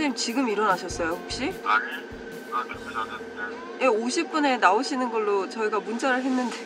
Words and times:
선생님 0.00 0.14
지금 0.14 0.48
일어나셨어요 0.48 1.10
혹시? 1.10 1.44
아니, 1.44 1.52
나 2.50 2.62
준비 2.64 2.96
안 2.96 3.06
했는데. 3.10 3.84
예, 3.84 3.86
50분에 3.86 4.58
나오시는 4.58 5.10
걸로 5.10 5.48
저희가 5.48 5.80
문자를 5.80 6.22
했는데. 6.22 6.56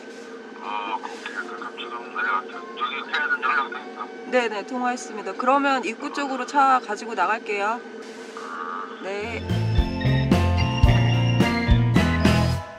어, 0.61 0.97
그렇게, 1.01 1.33
그, 1.33 1.77
지금 1.77 2.15
내가 2.15 2.41
저, 2.43 2.51
저기 2.77 3.11
걔네들 3.11 3.43
연락됐어. 3.43 4.07
네네 4.31 4.65
통화했습니다. 4.67 5.33
그러면 5.33 5.83
입구 5.83 6.13
쪽으로 6.13 6.45
차 6.45 6.79
가지고 6.79 7.13
나갈게요. 7.13 7.81
네. 9.03 9.45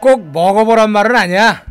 꼭 0.01 0.31
먹어보란 0.33 0.91
말은 0.91 1.17
아니야. 1.17 1.65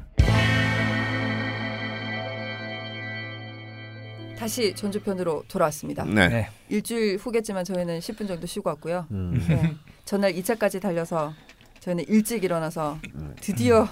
다시 4.45 4.75
전주편으로 4.75 5.43
돌아왔습니다. 5.47 6.05
네. 6.05 6.27
네. 6.27 6.49
일주일 6.69 7.17
후겠지만 7.17 7.65
저희는 7.65 7.97
10분 7.99 8.27
정도 8.27 8.45
쉬고 8.45 8.69
왔고요. 8.69 9.07
음. 9.09 9.43
네. 9.47 9.73
전날 10.05 10.33
2차까지 10.33 10.79
달려서 10.79 11.33
저희는 11.79 12.05
일찍 12.07 12.43
일어나서 12.43 12.99
드디어 13.41 13.87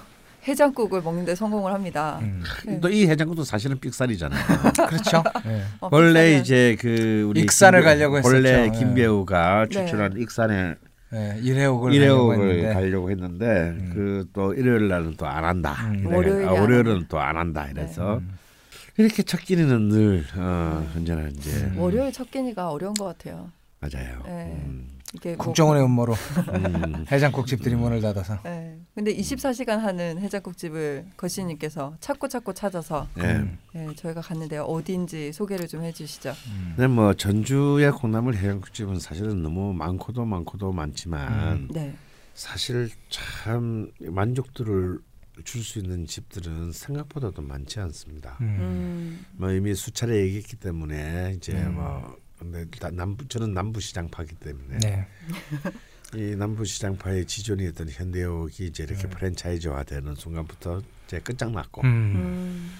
해장국을 0.48 1.02
먹는데 1.02 1.34
성공을 1.34 1.74
합니다. 1.74 2.20
음. 2.22 2.44
네. 2.68 2.80
또이 2.80 3.08
해장국도 3.08 3.44
사실은 3.44 3.80
삑살이잖아요. 3.80 4.44
그렇죠. 4.90 5.24
네. 5.44 5.64
어, 5.82 5.90
원래 5.92 6.34
이제 6.38 6.78
그 6.80 7.26
우리 7.28 7.42
익산을 7.42 7.80
김배우- 7.82 7.84
가려고 7.84 8.18
했었죠. 8.20 8.36
원래 8.36 8.66
예. 8.68 8.78
김배우가 8.78 9.68
네. 9.72 9.86
추천한 9.86 10.14
익산에 10.20 10.76
네, 11.14 11.40
일회옥을 11.42 11.94
일회옥을 11.94 12.38
가려고 12.38 12.52
했는데. 12.52 12.74
가려고 12.74 13.12
했는데 13.12 13.94
그또 13.94 14.54
일요일 14.54 14.88
날은 14.88 15.16
또 15.18 15.26
안 15.26 15.46
한다. 15.46 15.76
음. 15.88 16.06
아, 16.06 16.52
안 16.52 16.60
월요일은 16.62 17.06
또 17.08 17.20
안 17.20 17.38
한다. 17.38 17.68
이래서 17.72 18.18
음. 18.18 18.38
이렇게 18.98 19.24
첫 19.24 19.40
끼니는 19.42 19.90
늘 19.90 20.26
어, 20.36 20.92
언제나 20.96 21.28
이제 21.30 21.52
음. 21.52 21.80
월요일 21.80 22.12
첫 22.12 22.30
끼니가 22.30 22.70
어려운 22.72 22.94
것 22.94 23.06
같아요. 23.06 23.50
맞아요. 23.80 24.22
네. 24.26 24.64
음. 24.66 24.90
이게 25.16 25.36
뭐- 25.36 25.46
국정원의 25.46 25.84
음모로 25.84 26.14
음. 26.14 27.06
해장국집들이 27.12 27.76
문을 27.76 28.02
닫아서. 28.02 28.40
네. 28.44 28.80
근데 28.96 29.16
24시간 29.16 29.78
하는 29.80 30.20
해장국집을 30.20 31.06
거시님께서 31.18 31.96
찾고 32.00 32.28
찾고 32.30 32.54
찾아서 32.54 33.08
예. 33.18 33.22
음. 33.24 33.58
네, 33.74 33.88
저희가 33.96 34.22
갔는데요. 34.22 34.64
어디인지 34.64 35.32
소개를 35.34 35.68
좀 35.68 35.84
해주시죠. 35.84 36.34
근데 36.76 36.88
뭐 36.88 37.14
전주의 37.14 37.92
콩나물 37.92 38.36
해장국집은 38.36 39.00
사실은 39.00 39.44
너무 39.44 39.74
많고도 39.74 40.26
많고도 40.26 40.72
많지만 40.72 41.68
네. 41.72 41.94
사실 42.34 42.90
참 43.10 43.92
만족도를 44.00 44.98
줄 45.44 45.64
수 45.64 45.80
있는 45.80 46.06
집들은 46.06 46.72
생각보다도 46.72 47.42
많지 47.42 47.80
않습니다. 47.80 48.38
음. 48.42 48.46
음. 48.60 49.26
뭐 49.34 49.52
이미 49.52 49.74
수차례 49.74 50.22
얘기했기 50.22 50.56
때문에 50.56 51.34
이제 51.36 51.54
음. 51.54 51.76
뭐 51.76 52.18
근데 52.38 52.60
일단 52.62 52.96
남부 52.96 53.28
저는 53.28 53.54
남부 53.54 53.80
시장파기 53.80 54.36
때문에 54.36 54.78
네. 54.80 55.08
이 56.16 56.36
남부 56.36 56.66
시장파의 56.66 57.26
지존이었던 57.26 57.90
현대옥이 57.90 58.68
이제 58.68 58.84
이렇게 58.84 59.04
네. 59.04 59.10
프랜차이즈화되는 59.10 60.16
순간부터 60.16 60.82
이제 61.08 61.20
끝장났고 61.20 61.82
음. 61.82 61.88
음. 61.88 62.72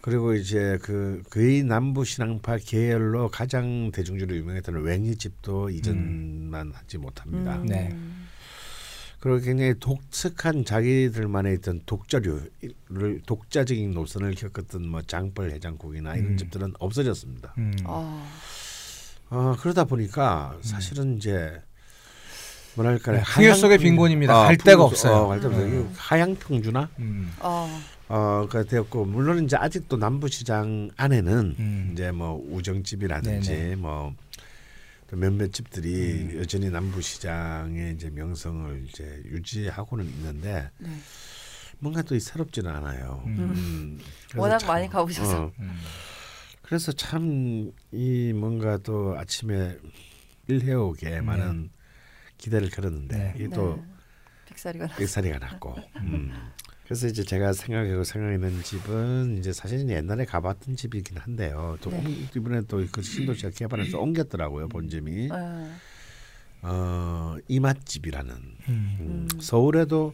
그리고 0.00 0.34
이제 0.34 0.78
그 0.82 1.22
거의 1.30 1.62
남부 1.62 2.04
시장파 2.04 2.58
계열로 2.58 3.28
가장 3.28 3.90
대중적으로 3.90 4.36
유명했던 4.36 4.86
웽이 4.86 5.16
집도 5.16 5.68
이전만 5.68 6.72
하지 6.72 6.98
못합니다. 6.98 7.56
음. 7.56 7.66
네. 7.66 7.96
그리고 9.20 9.38
굉장히 9.40 9.74
독특한 9.78 10.64
자기들만의 10.64 11.54
있던 11.56 11.82
독자류를 11.84 13.20
독자적인 13.26 13.92
노선을 13.92 14.34
겪었던 14.34 14.88
뭐 14.88 15.02
장벌 15.02 15.50
해장국이나 15.52 16.16
이런 16.16 16.32
음. 16.32 16.36
집들은 16.38 16.72
없어졌습니다. 16.78 17.54
음. 17.58 17.76
아. 17.84 18.26
어, 19.28 19.56
그러다 19.60 19.84
보니까 19.84 20.56
사실은 20.62 21.18
이제 21.18 21.60
뭐랄까 22.74 23.12
네, 23.12 23.22
풍요 23.22 23.54
속의 23.54 23.78
빈곤입니다. 23.78 24.32
갈 24.32 24.56
데가 24.56 24.84
없어요. 24.84 25.14
어, 25.14 25.28
갈 25.28 25.40
데가 25.40 25.54
없어요. 25.54 25.90
하향 25.96 26.36
평준화 26.36 26.88
음. 26.98 27.32
아. 27.40 27.82
어가 28.08 28.64
되었고 28.64 29.04
물론 29.04 29.44
이제 29.44 29.56
아직도 29.56 29.96
남부 29.96 30.26
시장 30.26 30.90
안에는 30.96 31.54
음. 31.58 31.90
이제 31.92 32.10
뭐 32.10 32.44
우정집이라든지 32.50 33.50
네네. 33.50 33.76
뭐또 33.76 34.14
몇몇 35.16 35.52
집들이 35.52 36.36
여전히 36.38 36.70
남부시장의 36.70 37.94
이제 37.94 38.10
명성을 38.10 38.86
이제 38.88 39.22
유지하고는 39.26 40.04
있는데 40.06 40.70
네. 40.78 40.90
뭔가 41.78 42.02
또 42.02 42.18
새롭지는 42.18 42.70
않아요. 42.70 43.22
음. 43.26 43.98
그래서 44.28 44.40
워낙 44.40 44.58
참, 44.58 44.68
많이 44.68 44.88
가보셔서. 44.88 45.44
어, 45.44 45.52
음. 45.58 45.78
그래서 46.62 46.92
참 46.92 47.72
이 47.92 48.32
뭔가 48.32 48.78
또 48.78 49.16
아침에 49.18 49.76
일해오게 50.46 51.20
많은 51.22 51.70
기대를 52.38 52.70
걸었는데 52.70 53.16
네. 53.18 53.34
이게 53.36 53.48
또 53.48 53.76
네. 53.76 53.82
빅사리가 54.46 54.86
나. 54.86 54.96
빅살이가 54.96 55.38
났고. 55.38 55.76
음. 56.90 56.92
그래서 56.92 57.06
이제 57.06 57.22
제가 57.22 57.52
생각하고 57.52 58.02
생각하는 58.02 58.62
집은 58.64 59.38
이제 59.38 59.52
사실은 59.52 59.88
옛날에 59.90 60.24
가봤던 60.24 60.74
집이긴 60.74 61.18
한데요. 61.18 61.78
또 61.80 61.90
네. 61.90 61.98
옮- 61.98 62.28
이번에 62.36 62.62
또 62.62 62.80
그 62.90 63.00
신도시가 63.00 63.50
개발해서 63.50 63.98
옮겼더라고요 64.00 64.68
본점이. 64.68 65.28
네. 65.28 65.70
어 66.62 67.36
이맛집이라는 67.48 68.32
음. 68.68 68.96
음, 69.00 69.28
서울에도 69.40 70.12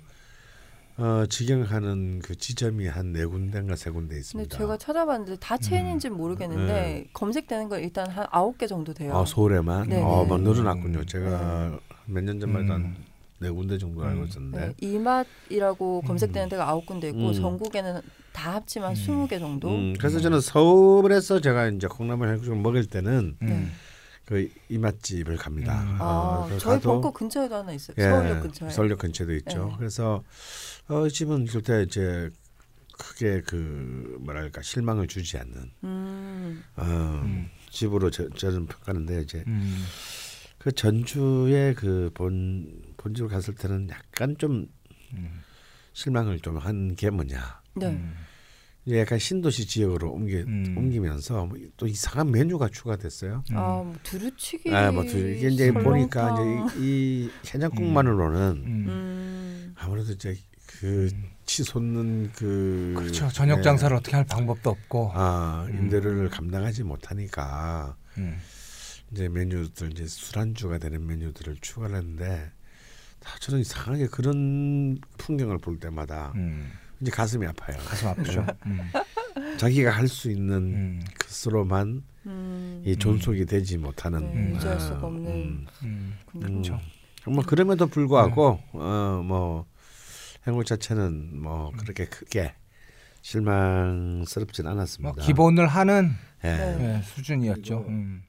어, 0.98 1.24
직영하는 1.28 2.20
그 2.20 2.36
지점이 2.36 2.86
한 2.88 3.12
네 3.12 3.24
군데인가 3.26 3.74
세 3.76 3.90
군데 3.90 4.08
근데 4.14 4.20
있습니다. 4.20 4.56
제가 4.56 4.76
찾아봤는데 4.78 5.36
다 5.40 5.56
체인인지 5.58 6.08
는 6.10 6.16
모르겠는데 6.16 7.08
검색되는 7.14 7.68
건 7.68 7.80
일단 7.80 8.08
한 8.10 8.26
아홉 8.30 8.56
개 8.58 8.66
정도 8.66 8.92
돼요. 8.94 9.14
아 9.16 9.24
서울에만 9.24 9.88
네네. 9.88 10.02
어, 10.02 10.24
뭐 10.24 10.38
늘어났군요. 10.38 11.04
제가 11.06 11.78
몇년 12.06 12.38
전만 12.38 12.64
해도 12.64 12.74
음. 12.74 12.84
한 12.84 12.96
네 13.38 13.50
군데 13.50 13.76
정도 13.78 14.02
알고 14.04 14.22
음. 14.22 14.26
있었는데 14.26 14.66
네, 14.66 14.74
이맛이라고 14.80 16.02
검색되는 16.02 16.48
데가 16.48 16.68
아홉 16.68 16.86
군데 16.86 17.08
있고 17.08 17.28
음. 17.28 17.32
전국에는 17.34 18.00
다 18.32 18.54
합치면 18.54 18.90
음. 18.90 18.94
스무 18.94 19.28
개 19.28 19.38
정도. 19.38 19.68
음, 19.68 19.94
그래서 19.98 20.20
저는 20.20 20.40
서울에서 20.40 21.40
제가 21.40 21.68
이제 21.68 21.86
콩나물 21.86 22.32
해국을 22.34 22.56
먹을 22.56 22.84
때는 22.86 23.36
음. 23.42 23.72
그 24.24 24.50
이맛집을 24.68 25.36
갑니다. 25.36 25.82
음. 25.82 25.96
아, 26.00 26.04
어, 26.04 26.44
그래서 26.46 26.60
저희 26.60 26.80
벙커 26.80 27.12
근처에도 27.12 27.54
하나 27.56 27.72
있어요. 27.72 27.94
예, 27.98 28.02
서울역 28.02 28.42
근처에. 28.42 28.70
서울역 28.70 28.98
근처에도 28.98 29.34
있죠. 29.36 29.66
네. 29.70 29.74
그래서 29.78 30.22
어, 30.88 31.06
이 31.06 31.10
집은 31.10 31.46
그때 31.46 31.82
이제 31.82 32.30
크게 32.98 33.42
그 33.46 34.16
뭐랄까 34.20 34.62
실망을 34.62 35.06
주지 35.06 35.36
않는 35.38 35.70
음. 35.84 36.64
어, 36.76 36.82
음. 37.24 37.48
집으로 37.70 38.10
저, 38.10 38.28
저는 38.30 38.66
평가하는데 38.66 39.20
이제 39.22 39.44
음. 39.46 39.84
그 40.58 40.72
전주의 40.72 41.74
그 41.74 42.10
본 42.14 42.66
본집을 43.06 43.28
갔을 43.30 43.54
때는 43.54 43.88
약간 43.90 44.36
좀 44.38 44.66
음. 45.14 45.40
실망을 45.92 46.40
좀 46.40 46.58
한 46.58 46.94
게 46.96 47.10
뭐냐. 47.10 47.60
네. 47.76 47.86
음. 47.86 48.14
이제 48.84 49.00
약간 49.00 49.18
신도시 49.18 49.66
지역으로 49.66 50.12
옮기, 50.12 50.36
음. 50.36 50.74
옮기면서 50.76 51.46
뭐또 51.46 51.86
이상한 51.86 52.30
메뉴가 52.30 52.68
추가됐어요. 52.68 53.42
음. 53.50 53.56
아, 53.56 53.82
뭐 53.82 53.94
두루치기. 54.02 54.74
아, 54.74 54.90
뭐 54.92 55.04
두- 55.04 55.18
이게 55.18 55.48
이제 55.48 55.72
보니까. 55.72 56.36
이제 56.72 56.80
이, 56.80 57.24
이 57.24 57.30
해장국만으로는 57.52 58.40
음. 58.66 58.86
음. 58.88 59.74
아무래도 59.76 60.12
이제 60.12 60.36
그 60.66 61.10
치솟는 61.46 62.32
그 62.34 62.94
그렇죠. 62.96 63.28
저녁 63.28 63.56
네. 63.56 63.62
장사를 63.62 63.96
어떻게 63.96 64.16
할 64.16 64.24
방법도 64.26 64.70
없고. 64.70 65.12
아 65.14 65.66
음. 65.70 65.76
임대료를 65.78 66.28
감당하지 66.30 66.82
못하니까 66.84 67.96
음. 68.18 68.36
이제 69.12 69.28
메뉴들 69.28 69.92
이제 69.92 70.06
술안주가 70.06 70.78
되는 70.78 71.04
메뉴들을 71.06 71.56
추가를 71.60 71.96
했는데 71.96 72.50
다 72.50 72.55
저는 73.40 73.60
이상하게 73.60 74.06
그런 74.08 74.98
풍경을 75.18 75.58
볼 75.58 75.78
때마다 75.78 76.32
음. 76.36 76.70
이제 77.00 77.10
가슴이 77.10 77.46
아파요. 77.46 77.76
가슴 77.78 78.08
아프죠. 78.08 78.46
음. 78.66 78.80
자기가 79.58 79.90
할 79.90 80.08
수 80.08 80.30
있는 80.30 80.54
음. 80.56 81.00
것으로만 81.18 82.02
음. 82.26 82.82
이 82.84 82.96
존속이 82.96 83.46
되지 83.46 83.78
못하는 83.78 84.32
네, 84.32 84.54
유지할 84.54 84.76
아, 84.76 84.78
수가 84.80 85.06
없는. 85.06 85.26
음, 85.30 85.66
음. 85.82 86.18
음, 86.34 86.40
그렇죠. 86.40 86.80
정말 87.22 87.44
그럼에도 87.44 87.86
불구하고 87.86 88.60
네. 88.72 88.80
어뭐 88.80 89.66
행복 90.46 90.64
자체는 90.64 91.40
뭐 91.42 91.72
그렇게 91.76 92.06
크게 92.06 92.54
실망스럽진 93.22 94.64
뭐 94.64 94.72
않았습니다. 94.72 95.22
기본을 95.22 95.66
하는 95.66 96.12
예. 96.44 96.48
네. 96.52 96.96
예, 96.98 97.02
수준이었죠. 97.02 97.84
음. 97.88 98.22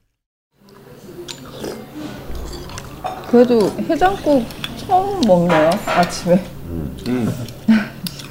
그래도 3.30 3.70
해장국 3.90 4.44
처음 4.78 5.20
먹네요 5.20 5.70
아침에 5.86 6.42
음. 6.66 6.96
음. 7.08 7.28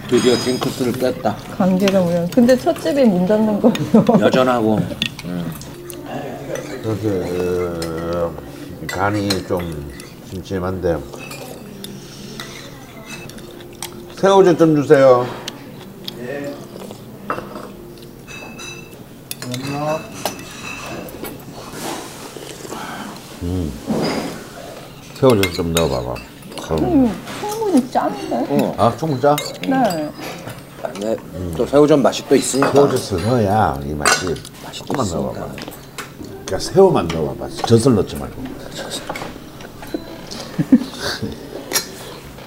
드디어 0.08 0.36
징크스를 0.36 0.94
뺐다 0.94 1.36
관계가 1.58 2.02
우연 2.02 2.28
근데 2.32 2.58
첫 2.58 2.76
집이 2.82 3.04
문 3.04 3.28
닫는 3.28 3.62
거예요 3.62 4.06
여전하고 4.26 4.80
그렇게 6.82 8.28
간이 8.88 9.30
좀 9.48 9.92
심심한데 10.32 10.98
새우젓 14.16 14.58
좀 14.58 14.76
주세요 14.76 15.28
예. 16.20 16.56
음. 23.44 23.87
새우젓 25.20 25.52
좀 25.54 25.74
넣어봐봐. 25.74 26.14
음, 26.80 27.12
충분히 27.42 27.90
짠데. 27.92 28.76
아 28.78 28.96
충분 28.98 29.20
짜? 29.20 29.36
네. 29.68 30.12
네, 31.00 31.16
또 31.56 31.66
새우젓 31.66 31.98
맛이 32.00 32.24
또 32.28 32.36
있으니까. 32.36 32.72
새우젓을 32.72 33.24
넣어야 33.24 33.80
이 33.84 33.94
맛이 33.96 34.36
조금만 34.72 35.08
넣어봐봐. 35.10 35.48
그러니까 36.46 36.60
새우만 36.60 37.08
넣어봐봐. 37.08 37.50
젓을 37.66 37.96
넣지 37.96 38.16
말고. 38.16 38.44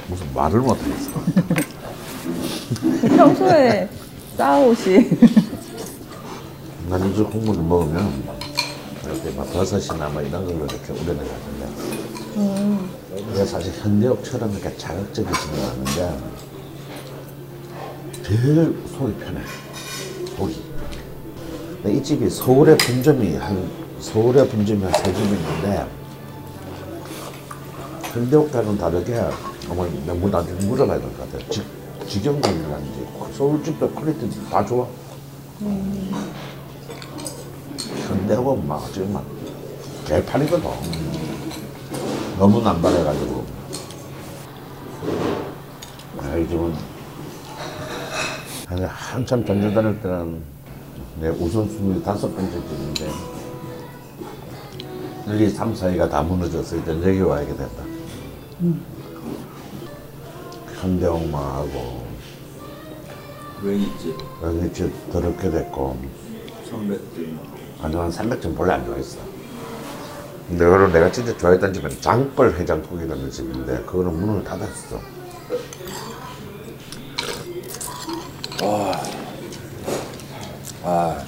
무슨 0.09 0.33
말을 0.33 0.61
못하겠어. 0.61 1.11
평소에 3.17 3.89
싸우시. 4.37 5.11
난이주 6.89 7.27
국물을 7.27 7.63
먹으면 7.63 8.23
이렇게 9.05 9.31
막 9.31 9.53
버섯이나 9.53 10.09
뭐 10.09 10.23
이런 10.23 10.45
걸로 10.45 10.67
이렇게 10.67 10.93
우려내가는 10.93 12.20
데 12.45 13.21
이게 13.33 13.45
사실 13.45 13.73
현대옥처럼 13.83 14.51
이렇게 14.53 14.77
자극적이지는 14.77 15.65
않은데 15.65 16.19
제일 18.23 18.79
속이 18.97 19.15
편해. 19.15 19.41
속이 20.37 20.63
이 21.87 22.03
집이 22.03 22.29
서울의 22.31 22.77
분점이 22.79 23.37
한 23.37 23.69
서울의 24.01 24.49
분점이 24.49 24.83
한 24.83 24.93
세 24.93 25.13
집 25.13 25.23
있는데 25.25 25.87
현대옥과는 28.13 28.79
다르게 28.79 29.21
너무 30.07 30.29
나중에 30.29 30.59
물어봐야 30.67 30.99
될 30.99 31.09
것 31.13 31.19
같아요. 31.31 31.49
지, 31.51 31.63
직영관이라는지 32.09 33.07
서울집도 33.37 33.91
퀄리티 33.91 34.31
다 34.51 34.65
좋아. 34.65 34.87
현대옥은 38.09 38.67
막 38.67 38.93
지금 38.93 39.13
막 39.13 39.25
개판이거든 40.07 40.65
너무 42.41 42.63
남발해가지고. 42.63 43.45
아, 46.21 46.37
이 46.39 46.49
집은 46.49 46.73
아니, 48.67 48.81
한참 48.83 49.45
전주 49.45 49.75
다닐 49.75 50.01
때는 50.01 50.41
내 51.21 51.29
우선순위 51.29 52.03
다섯 52.03 52.35
번째 52.35 52.51
집인데 52.51 53.11
1, 55.27 55.39
2, 55.43 55.51
3, 55.51 55.75
4위가 55.75 56.09
다 56.09 56.23
무너졌을 56.23 56.83
때 56.83 56.93
여기 56.93 57.21
와야게 57.21 57.55
됐다. 57.55 57.85
현대옥만 60.81 61.43
하고. 61.43 62.07
웨이집 63.63 64.17
여기 64.43 64.73
집 64.73 65.13
더럽게 65.13 65.51
됐고. 65.51 65.99
선배들. 66.71 67.39
아니 67.83 67.95
난 67.95 68.11
300점 68.11 68.57
별로 68.57 68.73
안 68.73 68.87
좋아했어 68.87 69.19
근데 70.51 70.65
그걸 70.65 70.93
내가 70.93 71.13
진짜 71.13 71.37
좋아했던 71.37 71.73
집은 71.73 72.01
장벌 72.01 72.59
해장국이라는 72.59 73.31
집인데 73.31 73.85
그거는 73.85 74.13
문을 74.13 74.43
닫았어. 74.43 75.01
아, 80.83 81.23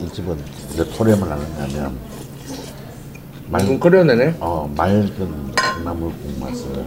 이 0.00 0.08
집은 0.12 0.38
이제 0.74 0.84
토렴을 0.90 1.30
하느냐면 1.30 1.96
맑은 3.48 3.80
끓여내네. 3.80 4.36
어, 4.40 4.70
맑은 4.76 5.52
콩나물 5.54 6.12
국맛을 6.12 6.84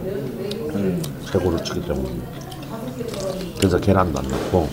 최고로 1.32 1.64
치기 1.64 1.84
때문에. 1.84 2.10
그래서 3.58 3.80
계란도 3.80 4.20
안 4.20 4.28
넣고 4.28 4.68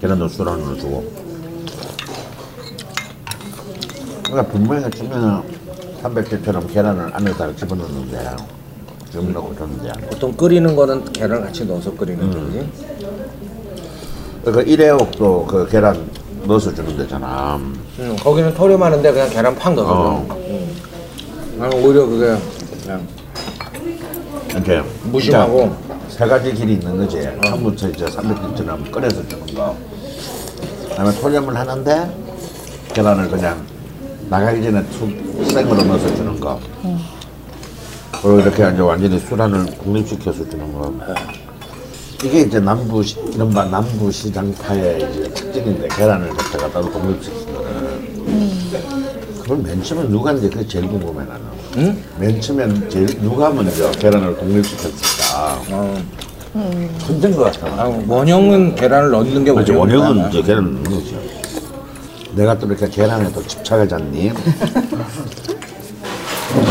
계란도 0.00 0.28
술안을 0.28 0.78
주고 0.78 1.29
그러니까 4.30 4.52
분명히 4.52 4.90
치면은 4.90 5.42
300개처럼 6.02 6.72
계란을 6.72 7.10
안에다 7.12 7.54
집어넣는데 7.56 8.30
좀 9.12 9.32
넣고 9.32 9.54
줬는데 9.56 9.92
보통 10.08 10.32
끓이는 10.32 10.76
거는 10.76 11.12
계란 11.12 11.42
같이 11.42 11.64
넣어서 11.64 11.92
끓이는 11.94 12.30
거지. 12.30 12.68
그러니까 14.44 14.62
일회옥도 14.70 15.46
그 15.46 15.68
계란 15.68 16.08
넣어서 16.44 16.72
주는 16.72 16.96
데잖아 16.96 17.56
음, 17.56 18.16
거기는 18.22 18.54
토렴하는데 18.54 19.12
그냥 19.12 19.28
계란 19.30 19.54
팍 19.56 19.74
넣어서. 19.74 19.92
어. 19.92 20.26
줘. 20.28 20.34
음. 20.36 20.76
나는 21.58 21.84
오히려 21.84 22.06
그게 22.06 22.36
그냥 22.82 23.06
이렇게 24.48 24.82
무심하고. 25.04 25.90
세 26.08 26.26
가지 26.26 26.52
길이 26.52 26.74
있는 26.74 26.96
거지 26.96 27.22
처음부터 27.44 27.88
이제 27.88 28.04
300개처럼 28.04 28.90
끓여서 28.90 29.26
주는 29.28 29.54
거 29.54 29.76
그다음에 30.88 31.12
토렴을 31.20 31.56
하는데 31.56 32.10
계란을 32.92 33.28
그냥 33.30 33.64
나가기 34.30 34.62
전에 34.62 34.82
툭 34.90 35.10
생으로 35.50 35.82
넣어서 35.82 36.14
주는 36.14 36.38
거. 36.38 36.58
그리고 38.22 38.40
이렇게 38.40 38.70
이제 38.72 38.80
완전히 38.80 39.18
술안을 39.18 39.66
독립시켜서 39.82 40.48
주는 40.48 40.72
거. 40.72 40.92
이게 42.22 42.42
이제 42.42 42.60
남부 42.60 43.02
시- 43.02 43.16
이른바 43.34 43.64
남부 43.64 44.10
시장파의 44.12 44.96
이제 45.10 45.22
특징인데 45.34 45.88
계란을 45.88 46.26
이렇게 46.28 46.58
갖다 46.58 46.80
독립시키는 46.80 47.54
거는 47.54 48.10
그걸 49.42 49.58
맨 49.58 49.82
처음에 49.82 50.08
누가 50.08 50.32
이제 50.32 50.48
그게 50.48 50.66
제일 50.66 50.86
궁금해 50.86 51.24
나는. 51.26 51.40
응? 51.78 52.02
맨 52.18 52.40
처음엔 52.40 52.88
제일 52.88 53.06
누가 53.20 53.50
먼저 53.50 53.90
계란을 53.92 54.36
독립시켰을까? 54.36 55.62
어. 55.70 56.02
천재인 56.98 57.34
것 57.36 57.44
같아 57.44 57.66
아, 57.82 58.02
원형은 58.08 58.74
계란을 58.74 59.10
넣는 59.10 59.44
게 59.44 59.52
맞아 59.52 59.72
원형이다. 59.72 60.08
원형은 60.08 60.28
이제 60.30 60.42
계란을 60.42 60.74
넣는 60.74 60.90
거지 60.90 61.39
내가 62.34 62.56
또 62.58 62.66
이렇게 62.66 62.88
계란에 62.88 63.30
또 63.32 63.44
집착을 63.46 63.88
잤니? 63.88 64.32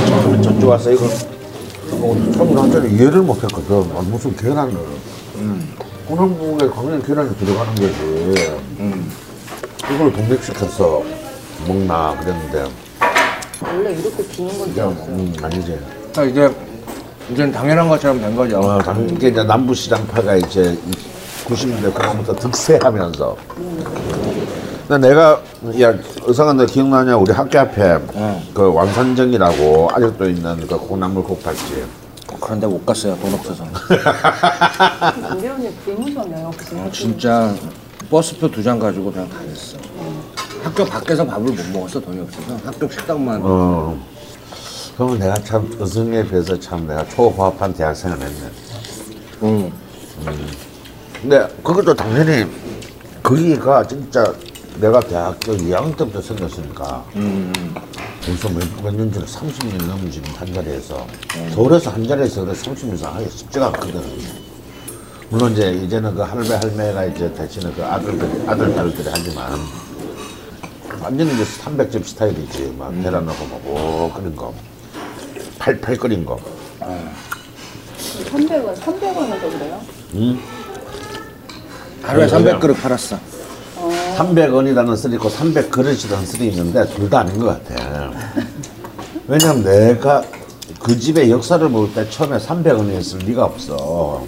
처음에 0.08 0.42
전주 0.42 0.68
와서 0.68 0.92
이거? 0.92 1.06
어, 1.06 2.32
처음에 2.36 2.56
완전히 2.56 2.94
이해를 2.96 3.22
못했거든. 3.22 3.92
아, 3.96 4.02
무슨 4.02 4.36
계란을. 4.36 4.76
호남국에 6.10 6.68
강연 6.70 7.02
계란이 7.04 7.36
들어가는 7.38 7.76
거지. 7.76 8.52
이걸 9.94 10.14
독립시켜서 10.14 11.04
먹나 11.68 12.16
그랬는데. 12.20 12.66
원래 13.62 13.92
이렇게 13.94 14.28
주는 14.30 14.58
건지 14.58 14.80
음, 14.82 15.34
아니지. 15.42 15.78
아, 16.16 16.24
이제 16.24 16.50
이제 17.32 17.52
당연한 17.52 17.88
것처럼 17.90 18.20
된 18.20 18.36
거죠. 18.36 18.60
어, 18.60 18.80
당연히 18.80 19.14
이게 19.14 19.28
이제 19.28 19.44
남부시장파가 19.44 20.36
이제 20.38 20.78
90년대 21.46 21.94
그로부터 21.94 22.36
득세하면서. 22.36 23.36
근데 24.90 25.10
내가 25.10 25.40
야 25.82 25.94
의상은 26.26 26.58
너 26.58 26.66
기억나냐? 26.66 27.16
우리 27.16 27.32
학교 27.32 27.60
앞에 27.60 28.00
응. 28.16 28.42
그 28.56 28.74
완산정이라고 28.74 29.90
아직도 29.94 30.28
있는 30.28 30.66
그 30.68 30.76
콩나물 30.80 31.24
국밥집. 31.24 31.86
그런데 32.42 32.66
못 32.66 32.84
갔어요. 32.84 33.16
돈 33.20 33.32
없어서. 33.36 33.66
우리 35.38 35.48
언니 35.48 35.70
굶으셨네요 35.86 36.48
혹시? 36.48 36.76
아, 36.76 36.90
진짜 36.92 37.54
버스표 38.10 38.50
두 38.50 38.64
장 38.64 38.80
가지고 38.80 39.12
그냥 39.12 39.30
다녔어. 39.30 39.78
학교 40.64 40.84
밖에서 40.86 41.24
밥을 41.24 41.52
못 41.54 41.66
먹었어 41.72 42.00
돈이 42.00 42.22
없어서 42.22 42.58
학교 42.66 42.90
식당만. 42.90 43.42
어. 43.44 43.96
그러면 44.98 45.20
내가 45.20 45.36
참 45.36 45.70
의성에 45.80 46.24
비해서 46.28 46.60
참 46.60 46.88
내가 46.88 47.08
초호합한 47.10 47.74
대학생을 47.76 48.18
했네. 48.20 48.50
응. 49.44 49.72
근데 51.22 51.48
그것도 51.64 51.94
당연히 51.94 52.48
거기가 53.22 53.86
진짜 53.86 54.34
내가 54.80 55.00
대학교 55.02 55.54
2학년 55.58 55.98
때부터 55.98 56.22
생겼으니까 56.22 57.06
벌써 58.26 58.50
몇, 58.50 58.84
몇년 58.84 59.12
전에 59.12 59.26
30년 59.26 59.86
넘은 59.88 60.10
지금 60.10 60.32
한 60.36 60.54
자리에서 60.54 61.06
서울에서 61.54 61.92
한 61.92 62.08
자리에서 62.08 62.46
그래 62.46 62.54
30년 62.54 62.94
이상 62.94 63.16
하기 63.16 63.30
쉽지가 63.30 63.68
않거든. 63.68 64.02
물론 65.30 65.52
이제 65.52 65.72
이제는 65.74 66.16
그 66.16 66.22
할배 66.22 66.56
할매가 66.56 67.06
이제 67.06 67.32
대신에 67.34 67.72
그 67.74 67.84
아들들이 67.84 68.32
아들 68.48 68.74
딸들이 68.74 69.10
하지만 69.12 69.60
완전히 71.02 71.34
이제 71.34 71.44
300집 71.44 72.04
스타일이지 72.06 72.76
막 72.78 72.92
계란 73.02 73.26
넣고 73.26 73.46
먹고 73.48 74.12
끓인 74.14 74.36
거 74.36 74.54
팔팔 75.60 75.98
끓인 75.98 76.26
거 76.26 76.40
300원, 78.32 78.76
300원에서 78.76 79.42
그래요? 79.52 79.82
하루에 82.02 82.28
300그릇 82.28 82.82
팔았어. 82.82 83.18
300원이라는 84.20 84.98
쓰리 84.98 85.16
있고 85.16 85.30
300그릇이라는 85.30 86.26
쓰리 86.26 86.48
있는데 86.50 86.86
둘 86.94 87.10
다 87.10 87.20
아닌 87.20 87.40
것 87.40 87.64
같아. 87.66 88.12
왜냐면 89.28 89.64
내가 89.64 90.22
그 90.80 90.98
집의 90.98 91.32
역사를 91.32 91.68
볼 91.70 91.94
때 91.94 92.08
처음에 92.10 92.38
300원이었을 92.38 93.26
리가 93.26 93.46
없어. 93.46 94.26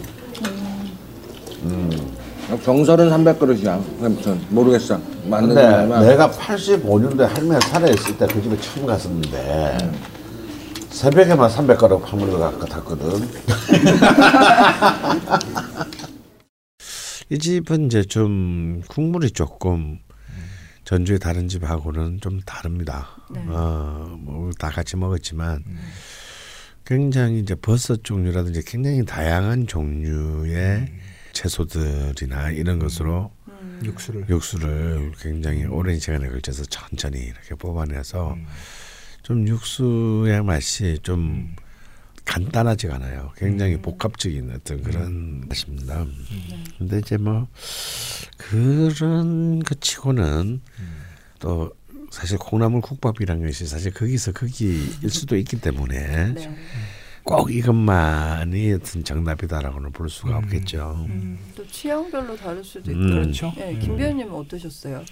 병설은 2.65 3.09
300그릇이야. 3.09 3.79
아무튼 4.03 4.41
모르겠어. 4.49 4.99
맞는 5.25 5.49
근데 5.49 5.61
말만. 5.69 6.07
내가 6.07 6.29
85년도에 6.29 7.27
할머니가 7.27 7.59
살아있을 7.67 8.17
때 8.17 8.27
그 8.27 8.41
집에 8.41 8.57
처음 8.59 8.85
갔었는데 8.85 9.91
새벽에만 10.89 11.49
300그릇 11.49 12.01
파물러 12.03 12.37
갔거든. 12.39 13.27
이 17.31 17.39
집은 17.39 17.85
이제 17.85 18.03
좀 18.03 18.81
국물이 18.89 19.31
조금 19.31 19.99
전주의 20.83 21.17
다른 21.17 21.47
집하고는 21.47 22.19
좀 22.19 22.41
다릅니다. 22.41 23.07
네. 23.33 23.39
어, 23.47 24.17
뭐 24.19 24.51
다 24.59 24.69
같이 24.69 24.97
먹었지만 24.97 25.63
굉장히 26.85 27.39
이제 27.39 27.55
버섯 27.55 28.03
종류라든지 28.03 28.63
굉장히 28.65 29.05
다양한 29.05 29.65
종류의 29.65 30.91
채소들이나 31.31 32.51
이런 32.51 32.79
것으로 32.79 33.31
음. 33.47 33.79
육수를 33.85 34.25
육수를 34.29 35.13
굉장히 35.21 35.63
오랜 35.65 35.97
시간에 35.99 36.27
걸쳐서 36.27 36.65
천천히 36.65 37.19
이렇게 37.19 37.55
뽑아내서 37.55 38.35
좀 39.23 39.47
육수의 39.47 40.43
맛이 40.43 40.99
좀 41.01 41.55
간단하지가 42.25 42.95
않아요. 42.95 43.31
굉장히 43.35 43.77
복합적인 43.77 44.51
어떤 44.55 44.83
그런 44.83 45.43
맛입니다. 45.47 46.05
근데 46.77 46.99
이제 46.99 47.17
뭐 47.17 47.47
그런 48.37 49.59
것 49.63 49.81
치고는 49.81 50.61
또 51.39 51.73
사실 52.11 52.37
콩나물 52.37 52.81
국밥이란 52.81 53.41
것이 53.41 53.65
사실 53.65 53.93
거기서 53.93 54.33
거기일 54.33 55.09
수도 55.09 55.37
있기 55.37 55.59
때문에 55.61 56.33
네. 56.33 56.55
꼭 57.23 57.51
이것만이 57.51 58.73
어떤 58.73 59.03
정답이다라고는 59.03 59.91
볼 59.91 60.09
수가 60.09 60.37
없겠죠. 60.37 61.05
음, 61.07 61.37
또 61.55 61.65
취향별로 61.67 62.35
다를 62.35 62.63
수도 62.63 62.91
있고. 62.91 63.01
음. 63.01 63.09
그렇죠. 63.09 63.53
네, 63.55 63.77
김 63.77 63.95
배우님은 63.95 64.33
어떠셨어요? 64.33 65.03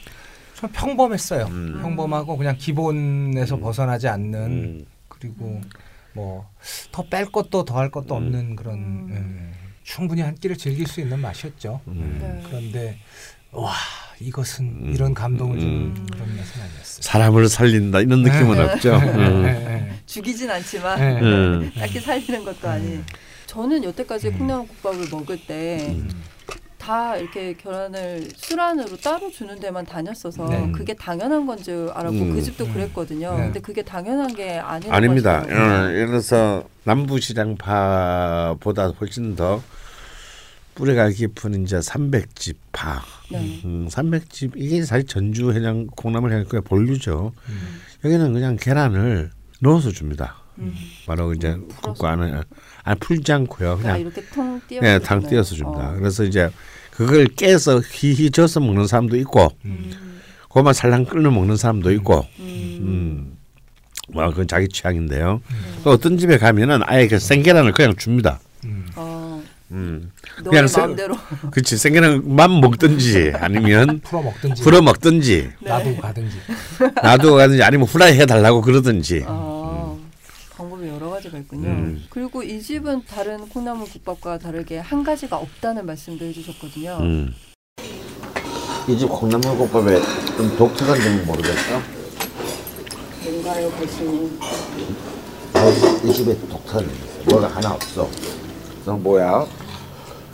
좀 0.55 0.69
평범했어요. 0.71 1.45
음. 1.45 1.79
평범하고 1.81 2.35
그냥 2.35 2.57
기본에서 2.57 3.59
벗어나지 3.59 4.07
않는 4.07 4.39
음. 4.39 4.85
그리고 5.07 5.61
뭐 6.13 6.45
더 6.91 7.03
뺄 7.09 7.25
것도 7.31 7.65
더 7.65 7.77
할 7.77 7.89
것도 7.91 8.15
없는 8.15 8.55
그런 8.55 8.75
음. 8.77 9.53
예, 9.53 9.75
충분히 9.83 10.21
한 10.21 10.35
끼를 10.35 10.57
즐길 10.57 10.87
수 10.87 10.99
있는 11.01 11.19
맛이었죠. 11.19 11.81
음. 11.87 12.17
네. 12.21 12.41
그런데 12.47 12.97
와 13.51 13.73
이것은 14.19 14.93
이런 14.93 15.13
감동을 15.13 15.59
주는 15.59 15.73
음. 15.73 16.07
그런 16.11 16.27
맛은 16.35 16.61
아니었어요. 16.61 17.01
사람을 17.01 17.47
살린다 17.49 18.01
이런 18.01 18.21
느낌은 18.23 18.55
네. 18.57 18.61
없죠. 18.63 18.89
예, 18.93 19.07
음. 19.07 19.45
예, 19.45 19.93
죽이진 20.05 20.49
않지만 20.51 20.99
예. 20.99 21.19
음. 21.21 21.71
딱히 21.79 21.99
살리는 21.99 22.43
것도 22.43 22.67
아닌. 22.69 23.03
저는 23.45 23.83
여태까지 23.83 24.29
콩나물 24.31 24.67
국밥을 24.67 25.07
먹을 25.09 25.39
때. 25.47 25.95
다 26.89 27.15
이렇게 27.17 27.53
계란을 27.53 28.29
술안으로 28.35 28.97
따로 28.97 29.29
주는 29.29 29.59
데만 29.59 29.85
다녔어서 29.85 30.49
네. 30.49 30.71
그게 30.71 30.95
당연한 30.95 31.45
건 31.45 31.59
줄 31.59 31.91
알았고 31.93 32.17
음. 32.17 32.33
그 32.33 32.41
집도 32.41 32.67
그랬거든요. 32.67 33.37
네. 33.37 33.43
근데 33.43 33.59
그게 33.59 33.83
당연한 33.83 34.33
게 34.33 34.57
아니라고 34.57 34.95
아닙니다. 34.95 35.43
어, 35.43 35.91
예를 35.91 36.07
들어서 36.07 36.63
남부시장파보다 36.85 38.87
훨씬 38.99 39.35
더 39.35 39.61
뿌리가 40.73 41.09
깊은 41.09 41.63
이제 41.63 41.79
삼백집파. 41.79 43.03
네. 43.33 43.61
음, 43.65 43.87
삼백집 43.89 44.53
이게 44.55 44.81
사실 44.83 45.05
전주 45.05 45.53
해장 45.53 45.85
콩나물 45.87 46.31
해장국의 46.31 46.61
본류죠. 46.61 47.33
음. 47.49 47.81
여기는 48.05 48.33
그냥 48.33 48.55
계란을 48.55 49.29
넣어서 49.59 49.91
줍니다. 49.91 50.37
음. 50.57 50.73
바로 51.05 51.33
이제 51.33 51.55
풀어서. 51.67 51.93
국과 51.93 52.11
안에 52.13 52.41
아 52.83 52.95
풀지 52.95 53.31
않고요. 53.31 53.73
아, 53.73 53.75
그냥 53.75 53.99
이렇게 53.99 54.23
통 54.33 54.59
띄어서 54.67 54.87
예, 54.87 54.97
당? 54.99 55.21
띄어서 55.21 55.53
줍니다. 55.55 55.91
어. 55.91 55.95
그래서 55.95 56.23
이제 56.23 56.49
그걸 56.99 57.27
깨서 57.27 57.79
휘휘 57.79 58.29
져서 58.29 58.59
먹는 58.59 58.85
사람도 58.85 59.15
있고, 59.19 59.47
음. 59.63 59.89
그만 60.51 60.73
살랑 60.73 61.05
끓여 61.05 61.31
먹는 61.31 61.55
사람도 61.55 61.93
있고, 61.93 62.25
음. 62.39 62.77
음, 62.81 63.37
뭐 64.13 64.29
그건 64.31 64.49
자기 64.49 64.67
취향인데요. 64.67 65.39
또 65.85 65.91
어떤 65.91 66.17
집에 66.17 66.37
가면은 66.37 66.81
아예 66.85 67.07
그 67.07 67.17
생계란을 67.17 67.71
그냥 67.71 67.95
줍니다. 67.95 68.41
어. 68.97 69.41
음, 69.71 70.11
그냥 70.43 70.67
생- 70.67 70.81
마음대로 70.83 71.15
그렇지 71.51 71.77
생계란만 71.77 72.59
먹든지 72.59 73.31
아니면 73.35 74.01
풀어 74.03 74.21
먹든지 74.23 74.61
풀어 74.63 74.81
먹든지 74.81 75.49
네. 75.61 75.69
놔두고 75.69 76.01
가든지 76.01 76.35
놔두고 77.01 77.35
가든지 77.37 77.63
아니면 77.63 77.87
후라이 77.87 78.19
해달라고 78.19 78.61
그러든지. 78.61 79.21
여러 79.21 79.31
가지가 81.19 81.37
있군요. 81.39 81.67
음. 81.67 82.05
그리고 82.09 82.41
이 82.43 82.61
집은 82.61 83.03
다른 83.05 83.47
콩나물 83.49 83.87
국밥과 83.87 84.37
다르게 84.37 84.79
한 84.79 85.03
가지가 85.03 85.37
없다는 85.37 85.85
말씀도 85.85 86.25
해주셨거든요. 86.25 86.97
음. 87.01 87.33
이집 88.87 89.09
콩나물 89.09 89.57
국밥에 89.57 89.99
좀 90.37 90.57
독특한 90.57 90.99
점은 90.99 91.25
모르겠어. 91.25 91.81
뭔가요, 93.23 93.69
교수님? 93.71 94.39
뭐, 95.53 96.09
이 96.09 96.13
집에 96.13 96.37
독특한 96.47 96.85
점이 96.85 96.93
있어. 96.97 97.29
뭐가 97.29 97.47
하나 97.47 97.73
없어. 97.73 98.09
뭐야? 98.85 99.45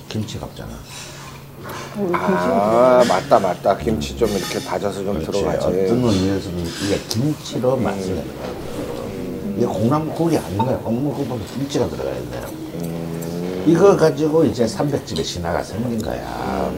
김치가 0.08 0.46
없잖아. 0.46 0.72
아 2.14 3.04
맞다 3.08 3.40
맞다 3.40 3.78
김치 3.78 4.16
좀 4.18 4.30
이렇게 4.30 4.60
다져서 4.60 5.04
좀 5.04 5.14
그렇지. 5.20 5.32
들어가지. 5.32 5.66
어떤 5.66 6.04
의미에서는 6.04 6.60
이게 6.84 7.00
김치로 7.10 7.78
맛을 7.78 8.16
내는 8.16 8.38
거야. 8.38 8.65
이게 9.56 9.66
콩나물국이 9.66 10.38
아닌 10.38 10.58
거야. 10.58 10.78
콩나물국밥에 10.80 11.44
김치가 11.54 11.88
들어가야 11.88 12.14
돼. 12.14 13.66
이거 13.66 13.96
가지고 13.96 14.44
이제 14.44 14.66
300집에 14.66 15.24
신화가 15.24 15.64
생긴 15.64 16.02
거야. 16.02 16.72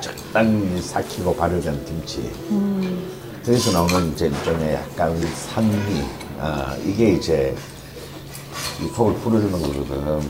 적당히 0.00 0.80
삭히고 0.82 1.34
발효된 1.36 1.84
김치. 1.84 2.30
거기서 3.44 3.72
나오는 3.72 4.12
이제 4.12 4.26
일종의 4.26 4.74
약간 4.74 5.18
산미. 5.34 6.02
아, 6.40 6.76
이게 6.84 7.12
이제 7.12 7.54
이 8.82 8.88
속을 8.94 9.14
풀어주는 9.14 9.52
거거든. 9.52 10.20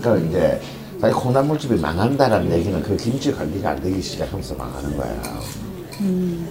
그러니까 0.00 0.28
이제 0.28 0.60
사실 1.00 1.14
콩나물집이 1.16 1.78
망한다라는 1.80 2.50
얘기는 2.52 2.82
그 2.82 2.96
김치 2.96 3.32
관리가 3.32 3.70
안 3.70 3.82
되기 3.82 4.00
시작하면서 4.00 4.54
망하는 4.54 4.96
거야. 4.96 5.22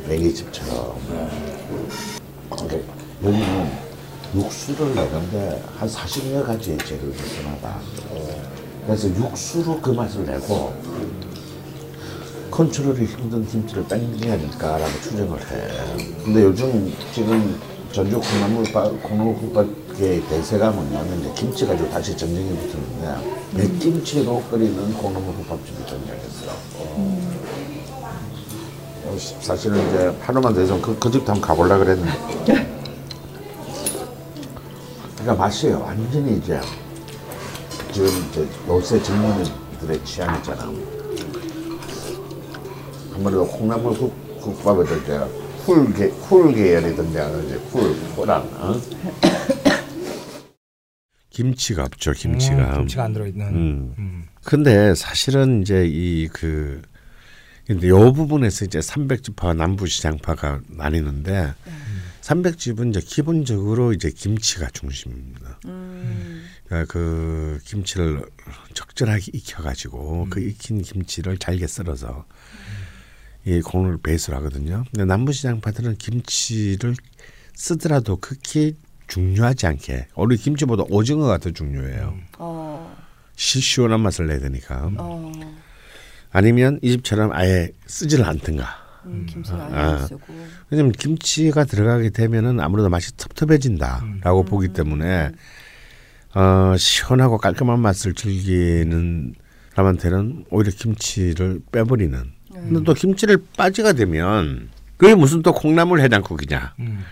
매기집처럼. 0.08 0.96
그러니까 2.50 2.78
여기는 3.24 3.89
육수를 4.36 4.94
내는데 4.96 5.64
한 5.78 5.90
40여 5.90 6.46
가지의 6.46 6.78
재료를 6.80 7.14
쓰나봐. 7.14 7.80
그래서 8.86 9.08
육수로 9.10 9.80
그 9.82 9.92
맛을 9.92 10.26
내고 10.26 10.74
컨트롤이 12.52 13.06
힘든 13.06 13.46
김치를 13.48 13.88
땡겨야 13.88 14.38
될까라고 14.38 14.92
추정을 15.02 15.40
해. 15.40 15.68
근데 16.24 16.44
요즘 16.44 16.94
지금 17.14 17.60
전주 17.92 18.20
콩나물밥, 18.20 19.02
콩나물국밥의 19.04 20.22
대세가 20.28 20.72
뭐냐면 20.72 21.20
이제 21.22 21.32
김치 21.36 21.66
가지고 21.66 21.90
다시 21.90 22.16
전쟁이 22.16 22.50
붙었는데 22.58 23.40
맥김치로 23.56 24.44
끓이는 24.52 24.94
콩나물국밥집이 24.94 25.78
등장했어. 25.86 26.52
어, 29.06 29.16
시- 29.18 29.36
사실은 29.42 29.88
이제 29.90 30.14
하루만 30.22 30.54
더 30.54 30.62
있으면 30.62 30.82
그, 30.82 30.98
그 31.00 31.10
집도 31.10 31.32
한번 31.32 31.42
가보려고 31.42 31.84
그랬는데. 31.84 32.70
그러니까 35.20 35.44
맛이 35.44 35.68
완전히 35.70 36.38
이제 36.38 36.60
지금 37.92 38.08
이제 38.30 38.48
요새 38.68 39.02
젊은이들의 39.04 40.06
취향이잖아. 40.06 40.64
아무래도 43.14 43.46
콩나물 43.46 43.98
국, 43.98 44.40
국밥에도 44.40 44.96
이제 44.96 45.18
훌, 45.66 45.94
계, 45.94 46.08
훌 46.08 46.54
계열이 46.54 46.96
등장하는 46.96 47.46
이제 47.48 47.56
훌, 47.70 47.92
훌랑, 48.16 48.42
어? 48.62 48.76
김치가 51.30 51.84
없죠. 51.84 52.14
김치가. 52.14 52.76
음, 52.76 52.78
김치가 52.80 53.04
안 53.04 53.14
들어있는 53.14 53.48
음. 53.48 53.96
음. 53.98 54.24
근데 54.44 54.96
사실은 54.96 55.62
이제 55.62 55.86
이그 55.86 56.82
근데 57.68 57.90
요 57.90 58.14
부분에서 58.14 58.66
이제 58.66 58.82
삼백집파와 58.82 59.54
남부시장파가 59.54 60.62
나뉘는데 60.70 61.54
삼백집은 62.22 62.90
이제 62.90 63.00
기본적으로 63.02 63.94
이제 63.94 64.10
김치가 64.10 64.70
중심입니다. 64.70 65.60
음, 65.66 66.46
그러니까 66.66 66.92
그 66.92 67.60
김치를 67.66 68.24
적절하게 68.74 69.32
익혀가지고 69.34 70.28
그 70.30 70.40
익힌 70.42 70.82
김치를 70.82 71.38
잘게 71.38 71.66
썰어서 71.66 72.26
이 73.46 73.62
콩을 73.62 74.00
베이스로 74.04 74.38
하거든요. 74.38 74.84
근데 74.92 75.06
남부시장파들은 75.06 75.98
김치를 75.98 76.96
쓰더라도 77.56 78.18
극히 78.18 78.76
중요하지 79.08 79.66
않게 79.68 80.08
우리 80.16 80.38
김치보다 80.38 80.84
오징어가 80.90 81.40
더 81.40 81.52
중요해요. 81.52 82.16
어, 82.38 82.98
시, 83.36 83.60
시원한 83.60 84.02
맛을 84.02 84.28
내야 84.28 84.40
되니까. 84.40 84.92
어, 84.98 85.32
아니면 86.32 86.80
이 86.84 86.92
집처럼 86.92 87.32
아예 87.34 87.72
쓰지를 87.88 88.26
않든가. 88.26 88.89
음, 89.10 89.44
아예 89.52 89.74
아. 89.74 89.92
안 89.92 90.08
쓰고. 90.08 90.22
왜냐면 90.70 90.92
김치가 90.92 91.64
들어가게 91.64 92.10
되면은 92.12 92.60
아무래도 92.60 92.90
맛이 92.90 93.16
텁텁해진다라고 93.18 94.44
보기 94.44 94.70
때문에 94.70 95.32
어, 96.36 96.76
시원하고 96.78 97.38
깔끔한 97.38 97.80
맛을 97.80 98.14
즐기는 98.14 99.34
사람한테는 99.74 100.46
오히려 100.50 100.72
김치를 100.72 101.62
빼버리는. 101.72 102.32
근데 102.52 102.84
또 102.84 102.94
김치를 102.94 103.38
빠지가 103.58 103.94
되면 103.94 104.70
그게 104.98 105.16
무슨 105.16 105.42
또 105.42 105.54
콩나물 105.54 106.02
해장국이냐. 106.02 106.74
음. 106.80 107.04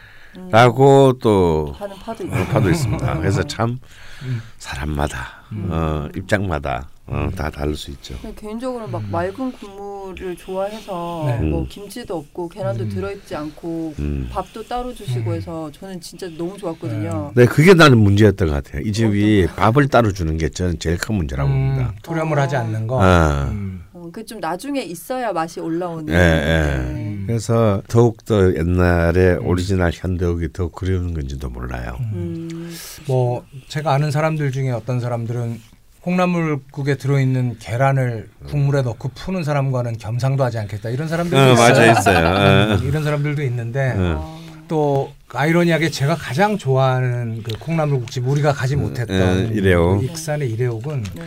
라고 0.52 1.18
또 1.20 1.74
파도. 1.78 1.96
파도 2.52 2.70
있습니다. 2.70 3.20
그래서 3.20 3.42
참 3.48 3.80
사람마다 4.60 5.44
어, 5.70 6.08
입장마다 6.16 6.90
어, 7.08 7.30
다 7.36 7.50
다를 7.50 7.76
수 7.76 7.90
있죠. 7.92 8.18
그냥 8.20 8.36
개인적으로 8.36 8.88
막 8.88 9.02
맑은 9.10 9.54
국물을 9.54 10.36
좋아해서 10.36 11.24
네. 11.26 11.48
뭐 11.48 11.62
음. 11.62 11.68
김치도 11.68 12.18
없고 12.18 12.50
계란도 12.50 12.84
음. 12.84 12.90
들어있지 12.90 13.34
않고 13.34 13.94
음. 14.00 14.28
밥도 14.30 14.68
따로 14.68 14.94
주시고 14.94 15.32
음. 15.32 15.36
해서 15.36 15.72
저는 15.72 16.02
진짜 16.02 16.28
너무 16.38 16.58
좋았거든요. 16.58 17.32
네, 17.34 17.46
그게 17.46 17.74
나는 17.74 17.98
문제였던 18.00 18.50
것 18.50 18.54
같아요. 18.56 18.82
이 18.82 18.92
집이 18.92 19.48
밥을 19.56 19.88
따로 19.88 20.12
주는 20.12 20.38
게 20.38 20.50
저는 20.50 20.80
제일 20.80 20.98
큰 20.98 21.16
문제라고 21.16 21.50
봅니다. 21.50 21.90
음, 21.90 21.96
토렴을 22.04 22.38
하지 22.38 22.58
않는 22.58 22.88
거. 22.88 23.02
아. 23.02 23.48
음. 23.52 23.84
어, 23.94 24.10
그좀 24.12 24.40
나중에 24.40 24.82
있어야 24.82 25.32
맛이 25.32 25.60
올라오는. 25.60 26.14
예, 26.14 26.18
예. 26.18 26.94
네. 26.94 27.24
그래서 27.26 27.82
더욱 27.88 28.24
더 28.26 28.54
옛날에 28.54 29.36
오리지널 29.36 29.92
현대옥이 29.94 30.54
더 30.54 30.70
그리운 30.70 31.14
건지도 31.14 31.50
몰라요. 31.50 31.96
음. 32.14 32.72
뭐 33.08 33.44
제가 33.68 33.94
아는 33.94 34.12
사람들 34.12 34.52
중에 34.52 34.72
어떤 34.72 35.00
사람들은 35.00 35.60
콩나물국에 36.08 36.96
들어있는 36.96 37.58
계란을 37.60 38.30
국물에 38.48 38.82
넣고 38.82 39.10
푸는 39.10 39.44
사람과는 39.44 39.98
겸상도 39.98 40.42
하지 40.42 40.58
않겠다 40.58 40.90
이런 40.90 41.10
사람들도 41.10 41.38
어, 41.38 41.52
있어요. 41.52 41.68
맞아 41.68 41.86
있어요. 41.86 42.76
음, 42.76 42.80
이런 42.88 43.04
사람들도 43.04 43.44
있는데 43.44 43.94
어. 43.98 44.40
아, 44.40 44.62
또 44.70 45.12
아이러니하게 45.34 45.90
제가 45.90 46.16
가장 46.16 46.58
좋아하는 46.58 47.44
그 47.44 47.52
콩나물국집 47.60 48.26
우리가 48.26 48.54
가지 48.54 48.78
못했던 48.78 49.22
어, 49.22 49.52
일회옥. 49.52 50.00
그 50.00 50.06
익산의 50.06 50.50
일회옥은 50.50 51.04
네. 51.14 51.24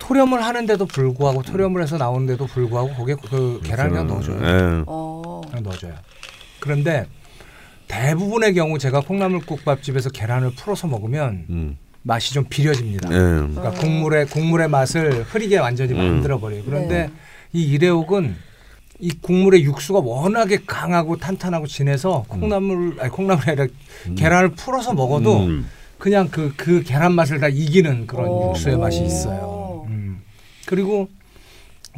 토렴을 0.00 0.44
하는데도 0.44 0.86
불구하고 0.86 1.42
토렴을 1.42 1.80
해서 1.80 1.96
나오는데도 1.96 2.46
불구하고 2.46 2.94
거기에 2.94 3.14
그 3.30 3.60
계란을 3.62 3.90
그냥 3.92 4.06
넣어줘요. 4.08 4.40
예. 4.42 4.82
어. 4.88 5.40
그냥 5.46 5.62
넣어줘요. 5.62 5.94
그런데 6.58 7.06
대부분의 7.86 8.54
경우 8.54 8.76
제가 8.76 9.02
콩나물국밥집에서 9.02 10.10
계란을 10.10 10.50
풀어서 10.56 10.88
먹으면 10.88 11.46
음. 11.48 11.78
맛이 12.06 12.32
좀 12.34 12.44
비려집니다. 12.48 13.08
예. 13.10 13.16
그러니까 13.16 13.70
국물의 13.72 14.26
국물의 14.26 14.68
맛을 14.68 15.24
흐리게 15.24 15.58
완전히 15.58 15.92
음. 15.92 15.98
만들어 15.98 16.38
버려요. 16.38 16.62
그런데 16.64 17.08
네. 17.08 17.12
이 17.52 17.64
일회옥은 17.72 18.36
이 19.00 19.10
국물의 19.20 19.64
육수가 19.64 19.98
워낙에 19.98 20.60
강하고 20.66 21.16
탄탄하고 21.16 21.66
진해서 21.66 22.24
콩나물 22.28 22.96
아니 23.00 23.10
콩나물이 23.10 23.50
아니라 23.50 23.66
계란을 24.16 24.50
풀어서 24.52 24.94
먹어도 24.94 25.46
음. 25.46 25.68
그냥 25.98 26.28
그 26.28 26.52
그 26.56 26.82
계란 26.84 27.12
맛을 27.12 27.40
다 27.40 27.48
이기는 27.48 28.06
그런 28.06 28.28
오. 28.28 28.50
육수의 28.50 28.78
맛이 28.78 29.00
오. 29.02 29.04
있어요. 29.04 29.86
음. 29.88 30.22
그리고 30.66 31.08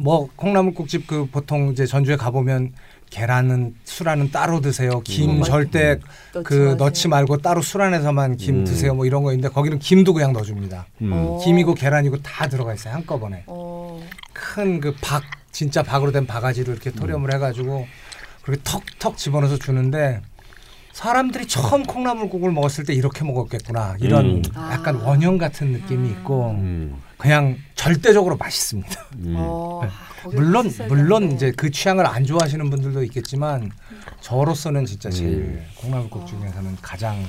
뭐 0.01 0.27
콩나물국집 0.35 1.05
그 1.05 1.27
보통 1.27 1.71
이제 1.71 1.85
전주에 1.85 2.15
가보면 2.15 2.73
계란은 3.09 3.75
술안은 3.83 4.31
따로 4.31 4.61
드세요. 4.61 5.01
김 5.03 5.39
음. 5.39 5.43
절대 5.43 5.99
넣지 6.33 6.43
그. 6.43 6.75
넣지 6.77 7.07
말고 7.07 7.37
따로 7.37 7.61
술 7.61 7.81
안에서만 7.81 8.37
김 8.37 8.59
음. 8.59 8.65
드세요. 8.65 8.93
뭐 8.93 9.05
이런 9.05 9.23
거 9.23 9.31
있는데 9.31 9.49
거기는 9.53 9.79
김도 9.79 10.13
그냥 10.13 10.33
넣어줍니다. 10.33 10.85
음. 11.01 11.11
어. 11.13 11.39
김이고 11.43 11.73
계란이고 11.73 12.21
다 12.21 12.47
들어가 12.47 12.73
있어요 12.73 12.93
한꺼번에. 12.93 13.43
어. 13.47 13.99
큰그 14.33 14.95
박 15.01 15.23
진짜 15.51 15.81
박으로 15.83 16.11
된 16.11 16.27
바가지를 16.27 16.73
이렇게 16.73 16.91
토렴을 16.91 17.33
해가지고 17.33 17.87
그렇게 18.43 18.61
턱턱 18.63 19.17
집어넣어서 19.17 19.57
주는데 19.57 20.21
사람들이 20.93 21.47
처음 21.47 21.83
콩나물국을 21.83 22.51
먹었을 22.51 22.83
때 22.83 22.93
이렇게 22.93 23.23
먹었겠구나 23.23 23.97
이런 24.01 24.25
음. 24.25 24.41
약간 24.55 24.97
아. 24.97 25.09
원형 25.09 25.37
같은 25.37 25.71
느낌이 25.71 26.09
있고 26.09 26.51
음. 26.51 27.01
그냥 27.19 27.57
절대적으로 27.75 28.37
맛있습니다. 28.37 29.05
음. 29.17 29.33
어. 29.37 29.81
아, 29.85 29.89
거기 30.23 30.35
물론 30.37 30.71
물론. 30.87 31.31
이제 31.33 31.51
그 31.55 31.69
취향을 31.69 32.05
안 32.07 32.23
좋아하시는 32.25 32.69
분들도 32.69 33.03
있겠지만 33.03 33.71
저로서는 34.21 34.85
진짜 34.85 35.09
제일 35.09 35.33
음. 35.35 35.65
콩나물국 35.75 36.23
아. 36.23 36.25
중에서는 36.25 36.77
가장 36.81 37.17
네, 37.17 37.25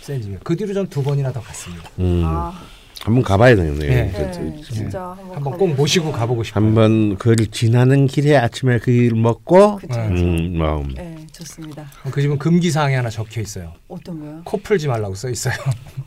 센 0.00 0.20
집이에요. 0.22 0.40
그 0.42 0.56
뒤로 0.56 0.72
전 0.74 0.86
두 0.88 1.02
번이나 1.02 1.30
더 1.32 1.40
갔습니다. 1.40 1.88
음. 1.98 2.22
아, 2.24 2.58
한번 3.02 3.22
가봐야 3.22 3.56
되겠네요. 3.56 3.90
네. 3.90 4.10
네, 4.10 4.62
진짜 4.62 5.00
한번, 5.10 5.18
한번 5.36 5.44
가보고 5.52 5.58
꼭 5.58 5.74
모시고. 5.76 6.10
가보고 6.12 6.42
싶어요. 6.44 6.64
한번 6.64 7.16
그걸 7.18 7.36
지나는 7.46 8.06
길에 8.06 8.36
아침에 8.36 8.78
그일 8.78 9.14
먹고 9.14 9.76
그쵸, 9.76 10.00
네. 10.00 10.08
그쵸. 10.08 10.24
음, 10.24 10.58
뭐 10.58 10.84
네, 10.94 11.26
좋습니다. 11.32 11.86
그 12.10 12.20
집은 12.22 12.38
금기 12.38 12.70
사항이 12.70 12.94
하나 12.94 13.08
적혀 13.10 13.40
있어요. 13.42 13.74
어떤 13.86 14.18
거요? 14.20 14.40
코 14.44 14.56
풀지 14.58 14.88
말라고 14.88 15.14
써 15.14 15.28
있어요. 15.28 15.54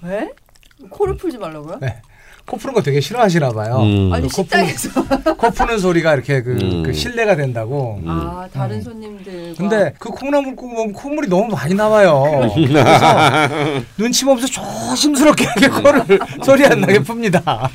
왜? 0.01 0.29
코를 0.89 1.15
풀지 1.15 1.37
말라고요? 1.37 1.77
네. 1.79 2.01
코 2.45 2.57
푸는 2.57 2.73
거 2.73 2.81
되게 2.81 2.99
싫어하시나 2.99 3.51
봐요. 3.51 3.79
음. 3.81 4.11
아니 4.13 4.27
코 4.27 4.43
푸는, 4.43 4.67
식당에서 4.67 5.35
코 5.37 5.49
푸는 5.51 5.79
소리가 5.79 6.13
이렇게 6.13 6.41
그, 6.41 6.51
음. 6.61 6.83
그 6.83 6.93
신뢰가 6.93 7.35
된다고. 7.35 7.99
아 8.05 8.47
다른 8.53 8.77
음. 8.77 8.81
손님들과 8.81 9.55
근데 9.57 9.93
그 9.99 10.09
콩나물국 10.09 10.69
먹으면 10.73 10.93
콧물이 10.93 11.27
너무 11.29 11.47
많이 11.47 11.73
나와요. 11.73 12.51
그래서 12.53 13.83
눈치 13.97 14.25
보면서 14.25 14.47
조심스럽게 14.47 15.47
이렇게 15.57 15.81
코를 15.81 16.19
소리 16.43 16.65
안 16.65 16.81
나게 16.81 16.99
풉니다. 16.99 17.69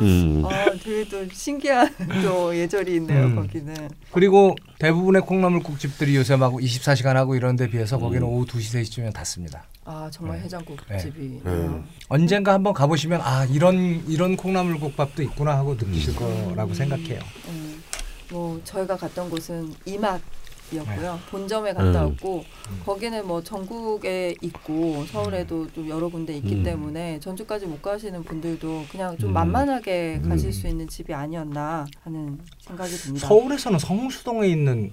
음. 0.00 0.42
아 0.44 0.64
되게 0.72 1.08
또 1.08 1.26
신기한 1.32 1.88
또 2.24 2.56
예절이 2.56 2.96
있네요 2.96 3.26
음. 3.26 3.36
거기는. 3.36 3.74
그리고 4.10 4.54
대부분의 4.78 5.22
콩나물국 5.22 5.78
집들이 5.78 6.16
요새 6.16 6.36
막 6.36 6.52
24시간 6.52 7.14
하고 7.14 7.34
이런 7.34 7.56
데 7.56 7.68
비해서 7.68 7.96
음. 7.96 8.00
거기는 8.00 8.22
오후 8.26 8.44
2시, 8.46 8.82
3시쯤에 8.82 9.12
닫습니다. 9.12 9.64
아 9.84 10.08
정말 10.10 10.38
네. 10.38 10.44
해장국 10.44 10.78
네. 10.88 10.98
집이. 10.98 11.40
음. 11.46 11.84
언젠가 12.08 12.54
한번 12.54 12.72
가보시면 12.72 13.20
아 13.22 13.44
이런 13.44 14.02
이런 14.08 14.36
콩나물국밥도 14.36 15.22
있구나 15.22 15.56
하고 15.56 15.74
느끼실 15.74 16.16
거라고 16.16 16.74
생각해요. 16.74 17.20
음, 17.48 17.82
뭐 18.30 18.60
저희가 18.64 18.96
갔던 18.96 19.30
곳은 19.30 19.74
이맛 19.84 20.20
이었고요. 20.72 21.12
네. 21.14 21.18
본점에 21.30 21.74
갔다 21.74 22.04
음. 22.04 22.10
왔고 22.10 22.44
거기는 22.84 23.26
뭐 23.26 23.42
전국에 23.42 24.34
있고 24.40 25.04
서울에도 25.06 25.66
좀 25.72 25.88
여러 25.88 26.08
군데 26.08 26.36
있기 26.36 26.56
음. 26.56 26.62
때문에 26.62 27.20
전주까지 27.20 27.66
못 27.66 27.82
가시는 27.82 28.22
분들도 28.24 28.84
그냥 28.90 29.16
좀 29.18 29.30
음. 29.30 29.34
만만하게 29.34 30.20
음. 30.22 30.28
가실 30.28 30.52
수 30.52 30.66
있는 30.66 30.88
집이 30.88 31.12
아니었나 31.12 31.86
하는 32.02 32.38
생각이 32.60 32.90
듭니다. 32.90 33.26
서울에서는 33.28 33.78
성수동에 33.78 34.48
있는 34.48 34.92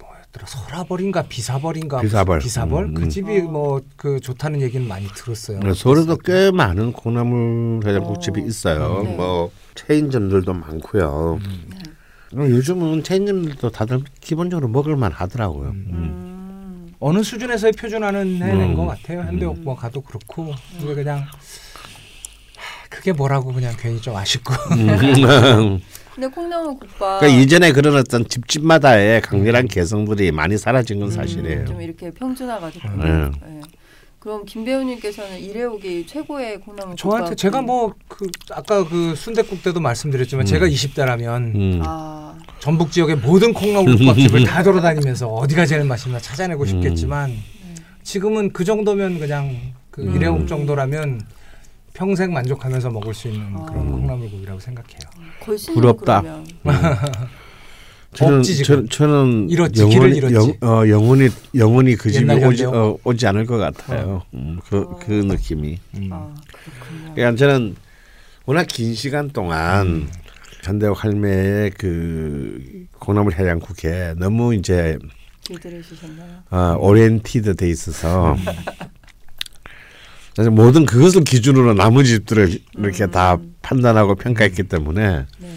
뭐였더라 0.00 0.46
서라벌인가 0.46 1.22
비사벌인가 1.22 2.00
비사벌. 2.00 2.38
비사벌 2.40 2.84
음, 2.84 2.94
그 2.94 3.02
음. 3.02 3.08
집이 3.08 3.40
어. 3.40 3.42
뭐그 3.44 4.20
좋다는 4.20 4.60
얘기는 4.60 4.86
많이 4.86 5.06
들었어요. 5.08 5.60
네, 5.60 5.72
서울에도 5.72 6.16
꽤 6.18 6.50
많은 6.50 6.92
콩나물 6.92 7.80
해장국집이 7.86 8.40
어. 8.42 8.44
있어요. 8.44 9.02
네. 9.02 9.16
뭐 9.16 9.50
체인점들도 9.74 10.52
많고요. 10.52 11.38
음. 11.42 11.64
네. 11.70 11.78
어, 12.36 12.48
요즘은 12.48 13.02
체인점들도 13.04 13.70
다들 13.70 14.02
기본적으로 14.20 14.68
먹을만 14.68 15.12
하더라고요. 15.12 15.70
음. 15.70 15.86
음. 15.88 15.94
음. 15.94 16.92
어느 16.98 17.22
수준에서의 17.22 17.72
표준화는 17.72 18.42
해낸 18.42 18.60
음. 18.70 18.74
것 18.74 18.86
같아요. 18.86 19.20
현대옥 19.20 19.60
뭐 19.60 19.76
가도 19.76 20.00
그렇고 20.00 20.54
이게 20.80 20.94
그냥 20.94 21.18
하, 21.18 22.88
그게 22.88 23.12
뭐라고 23.12 23.52
그냥 23.52 23.74
괜히 23.78 24.00
좀 24.00 24.16
아쉽고 24.16 24.54
음. 24.72 25.80
근데 26.14 26.28
콩나물 26.28 26.78
국밥 26.78 27.20
그러니까 27.20 27.40
이전에 27.42 27.72
그런 27.72 27.96
어떤 27.96 28.26
집집마다의 28.28 29.20
강렬한 29.20 29.66
개성들이 29.66 30.30
많이 30.30 30.56
사라진 30.56 31.00
건 31.00 31.08
음, 31.08 31.12
사실이에요. 31.12 31.64
좀 31.66 31.82
이렇게 31.82 32.10
평준화가 32.12 32.70
됐군요. 32.70 33.04
네. 33.04 33.30
네. 33.46 33.60
그럼 34.24 34.44
김 34.46 34.64
배우님께서는 34.64 35.38
일회옥이 35.38 36.06
최고의 36.06 36.60
콩나물 36.60 36.96
저한테 36.96 37.34
제가 37.34 37.60
뭐 37.60 37.92
그 38.08 38.26
아까 38.52 38.88
그 38.88 39.14
순대국 39.14 39.62
때도 39.62 39.80
말씀드렸지만 39.80 40.46
제가 40.46 40.66
20대라면 40.66 41.54
음. 41.54 41.82
아 41.84 42.34
전북 42.58 42.90
지역의 42.90 43.16
모든 43.16 43.52
콩나물 43.52 43.96
국밥집을 43.96 44.44
다 44.46 44.62
돌아다니면서 44.62 45.28
어디가 45.28 45.66
제일 45.66 45.84
맛있나 45.84 46.18
찾아내고 46.18 46.64
싶겠지만 46.64 47.32
지금은 48.02 48.52
그 48.52 48.64
정도면 48.64 49.18
그냥 49.18 49.56
그 49.90 50.02
음. 50.02 50.14
일회옥 50.16 50.48
정도라면 50.48 51.20
평생 51.92 52.32
만족하면서 52.32 52.90
먹을 52.90 53.12
수 53.12 53.28
있는 53.28 53.46
아. 53.56 53.66
그런 53.66 53.90
콩나물국이라고 53.90 54.58
생각해요. 54.58 55.00
부럽다. 55.74 56.22
저는 58.14 58.38
없지, 58.38 58.56
저, 58.58 58.62
지금. 58.64 58.88
저는 58.88 59.50
잃었지, 59.50 59.86
길을 59.86 60.16
영원히. 60.16 60.34
영, 60.34 60.68
어, 60.68 60.88
영원히 60.88 61.28
영원히 61.56 61.96
그 61.96 62.10
집이 62.10 62.28
옛날 62.28 62.46
오지? 62.48 62.64
어, 62.64 62.96
오지 63.04 63.26
않을 63.26 63.46
것 63.46 63.58
같아요. 63.58 64.22
음, 64.34 64.58
그, 64.68 64.78
어. 64.78 64.98
그 65.02 65.12
느낌이. 65.12 65.78
음. 65.96 66.10
아 66.12 66.34
그렇군요. 66.46 67.14
그러니까 67.14 67.36
저는 67.38 67.76
워낙 68.46 68.66
긴 68.68 68.94
시간 68.94 69.30
동안 69.30 69.86
음. 69.86 70.08
현대옥 70.62 71.04
할매의 71.04 71.72
그 71.76 72.86
콩나물 72.98 73.34
해장국에 73.34 74.14
너무 74.16 74.54
이제? 74.54 74.98
어, 76.50 76.76
oriented 76.78 77.54
돼 77.56 77.68
있어서 77.68 78.34
사실 80.34 80.50
모든 80.50 80.86
그것을 80.86 81.22
기준으로 81.22 81.74
나머지 81.74 82.10
집들을 82.12 82.58
이렇게 82.78 83.06
다 83.08 83.34
음. 83.34 83.54
판단하고 83.60 84.14
평가했기 84.14 84.62
때문에 84.64 85.26
네. 85.38 85.48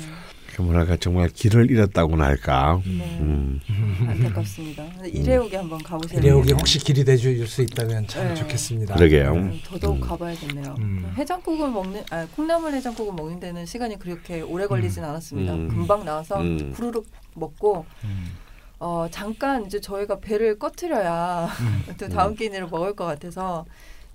그 0.58 0.64
뭐랄까 0.64 0.98
정말 0.98 1.30
길을 1.30 1.70
잃었다고나 1.70 2.26
할까. 2.26 2.82
네. 2.84 3.20
음. 3.22 3.62
안타깝습니다. 4.10 4.86
일해옥에 5.06 5.56
한번 5.56 5.78
가보셔야 5.84 6.20
일해옥이. 6.20 6.52
혹시 6.54 6.80
길이 6.80 7.06
돼줄 7.06 7.46
수 7.46 7.62
있다면 7.62 8.08
참 8.08 8.30
네. 8.30 8.34
좋겠습니다. 8.34 8.96
그러게요. 8.96 9.34
음, 9.34 9.60
더더욱 9.64 9.98
음. 9.98 10.02
가봐야겠네요. 10.02 10.76
음. 10.80 11.14
해장국을 11.16 11.70
먹는, 11.70 12.04
아, 12.10 12.26
콩나물 12.36 12.74
해장국을 12.74 13.14
먹는 13.14 13.40
데는 13.40 13.68
시간이 13.68 14.00
그렇게 14.00 14.42
오래 14.42 14.66
걸리진 14.66 15.04
않았습니다. 15.04 15.54
음. 15.54 15.68
금방 15.68 16.04
나와서 16.04 16.42
음. 16.42 16.74
후루룩 16.74 17.06
먹고 17.36 17.86
음. 18.06 18.32
어, 18.80 19.06
잠깐 19.12 19.64
이제 19.68 19.80
저희가 19.80 20.20
배를 20.22 20.58
꺼트려야 20.58 21.50
또 22.00 22.10
다음 22.10 22.36
끼니를 22.36 22.68
먹을 22.68 22.96
것 22.96 23.06
같아서 23.06 23.64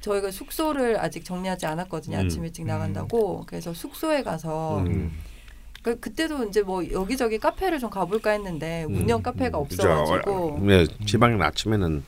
저희가 0.01 0.33
숙소를 0.33 0.99
아직 0.99 1.25
정리하지 1.25 1.67
않았거든요. 1.67 2.19
음. 2.19 2.27
아침 2.27 2.45
일찍 2.45 2.67
나간다고. 2.67 3.45
그래서 3.47 3.73
숙소에 3.73 4.25
가서 4.25 4.83
음. 5.83 5.85
그 5.85 5.99
그때도 6.01 6.45
이제 6.45 6.63
뭐 6.63 6.89
여기저기 6.91 7.39
카페를 7.39 7.79
좀 7.79 7.91
가볼까 7.91 8.31
했는데 8.31 8.85
운영 8.89 9.19
음. 9.19 9.23
카페가. 9.23 9.59
없어가지고 9.59 10.61
네, 10.63 10.87
지방은 11.07 11.43
아침에는 11.43 12.03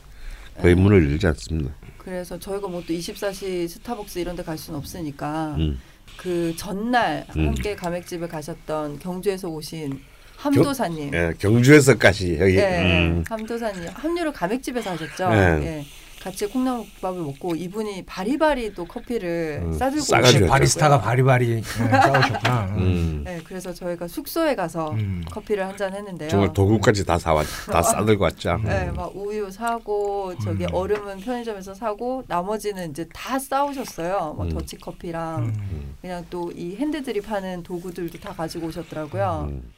거의 0.61 0.75
문을 0.77 1.11
열지 1.11 1.27
않습니다. 1.29 1.73
그래서 1.99 2.39
저희가 2.39 2.69
뭐 2.69 2.81
또 2.87 2.93
24시 2.93 3.67
스타벅스 3.69 4.19
이런 4.19 4.37
데 4.37 4.43
갈 4.45 4.57
수는 4.59 4.79
없으니까 4.79 5.57
음. 5.59 5.81
그 6.19 6.55
전날 6.57 7.27
음. 7.37 7.49
함께 7.49 7.75
가맥집을 7.75 8.29
가셨던 8.29 8.99
경주에서 9.01 9.49
오신 9.49 9.99
함도사님 10.37 11.15
예, 11.15 11.33
경주에서까지 11.39 12.39
여기 12.39 12.57
예, 12.59 12.83
음. 12.83 13.25
함도사님 13.29 13.89
함유를 13.95 14.33
가맥집에서 14.33 14.91
하셨죠. 14.91 15.31
네. 15.31 15.37
예. 15.63 15.85
같이 16.25 16.47
콩나물국밥을 16.47 17.21
먹고 17.21 17.55
이분이 17.55 18.07
바리바리 18.07 18.73
또 18.73 18.87
커피를 18.87 19.61
음, 19.63 19.73
싸들고 19.75 20.03
싸가지고. 20.03 20.47
바리스타가 20.47 20.99
바리바리 21.03 21.61
네, 21.61 21.63
싸우셨구나. 21.63 22.75
음. 22.79 23.23
네, 23.27 23.41
그래서 23.45 23.75
저희가 23.75 24.09
숙소에 24.09 24.55
가서 24.55 24.93
음. 24.93 25.23
커피를 25.31 25.67
한 25.69 25.75
잔 25.77 25.93
했는데요. 25.93 26.31
정말 26.31 26.53
도구까지 26.55 27.05
다 27.05 27.19
사왔 27.19 27.45
다 27.71 27.83
싸들고 27.83 28.23
왔죠. 28.25 28.59
네, 28.65 28.91
막 28.93 29.15
우유 29.15 29.51
사고 29.51 30.33
저기 30.43 30.65
음. 30.65 30.69
얼음은 30.73 31.19
편의점에서 31.21 31.75
사고 31.75 32.23
나머지는 32.29 32.91
이제 32.91 33.07
다 33.13 33.39
싸우셨어요. 33.39 34.35
뭐 34.37 34.47
음. 34.47 34.51
더치 34.51 34.77
커피랑 34.79 35.39
음. 35.45 35.95
그냥 36.01 36.25
또 36.31 36.51
이 36.55 36.77
핸드들이 36.77 37.21
파는 37.21 37.65
도구들도 37.65 38.19
다 38.21 38.33
가지고 38.33 38.69
오셨더라고요. 38.69 39.49
음. 39.51 39.73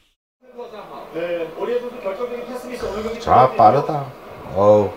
자 3.21 3.51
빠르다. 3.57 4.07
어우 4.55 4.91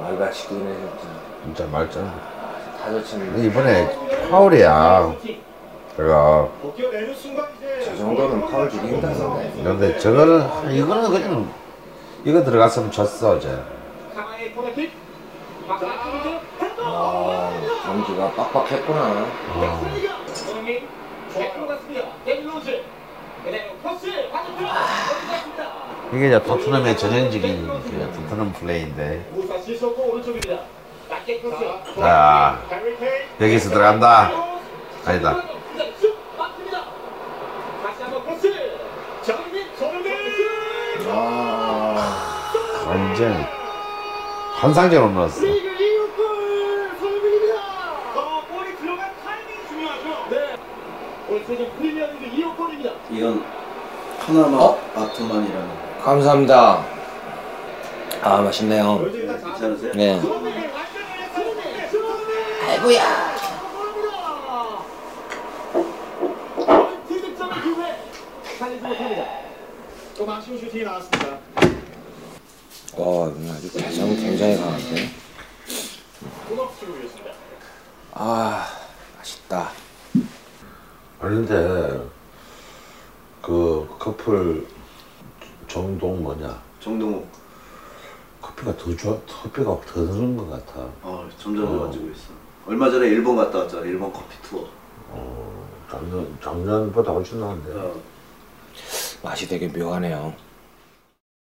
말같이 0.00 0.48
꺼내셨지. 0.48 1.06
진짜 1.44 1.66
말짱. 1.66 2.36
치는 3.04 3.44
이번에 3.44 4.28
파울이야. 4.30 5.14
제가 5.96 6.48
저 7.84 7.96
정도는 7.96 8.46
파울 8.48 8.70
주기 8.70 8.88
힘들었는데. 8.88 9.62
근데 9.62 9.98
저거는 9.98 10.70
이거는 10.72 11.10
그냥 11.10 11.52
이거 12.24 12.44
들어갔으면 12.44 12.90
졌어 12.90 13.30
어제. 13.32 13.58
아, 16.78 17.50
경기가 17.84 18.30
빡빡했구나. 18.32 19.26
이게 26.16 26.28
이제 26.28 26.42
토트넘의 26.42 26.96
전형적인 26.96 27.66
그 27.66 28.12
토트넘 28.16 28.52
플레이인데. 28.54 29.22
자 31.94 32.58
여기서 33.38 33.68
들어간다. 33.68 34.30
아니다. 35.04 35.42
아, 41.08 42.86
완전 42.86 43.46
환상적으로 44.54 45.10
넣었어. 45.12 45.42
이건 53.10 53.44
파나마 54.20 54.74
아토만이라는 54.94 55.85
감사합니다. 56.06 56.86
아, 58.22 58.40
맛있네요. 58.40 59.10
괜찮으세요? 59.10 59.92
네. 59.92 60.20
슈팅이 70.60 70.84
나왔습니다. 70.84 71.38
어, 72.94 73.34
아주 73.50 73.72
개성 73.72 74.14
굉장히 74.14 74.56
강한데. 74.58 75.10
아, 78.12 78.64
맛있다. 79.18 79.70
그런데 81.20 82.08
그 83.42 83.88
커플 83.98 84.75
정동 85.76 86.22
뭐냐 86.22 86.58
정동욱 86.80 87.28
커피가 88.40 88.74
더 88.78 88.96
좋아 88.96 89.20
커피가 89.26 89.64
더 89.64 90.06
드는 90.06 90.34
것 90.34 90.48
같아. 90.48 90.80
어, 91.02 91.28
점점 91.36 91.66
좋아지고 91.66 92.10
있어. 92.12 92.32
얼마 92.64 92.88
전에 92.90 93.08
일본 93.08 93.36
갔다 93.36 93.58
왔잖아. 93.58 93.84
일본 93.84 94.10
커피 94.10 94.40
투어. 94.40 94.66
어, 95.10 95.68
작년 95.90 96.38
작년보다 96.42 97.12
훨씬 97.12 97.40
나은데. 97.40 97.72
어, 97.74 98.00
맛이 99.22 99.46
되게 99.46 99.68
묘하네요. 99.68 100.32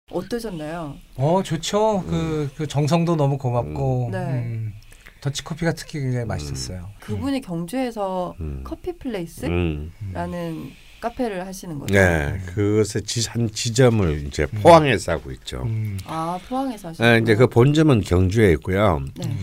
어떠셨나요? 0.10 0.96
어 1.18 1.44
좋죠. 1.44 2.04
그, 2.08 2.50
그 2.56 2.68
정성도 2.68 3.18
너무 3.18 3.38
고맙고 3.38 4.08
음. 4.08 4.12
네. 4.12 4.18
음, 4.20 4.74
더치커피가 5.20 5.74
특히 5.74 6.00
굉장히 6.00 6.26
맛있었어요. 6.26 6.88
그분이 7.02 7.42
경주에서 7.42 8.36
음. 8.40 8.64
커피 8.66 8.94
플레이스라는 8.98 9.92
음. 10.14 10.72
카페를 11.04 11.46
하시는 11.46 11.78
거죠. 11.80 11.94
네, 11.94 12.40
그것의 12.56 13.04
지, 13.06 13.28
한 13.30 13.50
지점을 13.52 14.26
이제 14.26 14.46
포항에서 14.46 15.12
하고 15.12 15.32
있죠. 15.32 15.64
음. 15.66 15.98
아 16.06 16.40
포항에서 16.48 16.90
하시는 16.90 17.14
네, 17.14 17.20
이제 17.22 17.36
그 17.36 17.48
본점은 17.48 18.02
경주에 18.02 18.54
있고요. 18.54 19.04
네. 19.16 19.36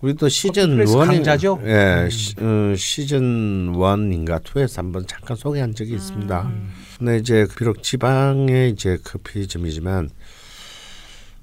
우리도 0.00 0.28
시즌 0.28 0.70
플레이스 0.74 0.94
one이 0.94 1.14
강자죠? 1.16 1.60
예, 1.64 2.02
음. 2.04 2.10
시, 2.10 2.34
어, 2.38 2.74
시즌 2.76 3.68
one인가 3.74 4.40
two에서 4.40 4.82
한번 4.82 5.06
잠깐 5.06 5.36
소개한 5.36 5.74
적이 5.74 5.94
있습니다. 5.94 6.42
음. 6.42 6.72
근데 6.98 7.18
이제 7.18 7.46
비록 7.56 7.82
지방의 7.82 8.70
이제 8.72 8.98
커피점이지만 9.04 10.10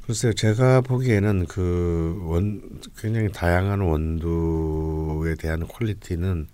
글쎄요, 0.06 0.34
제가 0.34 0.82
보기에는 0.82 1.46
그 1.46 2.20
원 2.24 2.62
굉장히 3.00 3.32
다양한 3.32 3.80
원두에 3.80 5.36
대한 5.36 5.66
퀄리티는 5.66 6.48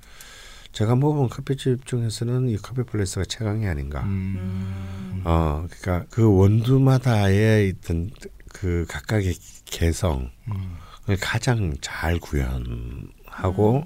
제가 0.71 0.95
먹어본 0.95 1.29
커피집 1.29 1.85
중에서는 1.85 2.49
이 2.49 2.57
커피 2.57 2.83
플레이스가 2.83 3.25
최강이 3.25 3.67
아닌가. 3.67 4.01
음. 4.03 5.21
어, 5.25 5.65
그러니까 5.69 6.05
그 6.09 6.37
원두마다의 6.37 7.69
있던 7.69 8.11
그 8.53 8.85
각각의 8.87 9.35
개성 9.65 10.31
음. 10.47 10.77
을 11.09 11.17
가장 11.19 11.75
잘 11.81 12.19
구현하고 12.19 13.83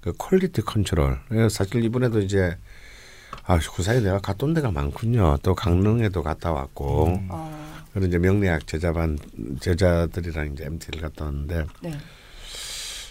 그 0.00 0.12
quality 0.18 0.62
control. 0.62 1.20
예, 1.32 1.48
사실 1.48 1.84
이번에도 1.84 2.20
이제 2.20 2.56
아, 3.44 3.58
그 3.58 3.82
사이에 3.82 4.00
내가 4.00 4.18
갔던 4.18 4.54
데가 4.54 4.72
많군요. 4.72 5.38
또 5.42 5.54
강릉에도 5.54 6.22
갔다 6.22 6.52
왔고. 6.52 7.16
아, 7.28 7.84
그리고 7.92 8.08
이제 8.08 8.18
명리학 8.18 8.66
제자반 8.66 9.18
제자들이랑 9.60 10.52
이제 10.52 10.64
MT를 10.64 11.00
갔다 11.00 11.26
왔는데 11.26 11.66
네. 11.82 11.98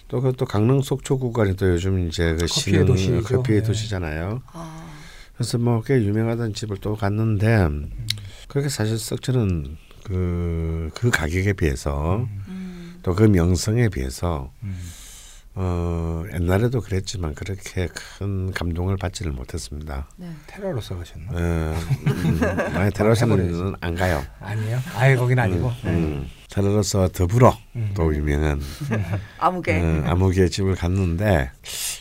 또그또 0.07 0.45
강릉 0.45 0.81
속초 0.81 1.19
구간이 1.19 1.55
또 1.55 1.69
요즘 1.69 2.07
이제 2.07 2.31
그 2.33 2.45
커피의 2.45 2.49
시는 2.49 2.85
도시죠. 2.85 3.23
커피의 3.23 3.61
네. 3.61 3.67
도시잖아요. 3.67 4.41
아, 4.53 4.87
그래서 5.35 5.57
뭐 5.57 5.81
꽤 5.85 5.95
유명하던 6.03 6.53
집을 6.53 6.77
또 6.77 6.95
갔는데 6.95 7.67
그렇게 8.47 8.69
사실 8.69 8.97
썩 8.97 9.21
저는 9.21 9.77
그, 10.03 10.89
그 10.95 11.09
가격에 11.09 11.53
비해서 11.53 12.25
음. 12.47 12.99
또그 13.03 13.23
명성에 13.23 13.89
비해서 13.89 14.51
음. 14.63 14.79
어, 15.59 16.23
옛날에도 16.33 16.81
그랬지만 16.81 17.33
그렇게 17.33 17.87
큰 18.19 18.51
감동을 18.51 18.95
받지를 18.95 19.31
못했습니다. 19.31 20.07
네. 20.15 20.29
테러로서 20.45 20.95
가셨나? 20.97 21.31
어, 21.31 21.75
음, 22.05 22.39
만약 22.73 22.91
테러사는 22.91 23.75
안 23.81 23.95
가요. 23.95 24.23
아니에요. 24.39 24.79
아예 24.95 25.15
거긴 25.15 25.39
아니고. 25.39 25.71
네. 25.83 26.29
음, 26.47 26.49
테러로서 26.49 27.09
더불어 27.09 27.57
음. 27.75 27.91
또 27.93 28.15
유명한 28.15 28.61
아무개. 29.37 29.79
어, 29.79 30.03
아무개 30.05 30.47
집을 30.47 30.75
갔는데 30.75 31.51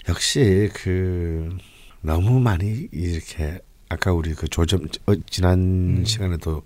역시 0.08 0.70
그 0.74 1.56
너무 2.00 2.40
많이 2.40 2.88
이렇게 2.92 3.58
아까 3.88 4.12
우리 4.12 4.34
그 4.34 4.48
조점 4.48 4.86
어, 5.06 5.14
지난 5.28 6.04
시간에도 6.06 6.62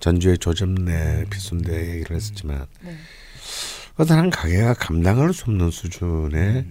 전주의 0.00 0.36
조점내 0.38 1.24
비순대 1.30 1.92
얘기를 1.94 2.16
했었지만 2.16 2.66
네. 2.82 2.96
어떤 3.96 4.18
한 4.18 4.30
가게가 4.30 4.74
감당할 4.74 5.32
수 5.32 5.44
없는 5.44 5.70
수준의 5.70 6.66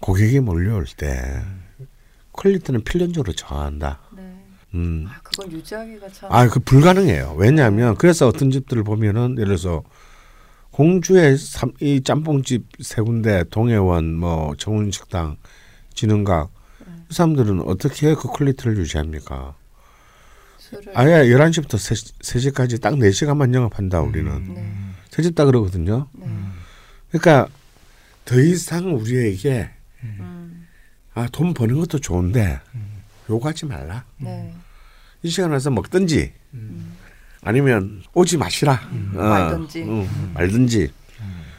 고객이 0.00 0.40
몰려올 0.40 0.86
때 0.96 1.42
quality는 2.32 2.84
필연적으로 2.84 3.32
저하한다. 3.32 4.00
네. 4.72 4.78
음. 4.78 5.06
아, 5.08 5.20
그걸 5.22 5.52
유지하기가 5.52 6.08
참. 6.10 6.32
아, 6.32 6.48
그 6.48 6.60
불가능해요. 6.60 7.34
왜냐하면 7.36 7.96
그래서 7.96 8.28
어떤 8.28 8.50
집들을 8.50 8.84
보면은 8.84 9.32
예를 9.32 9.46
들어서 9.46 9.82
공주의 10.70 11.36
삼, 11.36 11.72
이 11.80 12.02
짬뽕집 12.02 12.66
세 12.80 13.02
군데 13.02 13.44
동해원 13.50 14.14
뭐 14.14 14.54
정운식당 14.56 15.36
진흥각 15.94 16.50
이 17.10 17.14
사람들은 17.14 17.62
어떻게 17.62 18.14
그 18.14 18.28
quality를 18.28 18.76
유지합니까? 18.78 19.54
술을. 20.58 20.92
아예 20.94 21.24
11시부터 21.28 21.74
3시, 21.74 22.20
3시까지 22.20 22.80
딱 22.80 22.94
4시간만 22.94 23.52
영업한다 23.52 24.00
우리는. 24.00 24.54
네. 24.54 24.72
새집 25.10 25.34
다 25.34 25.44
그러거든요. 25.44 26.06
네. 26.12 26.26
그러니까 27.10 27.48
더 28.24 28.40
이상 28.40 28.94
우리에게 28.94 29.70
음. 30.04 30.68
아, 31.14 31.26
돈 31.32 31.52
버는 31.52 31.78
것도 31.80 31.98
좋은데 31.98 32.60
요구하지 33.28 33.66
말라. 33.66 34.04
네. 34.18 34.54
이 35.22 35.28
시간 35.28 35.50
와서 35.50 35.70
먹든지 35.70 36.32
아니면 37.42 38.02
오지 38.14 38.36
마시라. 38.38 38.80
어, 39.14 39.18
말든지. 39.22 39.82
응, 39.82 40.08
말든지. 40.34 40.90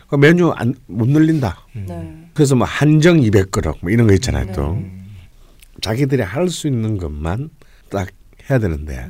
그 0.09 0.15
메뉴 0.15 0.49
안, 0.51 0.75
못 0.87 1.07
늘린다. 1.07 1.57
네. 1.73 2.27
그래서 2.33 2.55
뭐 2.55 2.67
한정 2.67 3.17
200그릇 3.17 3.77
뭐 3.81 3.89
이런 3.91 4.07
거 4.07 4.13
있잖아요. 4.13 4.45
네. 4.47 4.51
또 4.51 4.81
자기들이 5.81 6.21
할 6.21 6.49
수 6.49 6.67
있는 6.67 6.97
것만 6.97 7.49
딱 7.89 8.09
해야 8.49 8.59
되는데 8.59 9.07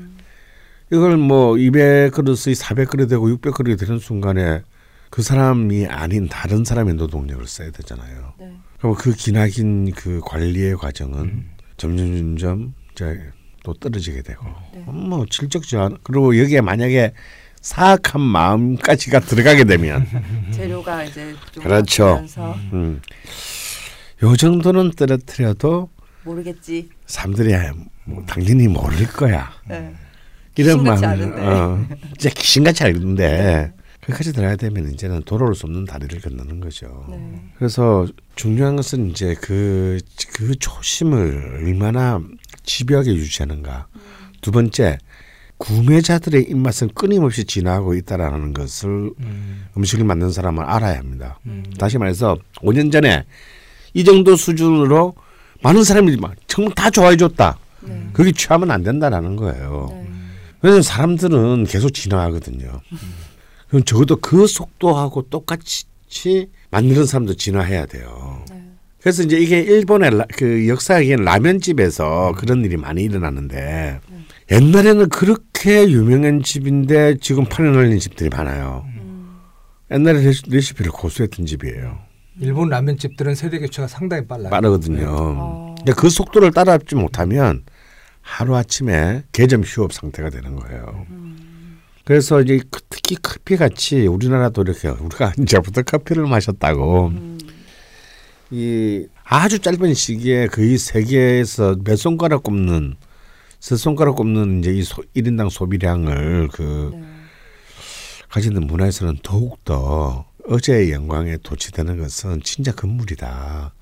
이걸 0.91 1.17
뭐 1.17 1.53
200그릇이 1.55 2.55
400그릇 2.55 3.09
되고 3.09 3.27
600그릇이 3.29 3.79
되는 3.79 3.97
순간에 3.99 4.61
그 5.09 5.21
사람이 5.23 5.87
아닌 5.87 6.29
다른 6.29 6.63
사람의 6.63 6.93
노동력을 6.95 7.45
써야 7.47 7.71
되잖아요. 7.71 8.33
네. 8.39 8.53
그럼 8.79 8.95
그 8.95 9.13
기나긴 9.13 9.91
그 9.93 10.21
관리의 10.23 10.77
과정은 10.77 11.45
점점 11.77 12.15
점점 12.37 12.73
이제 12.93 13.19
또 13.63 13.73
떨어지게 13.73 14.21
되고 14.23 14.45
네. 14.73 14.83
뭐 14.87 15.25
질적 15.29 15.63
제한 15.63 15.97
그리고 16.03 16.37
여기에 16.37 16.61
만약에 16.61 17.13
사악한 17.61 18.19
마음까지가 18.21 19.19
들어가게 19.21 19.65
되면 19.65 20.05
재료가 20.51 21.03
이제 21.03 21.35
좀 21.51 21.63
그렇죠. 21.63 22.05
바뀌면서 22.05 22.55
음, 22.73 23.01
요 24.23 24.35
정도는 24.35 24.91
떨어뜨려도 24.91 25.89
모르겠지. 26.23 26.89
사람들이 27.05 27.53
뭐 28.05 28.23
당연히 28.25 28.67
모를 28.67 29.05
거야. 29.07 29.51
네. 29.67 29.93
이런 30.55 30.83
마음. 30.83 31.33
어, 31.37 31.87
진짜 32.17 32.33
귀신같이 32.35 32.83
알는데 32.83 33.73
거기까지 34.01 34.33
들어야 34.33 34.55
되면 34.55 34.91
이제는 34.91 35.21
돌아올 35.23 35.55
수 35.55 35.65
없는 35.65 35.85
다리를 35.85 36.19
건너는 36.19 36.59
거죠. 36.59 37.05
네. 37.09 37.41
그래서 37.57 38.07
중요한 38.35 38.75
것은 38.75 39.11
이제 39.11 39.35
그, 39.39 39.99
그 40.33 40.55
초심을 40.55 41.61
얼마나 41.63 42.19
집요하게 42.63 43.13
유지하는가. 43.13 43.87
두 44.41 44.51
번째, 44.51 44.97
구매자들의 45.57 46.47
입맛은 46.49 46.89
끊임없이 46.95 47.45
진화하고 47.45 47.93
있다라는 47.93 48.53
것을 48.53 49.11
음 49.19 49.83
식을 49.83 50.05
만든 50.05 50.31
사람은 50.31 50.63
알아야 50.63 50.97
합니다. 50.97 51.39
다시 51.77 51.97
말해서 51.99 52.37
5년 52.57 52.91
전에 52.91 53.25
이 53.93 54.03
정도 54.03 54.35
수준으로 54.35 55.13
많은 55.61 55.83
사람들이 55.83 56.17
막 56.17 56.33
정말 56.47 56.73
다 56.73 56.89
좋아해 56.89 57.15
줬다. 57.15 57.59
네. 57.81 58.09
그게 58.13 58.31
취하면 58.31 58.71
안 58.71 58.83
된다라는 58.83 59.35
거예요. 59.35 59.89
네. 59.91 60.07
왜냐면 60.61 60.81
사람들은 60.81 61.65
계속 61.65 61.91
진화하거든요. 61.91 62.81
그럼 63.67 63.83
적어도 63.83 64.15
그 64.17 64.47
속도하고 64.47 65.23
똑같이 65.29 65.85
만드는 66.71 67.05
사람도 67.05 67.35
진화해야 67.35 67.85
돼요. 67.85 68.45
네. 68.49 68.60
그래서 69.01 69.23
이제 69.23 69.37
이게 69.39 69.59
일본의 69.59 70.17
라, 70.17 70.25
그 70.37 70.67
역사에는 70.67 71.23
라면집에서 71.25 72.33
그런 72.37 72.63
일이 72.63 72.77
많이 72.77 73.03
일어나는데 73.03 73.99
옛날에는 74.51 75.09
그렇게 75.09 75.89
유명한 75.89 76.43
집인데 76.43 77.17
지금 77.19 77.45
팔려날린 77.45 77.97
집들이 77.99 78.29
많아요. 78.29 78.85
옛날에 79.91 80.21
레시- 80.23 80.49
레시피를 80.51 80.91
고수했던 80.91 81.45
집이에요. 81.45 81.97
일본 82.39 82.69
라면 82.69 82.97
집들은 82.97 83.35
세대 83.35 83.59
교체가 83.59 83.87
상당히 83.87 84.25
빨라요. 84.27 84.49
빠르거든요. 84.49 85.05
어. 85.09 85.75
근데 85.79 85.93
그 85.93 86.09
속도를 86.09 86.51
따라잡지 86.51 86.95
못하면 86.95 87.63
하루 88.21 88.55
아침에 88.55 89.23
개점 89.31 89.63
휴업 89.63 89.93
상태가 89.93 90.29
되는 90.29 90.55
거예요. 90.55 91.05
그래서 92.05 92.39
이제 92.41 92.59
그- 92.69 92.81
특히 92.89 93.15
커피 93.21 93.57
같이 93.57 94.05
우리나라도 94.07 94.61
이렇게 94.61 94.89
우리가 94.89 95.33
이제부터 95.39 95.81
커피를 95.81 96.27
마셨다고 96.27 97.11
이 98.51 99.07
아주 99.23 99.59
짧은 99.59 99.93
시기에 99.93 100.47
거의 100.47 100.77
세계에서 100.77 101.77
몇 101.83 101.95
손가락 101.95 102.43
꼽는 102.43 102.95
세 103.59 103.75
손가락 103.77 104.17
꼽는 104.17 104.59
이제 104.59 104.73
이 104.73 104.83
소, 104.83 105.01
1인당 105.15 105.49
소비량을 105.49 106.49
그 106.51 106.91
네. 106.93 107.03
가지는 108.27 108.67
문화에서는 108.67 109.19
더욱 109.23 109.63
더 109.63 110.25
어제의 110.47 110.91
영광에 110.91 111.37
도취되는 111.37 111.97
것은 111.99 112.41
진짜 112.43 112.71
금물이다. 112.73 113.73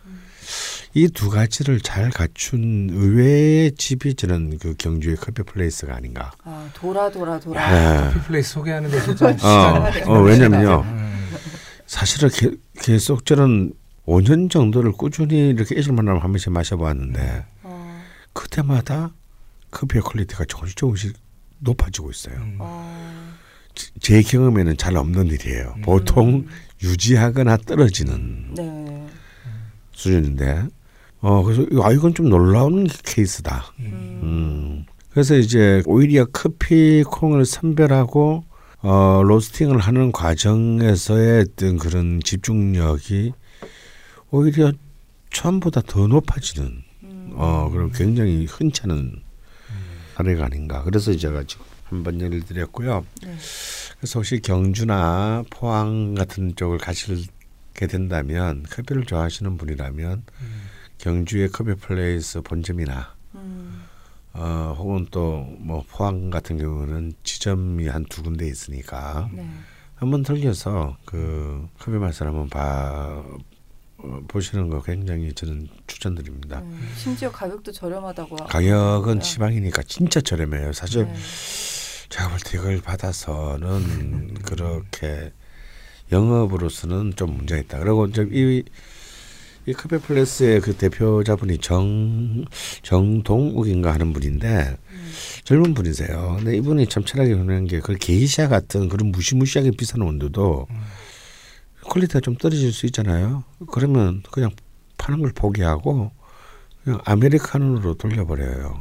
이 0.94 1.06
두 1.06 1.30
가지를 1.30 1.80
잘 1.82 2.10
갖춘 2.10 2.90
의외의 2.92 3.74
집이 3.74 4.16
저는 4.16 4.58
그 4.58 4.74
경주의 4.78 5.16
커피 5.16 5.44
플레이스가 5.44 5.96
아닌가. 5.96 6.32
아, 6.44 6.68
돌아 6.74 7.10
돌아 7.12 7.40
돌아. 7.40 7.62
아, 7.62 8.10
커피 8.10 8.26
플레이스 8.26 8.54
소개하는 8.54 8.90
데 8.90 9.02
진짜 9.02 9.30
어, 9.30 10.12
어, 10.14 10.22
왜냐면요. 10.22 10.84
음. 10.86 11.30
사실은 11.86 12.30
게, 12.30 12.52
계속 12.82 13.26
저는 13.26 13.74
5년 14.10 14.50
정도를 14.50 14.92
꾸준히 14.94 15.50
이렇게 15.50 15.76
일주일만하면 15.76 16.22
한 16.22 16.32
번씩 16.32 16.52
마셔봤는데 16.52 17.46
어, 17.64 18.02
그때마다 18.34 19.14
커피의 19.70 20.02
quality가 20.02 20.46
조금씩 20.46 20.76
조금씩 20.78 21.14
높아지고 21.60 22.10
있어요. 22.10 22.36
어, 22.58 23.30
제- 23.76 23.92
제 24.00 24.22
경험에는 24.24 24.78
잘 24.78 24.98
없는 24.98 25.28
일이에요. 25.28 25.76
보통 25.84 26.48
유지하거나 26.82 27.58
떨어지는 27.58 28.54
네. 28.56 29.08
수준인데, 29.92 30.64
어 31.22 31.44
그래서 31.44 31.66
아 31.84 31.92
이건 31.92 32.14
좀 32.16 32.30
놀라운 32.30 32.88
케이스다. 33.04 33.74
음. 33.80 34.20
음. 34.24 34.86
그래서 35.12 35.36
이제 35.36 35.84
오히려 35.86 36.26
커피 36.32 37.04
콩을 37.06 37.46
선별하고 37.46 38.44
어 38.82 39.22
roasting을 39.24 39.78
하는 39.80 40.12
과정에서의 40.14 41.42
어떤 41.42 41.78
그런 41.78 42.22
집중력이 42.24 43.34
오히려 44.32 44.72
처음보다 45.32 45.82
더 45.82 46.08
높아지는 46.08 46.84
어 47.34 47.70
그런 47.72 47.92
굉장히 47.92 48.46
흔치 48.46 48.82
않은 48.84 49.22
사례가 50.16 50.46
아닌가. 50.46 50.84
그래서 50.84 51.16
제가 51.16 51.44
지금 51.44 51.66
한번 51.86 52.20
예를 52.22 52.42
드렸고요. 52.46 53.06
네. 53.24 53.36
그래서 53.98 54.20
혹시 54.20 54.40
경주나 54.42 55.44
포항 55.50 56.14
같은 56.16 56.56
쪽을 56.56 56.78
가시게 56.78 57.88
된다면 57.90 58.64
커피를 58.70 59.06
좋아하시는 59.06 59.58
분이라면 59.58 60.24
경주의 60.98 61.50
커피 61.50 61.74
플레이스 61.76 62.42
본점이나 62.42 63.14
음. 63.36 63.84
어 64.34 64.76
혹은 64.78 65.08
또 65.12 65.48
뭐 65.60 65.84
포항 65.90 66.30
같은 66.30 66.58
경우는 66.58 67.14
지점이 67.24 67.88
한 67.88 68.06
두 68.06 68.22
군데 68.24 68.48
있으니까 68.48 69.30
네. 69.34 69.48
한번 69.96 70.24
들려서 70.24 70.98
그 71.06 71.68
커피 71.80 71.98
맛을 71.98 72.28
한번 72.28 72.48
봐 72.50 73.24
어, 73.26 73.38
보시는 74.28 74.70
거 74.70 74.82
굉장히 74.82 75.34
저는 75.34 75.68
추천드립니다. 75.88 76.62
네. 76.62 76.76
심지어 76.96 77.32
가격도 77.32 77.72
저렴하다고. 77.72 78.36
가격은 78.38 78.78
하더라고요. 78.78 79.20
지방이니까 79.20 79.84
진짜 79.84 80.22
저렴해요. 80.22 80.74
사실 80.74 81.06
네. 81.06 81.14
제가 82.10 82.30
볼 82.30 82.40
때 82.40 82.58
이걸 82.58 82.82
받아서는 82.82 84.36
그렇게 84.44 85.32
영업으로서는 86.12 87.14
좀 87.16 87.36
문제가 87.38 87.62
있다. 87.62 87.80
그리고 87.80 88.06
이제 88.08 88.28
이, 88.32 88.64
이 89.68 89.74
커피 89.74 89.98
플레스의 89.98 90.62
그 90.62 90.76
대표자분이 90.76 91.60
정 91.60 92.46
정동욱인가 92.82 93.94
하는 93.94 94.14
분인데 94.14 94.78
젊은 95.44 95.74
분이세요. 95.76 96.38
근데 96.38 96.58
이분이 96.58 96.88
참 96.88 97.04
철학이 97.04 97.32
흔한 97.34 97.68
게그 97.68 97.98
게이샤 98.00 98.48
같은 98.48 98.90
그런 98.90 99.12
무시무시하게 99.12 99.72
비싼 99.72 100.02
원두도 100.02 100.68
quality가 101.90 102.20
좀 102.22 102.36
떨어질 102.36 102.72
수 102.72 102.86
있잖아요. 102.86 103.44
그러면 103.72 104.24
그냥 104.32 104.52
파는 104.98 105.20
걸 105.22 105.32
포기하고 105.34 106.12
그냥 106.84 107.00
아메리카노로 107.06 107.96
돌려버려요. 107.96 108.80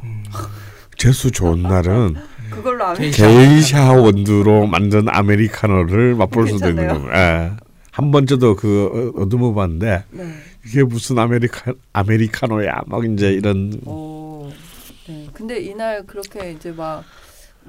재수 0.97 1.31
좋은 1.31 1.61
날은 1.63 2.15
그걸로 2.51 2.83
아메 2.85 3.09
게이샤 3.11 3.93
원두로 3.93 4.67
만든 4.67 5.07
아메리카노를 5.09 6.15
맛볼 6.15 6.47
수도 6.49 6.69
있는. 6.69 6.87
거고. 6.87 7.09
예. 7.15 7.51
한번 7.91 8.25
저도 8.25 8.55
그 8.55 9.13
어- 9.17 9.21
얻어먹어 9.23 9.53
봤는데 9.55 10.03
네. 10.11 10.33
이게 10.65 10.83
무슨 10.83 11.19
아메리카 11.19 11.73
아메리카노야 11.93 12.81
막 12.87 13.05
이제 13.05 13.31
이런 13.31 13.79
오. 13.85 14.49
네. 15.07 15.27
근데 15.33 15.59
이날 15.59 16.05
그렇게 16.05 16.51
이제 16.53 16.71
막 16.71 17.03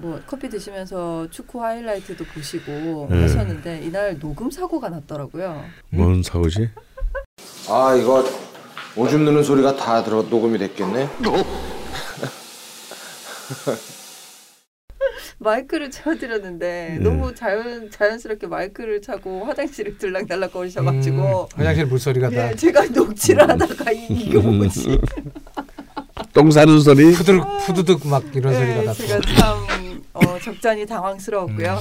뭐 0.01 0.19
커피 0.27 0.49
드시면서 0.49 1.27
축구 1.31 1.63
하이라이트도 1.63 2.25
보시고 2.25 3.09
네. 3.11 3.23
하셨는데 3.23 3.83
이날 3.83 4.19
녹음 4.19 4.51
사고가 4.51 4.89
났더라고요. 4.89 5.63
뭔 5.91 6.23
사고지? 6.23 6.71
아 7.69 7.95
이거 7.95 8.25
오줌 8.97 9.25
누는 9.25 9.43
소리가 9.43 9.77
다 9.77 10.03
들어 10.03 10.23
녹음이 10.23 10.59
됐겠네. 10.59 11.09
마이크를 15.39 15.91
채워드렸는데 15.91 16.97
네. 16.99 17.05
너무 17.05 17.35
자연 17.35 17.91
자연스럽게 17.91 18.47
마이크를 18.47 19.01
차고 19.01 19.45
화장실을 19.47 19.97
들락날락 19.97 20.53
거리셔가지고 20.53 21.49
화장실 21.55 21.87
물소리가 21.87 22.29
다 22.31 22.51
예, 22.51 22.55
제가 22.55 22.85
녹취를 22.87 23.49
하다가 23.49 23.91
이- 23.93 24.07
이게 24.11 24.39
뭐지? 24.39 25.01
똥 26.35 26.51
싸는 26.51 26.81
소리? 26.81 27.13
푸드득 27.13 27.43
푸드득 27.67 28.07
막 28.07 28.23
이런 28.35 28.53
소리가 28.55 28.81
네, 28.81 28.85
다 28.85 28.93
제가 28.93 29.21
참 29.35 29.59
어, 30.27 30.39
적잖이 30.39 30.87
당황스러웠고요. 30.87 31.81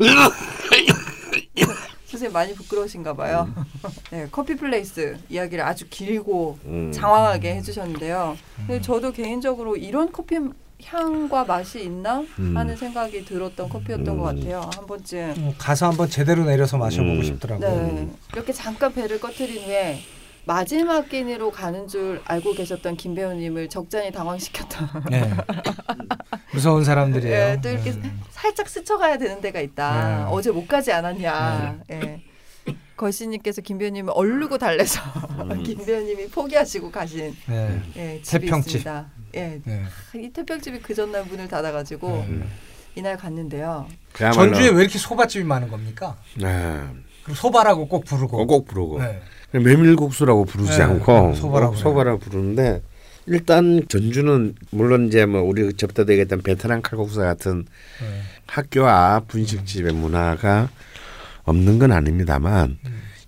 네. 0.00 0.06
죄- 0.06 1.62
선생님 2.06 2.32
많이 2.34 2.54
부끄러우신가 2.54 3.14
봐요. 3.14 3.48
음. 3.56 3.64
네, 4.10 4.28
커피 4.30 4.54
플레이스 4.54 5.16
이야기를 5.30 5.64
아주 5.64 5.86
길고 5.88 6.58
음. 6.66 6.92
장황하게 6.92 7.54
해주셨는데요. 7.56 8.36
근데 8.58 8.80
저도 8.82 9.12
개인적으로 9.12 9.76
이런 9.76 10.12
커피 10.12 10.36
향과 10.84 11.44
맛이 11.44 11.82
있나 11.84 12.20
음. 12.38 12.54
하는 12.56 12.76
생각이 12.76 13.24
들었던 13.24 13.68
커피였던 13.68 14.18
것 14.18 14.24
같아요. 14.24 14.68
한 14.74 14.86
번쯤. 14.86 15.34
음, 15.38 15.54
가서 15.56 15.86
한번 15.88 16.10
제대로 16.10 16.44
내려서 16.44 16.76
마셔보고 16.76 17.14
음. 17.16 17.22
싶더라고요. 17.22 17.68
네. 17.70 18.08
이렇게 18.34 18.52
잠깐 18.52 18.92
배를 18.92 19.18
꺼트린 19.18 19.64
후에 19.64 20.00
마지막 20.44 21.08
끼니로 21.08 21.50
가는 21.52 21.86
줄 21.86 22.20
알고 22.24 22.54
계셨던 22.54 22.96
김 22.96 23.14
배우님을 23.14 23.68
적잖이 23.68 24.10
당황시켰던. 24.10 25.04
네. 25.10 25.30
무서운 26.52 26.84
사람들이에요. 26.84 27.34
예, 27.34 27.60
또 27.62 27.68
이렇게 27.68 27.90
음. 27.90 28.20
살짝 28.30 28.68
스쳐가야 28.68 29.18
되는 29.18 29.40
데가 29.40 29.60
있다. 29.60 30.24
네. 30.26 30.30
어제 30.30 30.50
못 30.50 30.66
가지 30.66 30.92
않았냐. 30.92 31.80
예. 31.92 32.22
걸씨님께서 32.96 33.62
김 33.62 33.78
배우님을 33.78 34.12
얼르고 34.14 34.58
달래서 34.58 35.00
김 35.64 35.84
배우님이 35.84 36.28
포기하시고 36.28 36.90
가신 36.90 37.34
네. 37.46 37.80
예, 37.96 38.22
집이 38.22 38.46
태평집. 38.46 38.76
있습니다. 38.76 39.06
예, 39.34 39.60
네. 39.64 39.82
이 40.16 40.28
태평집이 40.30 40.80
그 40.80 40.94
전날 40.94 41.24
문을 41.24 41.48
닫아가지고 41.48 42.08
음. 42.28 42.48
이날 42.94 43.16
갔는데요. 43.16 43.88
그야말로- 44.12 44.34
전주에 44.34 44.68
왜 44.68 44.82
이렇게 44.82 44.98
소바집이 44.98 45.44
많은 45.44 45.68
겁니까? 45.68 46.16
네. 46.36 46.80
소바라고 47.34 47.88
꼭 47.88 48.04
부르고. 48.04 48.46
꼭 48.46 48.66
부르고 48.66 49.00
네. 49.00 49.20
메밀국수라고 49.52 50.44
부르지 50.44 50.78
네, 50.78 50.82
않고 50.82 51.34
소바라고 51.34 51.72
꼭 51.72 51.78
소바라고 51.78 52.18
부르는데 52.18 52.82
일단 53.26 53.82
전주는 53.88 54.54
물론 54.70 55.06
이제 55.06 55.26
뭐 55.26 55.42
우리 55.42 55.72
접대되겠던 55.74 56.42
베트남 56.42 56.82
칼국수 56.82 57.20
같은 57.20 57.64
네. 58.00 58.22
학교 58.46 58.86
앞 58.86 59.28
분식집의 59.28 59.92
문화가 59.92 60.68
없는 61.44 61.78
건 61.78 61.92
아닙니다만 61.92 62.78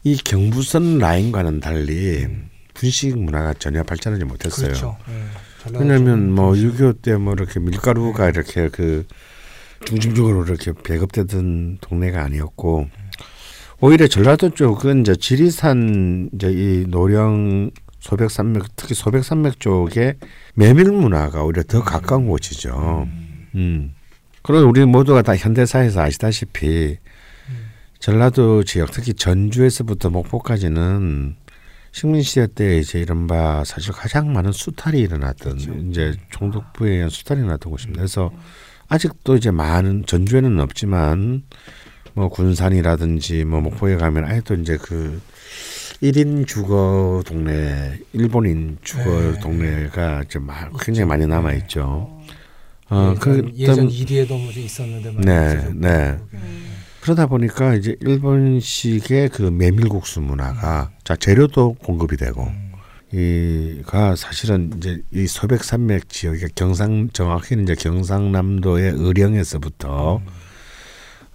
이 0.02 0.16
경부선 0.16 0.98
라인과는 0.98 1.60
달리 1.60 2.26
분식 2.74 3.18
문화가 3.18 3.54
전혀 3.54 3.82
발전하지 3.82 4.24
못했어요. 4.24 4.68
그렇죠. 4.68 4.96
네. 5.06 5.78
왜냐하면 5.78 6.04
좀 6.04 6.34
뭐. 6.34 6.52
6.25때뭐 6.52 7.32
이렇게 7.34 7.60
밀가루가 7.60 8.28
이렇게 8.28 8.68
그 8.68 9.06
중심적으로 9.86 10.44
이렇게 10.44 10.72
배급되던 10.72 11.78
동네가 11.80 12.22
아니었고 12.22 12.88
오히려 13.86 14.06
전라도 14.06 14.48
쪽은 14.48 15.02
이제 15.02 15.14
지리산 15.14 16.30
이제 16.32 16.50
이 16.50 16.86
노령 16.88 17.70
소백산맥 18.00 18.76
특히 18.76 18.94
소백산맥 18.94 19.60
쪽에 19.60 20.14
메밀 20.54 20.90
문화가 20.90 21.44
오히려 21.44 21.62
더 21.64 21.82
가까운 21.82 22.26
곳이죠. 22.26 23.06
음. 23.54 23.94
그리고 24.42 24.70
우리 24.70 24.86
모두가 24.86 25.20
다 25.20 25.36
현대사에서 25.36 26.00
아시다시피 26.00 26.96
전라도 27.98 28.64
지역 28.64 28.90
특히 28.90 29.12
전주에서부터 29.12 30.08
목포까지는 30.08 31.36
식민시대 31.92 32.54
때 32.54 32.78
이제 32.78 33.00
이른바 33.00 33.64
사실 33.64 33.92
가장 33.92 34.32
많은 34.32 34.52
수탈이 34.52 34.98
일어났던 34.98 35.90
이제 35.90 36.14
총독부에 36.30 36.90
의한 36.90 37.10
수탈이 37.10 37.40
일어났던 37.40 37.70
곳입니다. 37.70 37.98
그래서 37.98 38.32
아직도 38.88 39.36
이제 39.36 39.50
많은 39.50 40.06
전주에는 40.06 40.58
없지만 40.60 41.42
뭐 42.14 42.28
군산이라든지 42.28 43.44
뭐 43.44 43.60
목포에 43.60 43.96
가면 43.96 44.24
아직도 44.24 44.54
이제 44.54 44.78
그 44.80 45.20
1인 46.02 46.46
주거 46.46 47.22
동네, 47.26 47.98
일본인 48.12 48.78
주거 48.82 49.04
네. 49.32 49.40
동네가 49.40 50.22
이제 50.24 50.38
마- 50.38 50.68
굉장히 50.80 51.08
많이 51.08 51.26
남아 51.26 51.52
있죠. 51.54 52.10
어, 52.90 53.14
예전, 53.16 53.18
그 53.18 53.50
예전 53.56 53.90
이리에도 53.90 54.36
뭐 54.36 54.50
있었는데 54.52 55.14
네, 55.24 55.54
말이죠. 55.54 55.72
네. 55.74 56.18
그러다 57.00 57.26
보니까 57.26 57.74
이제 57.74 57.96
일본식의 58.00 59.30
그 59.30 59.42
메밀국수 59.42 60.20
문화가 60.20 60.90
자 61.04 61.16
재료도 61.16 61.74
공급이 61.74 62.16
되고 62.16 62.48
이가 63.12 64.16
사실은 64.16 64.72
이제 64.76 65.00
이 65.12 65.26
소백산맥 65.26 66.08
지역의 66.08 66.50
경상 66.54 67.10
정확히는 67.12 67.64
이제 67.64 67.74
경상남도의 67.74 68.92
의령에서부터 68.96 70.20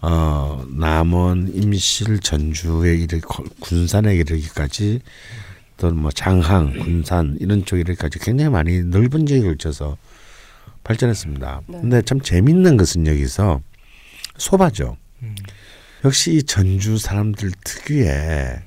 어 0.02 0.66
남원 0.70 1.52
임실 1.54 2.20
전주에 2.20 2.96
이르 2.96 3.20
군산에 3.60 4.16
이르기까지 4.16 5.02
또 5.78 5.92
뭐 5.92 6.12
장항 6.12 6.74
군산 6.80 7.38
이런 7.40 7.66
쪽에 7.66 7.82
이르기까지 7.82 8.20
굉장히 8.20 8.52
많이 8.52 8.84
넓은 8.84 9.26
지역에 9.26 9.46
걸쳐서 9.46 9.98
발전했습니다. 10.84 11.62
네. 11.68 11.82
근데 11.82 12.02
참 12.02 12.20
재밌는 12.22 12.78
것은 12.78 13.08
여기서 13.08 13.62
소바죠. 14.38 14.98
음. 15.22 15.36
역시 16.06 16.34
이 16.34 16.44
전주 16.44 16.98
사람들 16.98 17.52
특유의 17.64 18.62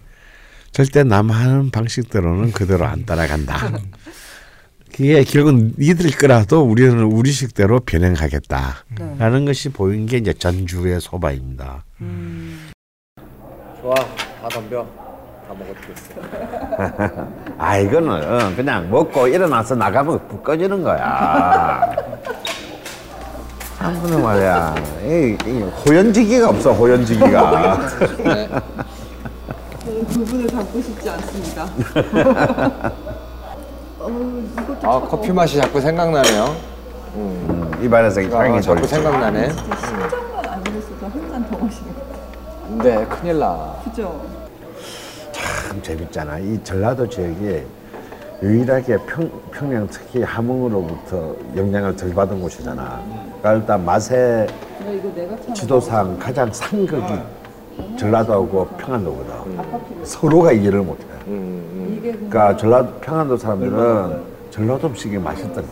절대 0.72 1.02
남 1.02 1.30
하는 1.30 1.70
방식대로는 1.70 2.52
그대로 2.52 2.86
안 2.86 3.04
따라간다. 3.04 3.78
그게 4.94 5.24
결국 5.24 5.54
니들 5.78 6.10
거라도 6.10 6.62
우리는 6.62 7.02
우리식대로 7.02 7.80
변형하겠다라는 7.80 9.44
네. 9.44 9.44
것이 9.46 9.70
보인 9.70 10.04
게 10.06 10.18
이제 10.18 10.32
전주의 10.34 11.00
소바입니다. 11.00 11.84
음, 12.02 12.70
좋아 13.80 13.94
다 13.94 14.48
덤벼 14.50 14.86
다 15.48 15.54
먹어주겠어 15.58 16.14
아 17.58 17.78
이거는 17.78 18.54
그냥 18.54 18.90
먹고 18.90 19.26
일어나서 19.28 19.74
나가면 19.74 20.28
붓 20.28 20.42
꺼지는 20.44 20.82
거야. 20.82 21.96
한 23.78 23.94
분은 24.00 24.22
말이야. 24.22 24.74
이, 25.04 25.36
이 25.46 25.60
호연지기가 25.60 26.50
없어 26.50 26.72
호연지기가. 26.72 27.88
저는 29.84 30.06
그분을 30.06 30.46
닮고 30.46 30.80
싶지 30.80 31.10
않습니다. 31.10 31.66
어, 34.56 34.60
이것도 34.62 34.90
아 34.90 35.00
커피 35.08 35.32
맛이 35.32 35.56
자꾸 35.58 35.80
생각나네요 35.80 36.56
음. 37.16 37.70
입안에서 37.82 38.20
아, 38.36 38.44
향이 38.44 38.62
자꾸 38.62 38.80
돌죠. 38.80 38.94
생각나네 38.96 39.50
심장만 39.50 40.46
안 40.48 40.64
그랬어도 40.64 41.06
한 41.06 41.30
잔 41.30 41.50
더 41.50 41.58
마시는 41.58 41.94
것 41.94 42.00
같아요. 42.08 42.22
근데 42.68 43.06
큰일 43.06 43.38
나 43.38 43.74
그죠? 43.84 44.20
참 45.32 45.82
재밌잖아. 45.82 46.38
이 46.38 46.62
전라도 46.62 47.08
지역이 47.08 47.62
유일하게 48.42 48.98
평, 49.06 49.30
평양 49.52 49.86
특히 49.88 50.22
함흥으로부터 50.22 51.34
영향을 51.56 51.94
덜 51.96 52.12
받은 52.14 52.40
곳이잖아. 52.40 53.00
그러니까 53.40 53.52
일단 53.54 53.84
맛의 53.84 54.46
지도상 55.54 56.18
가장 56.18 56.52
상극이 56.52 57.14
전라도하고 57.96 58.66
평안도거든. 58.78 60.04
서로가 60.04 60.52
이해를 60.52 60.80
못해. 60.82 61.04
이게 61.26 62.12
그러니까 62.12 62.56
전라도 62.56 62.92
평안도 63.00 63.36
사람들은 63.36 64.31
전라도 64.52 64.88
음식이 64.88 65.16
맛있다. 65.16 65.62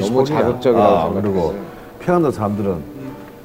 너무 0.00 0.24
자극적이라고 0.24 0.82
아. 0.90 1.12
그리고 1.12 1.54
평안도 2.00 2.30
사람들은 2.30 2.76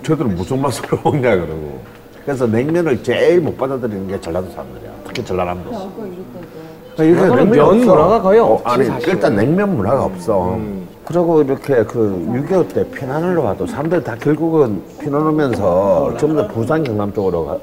저들은 0.02 0.36
무슨 0.36 0.62
맛으로 0.62 0.98
먹냐 1.04 1.36
그러고. 1.36 1.82
그래서 2.24 2.48
냉면을 2.48 3.04
제일 3.04 3.42
못 3.42 3.58
받아들이는 3.58 4.08
게 4.08 4.20
전라도 4.22 4.50
사람들이야. 4.52 4.90
특히 5.06 5.26
전라남도. 5.26 5.70
아까 5.76 6.06
이랬다가 6.06 6.48
그러니까 6.96 7.22
전라도는 7.28 7.52
냉면이 7.52 7.58
면 7.58 7.66
없어. 7.68 7.96
문화가 7.96 8.22
거의 8.22 8.40
없지, 8.40 8.64
아니 8.66 8.86
사실은. 8.86 9.14
일단 9.14 9.36
냉면 9.36 9.76
문화가 9.76 10.06
없어. 10.06 10.60
그리고 11.04 11.42
이렇게 11.42 11.84
그 11.84 12.46
6.25 12.50 12.74
때 12.74 12.90
피난을 12.92 13.38
와도 13.38 13.68
사람들 13.68 14.04
다 14.04 14.16
결국은 14.16 14.82
피난 15.02 15.22
오면서 15.28 16.16
전부 16.18 16.42
다 16.42 16.48
부산 16.48 16.82
경남 16.84 17.14
쪽으로 17.14 17.46
가, 17.46 17.58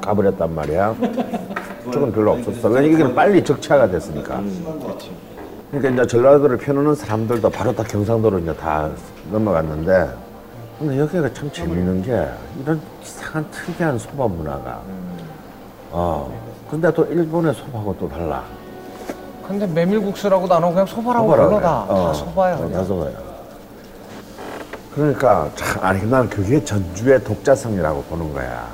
가버렸단 0.00 0.54
말이야. 0.54 0.94
쪽은 1.92 2.12
별로 2.12 2.32
없었어. 2.32 2.68
왜냐면 2.68 2.92
이게 3.00 3.14
빨리 3.14 3.44
적체화가 3.44 3.90
됐으니까. 3.90 4.40
그러니까 5.72 6.02
이제 6.04 6.06
전라도를 6.06 6.58
피난오는 6.58 6.94
사람들도 6.94 7.48
바로 7.48 7.74
다 7.74 7.82
경상도로 7.82 8.40
이제 8.40 8.54
다 8.56 8.90
넘어갔는데 9.30 10.10
근데 10.78 10.98
여기가 10.98 11.32
참 11.32 11.50
재밌는 11.50 12.02
게 12.02 12.28
이런 12.62 12.78
이상한 13.02 13.50
특이한 13.50 13.98
소바 13.98 14.26
문화가 14.26 14.82
어 15.90 16.30
근데 16.70 16.92
또 16.92 17.04
일본의 17.06 17.54
소바하고 17.54 17.96
또 17.98 18.08
달라. 18.08 18.44
근데 19.46 19.66
메밀국수라고도 19.66 20.54
안 20.54 20.62
하고 20.62 20.72
그냥 20.72 20.86
소바라고 20.86 21.26
소바라 21.30 21.44
불러 21.48 21.56
그래. 21.58 21.66
다. 21.66 21.82
어, 21.88 22.06
다 22.08 22.12
소바야 22.14 22.54
어, 22.54 22.58
다 22.58 22.64
그냥. 22.66 22.84
소바야. 22.84 23.12
그러니까 24.94 25.50
참 25.54 25.84
아니 25.84 26.10
난 26.10 26.28
그게 26.28 26.62
전주의 26.62 27.22
독자성이라고 27.24 28.02
보는 28.04 28.32
거야. 28.34 28.66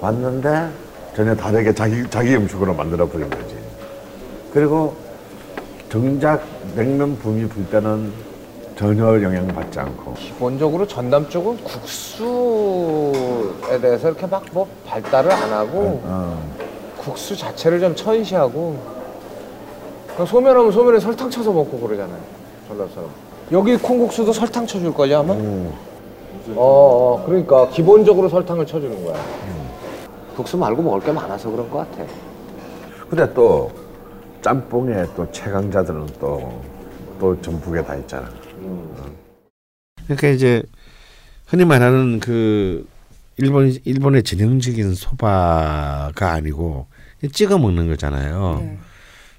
왔는데 0.00 0.68
전혀 1.14 1.34
다르게 1.34 1.72
자기 1.74 2.08
자기 2.10 2.36
음식으로 2.36 2.74
만들어 2.74 3.06
버린 3.06 3.28
거지. 3.30 3.56
그리고 4.52 4.94
정작 5.88 6.42
냉면 6.74 7.16
붐이 7.18 7.46
불 7.48 7.68
때는 7.70 8.12
전혀 8.76 9.22
영향받지 9.22 9.78
않고. 9.80 10.14
기본적으로 10.14 10.86
전남 10.86 11.28
쪽은 11.28 11.56
국수에 11.64 13.12
대해서 13.80 14.08
이렇게 14.08 14.26
막 14.26 14.42
뭐 14.52 14.66
발달을 14.86 15.30
안 15.32 15.52
하고 15.52 16.00
어. 16.04 16.38
국수 16.98 17.36
자체를 17.36 17.80
좀 17.80 17.94
천시하고 17.94 18.76
그냥 20.08 20.26
소면하면 20.26 20.72
소면에 20.72 20.98
설탕 21.00 21.30
쳐서 21.30 21.52
먹고 21.52 21.78
그러잖아요 21.78 22.18
전남 22.68 22.88
사람 22.94 23.08
여기 23.52 23.76
콩국수도 23.76 24.32
설탕 24.32 24.66
쳐줄걸요 24.66 25.18
아마? 25.18 25.34
음. 25.34 25.72
어, 26.50 26.54
어 26.56 27.22
그러니까 27.26 27.68
기본적으로 27.70 28.28
설탕을 28.28 28.66
쳐주는 28.66 29.04
거야 29.04 29.16
국수 30.36 30.56
말고 30.58 30.82
먹을 30.82 31.00
게 31.00 31.12
많아서 31.12 31.50
그런 31.50 31.70
것 31.70 31.78
같아. 31.78 32.04
근데 33.08 33.32
또 33.32 33.70
짬뽕에 34.46 35.04
또 35.16 35.28
최강자들은 35.32 36.06
또, 36.20 36.64
또 37.18 37.42
전북에 37.42 37.82
다 37.82 37.96
있잖아. 37.96 38.32
그러니까 40.04 40.28
이제 40.28 40.62
흔히 41.46 41.64
말하는 41.64 42.20
그 42.20 42.86
일본 43.38 43.76
일본의 43.84 44.22
전형적인 44.22 44.94
소바가 44.94 46.30
아니고 46.30 46.86
찍어 47.32 47.58
먹는 47.58 47.88
거잖아요. 47.88 48.60
네. 48.60 48.78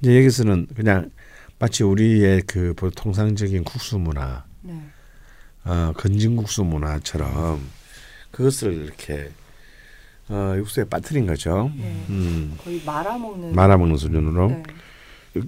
이제 0.01 0.18
여기서는 0.18 0.68
그냥 0.76 1.10
마치 1.58 1.86
우리의 1.86 2.41
그 2.41 2.74
보통 2.76 2.91
통상적인 3.14 3.64
국수 3.64 3.97
문화, 3.97 4.43
네. 4.62 4.74
어, 5.64 5.93
건진국수 5.95 6.66
문화처럼 6.66 7.62
그것을 8.32 8.74
이렇게 8.74 9.30
어, 10.28 10.53
육수에 10.58 10.84
빠뜨린 10.84 11.28
거죠. 11.28 11.72
네. 11.78 12.05
음, 12.10 12.58
거의 12.62 12.82
말아 12.86 13.18
먹는. 13.18 13.55
말아먹는 13.55 13.95
수준으로. 13.95 14.49
네. 14.49 14.64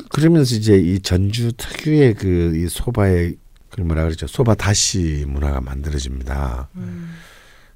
그러면서 0.10 0.56
이제 0.56 0.78
이 0.78 1.00
전주 1.00 1.52
특유의 1.54 2.16
그 2.16 2.54
이 2.56 2.68
소바의 2.70 3.36
그 3.70 3.82
뭐라 3.82 4.04
그러죠 4.04 4.28
소바 4.28 4.56
다시 4.56 5.26
문화가 5.28 5.62
만들어집니다. 5.62 6.70
음. 6.76 7.14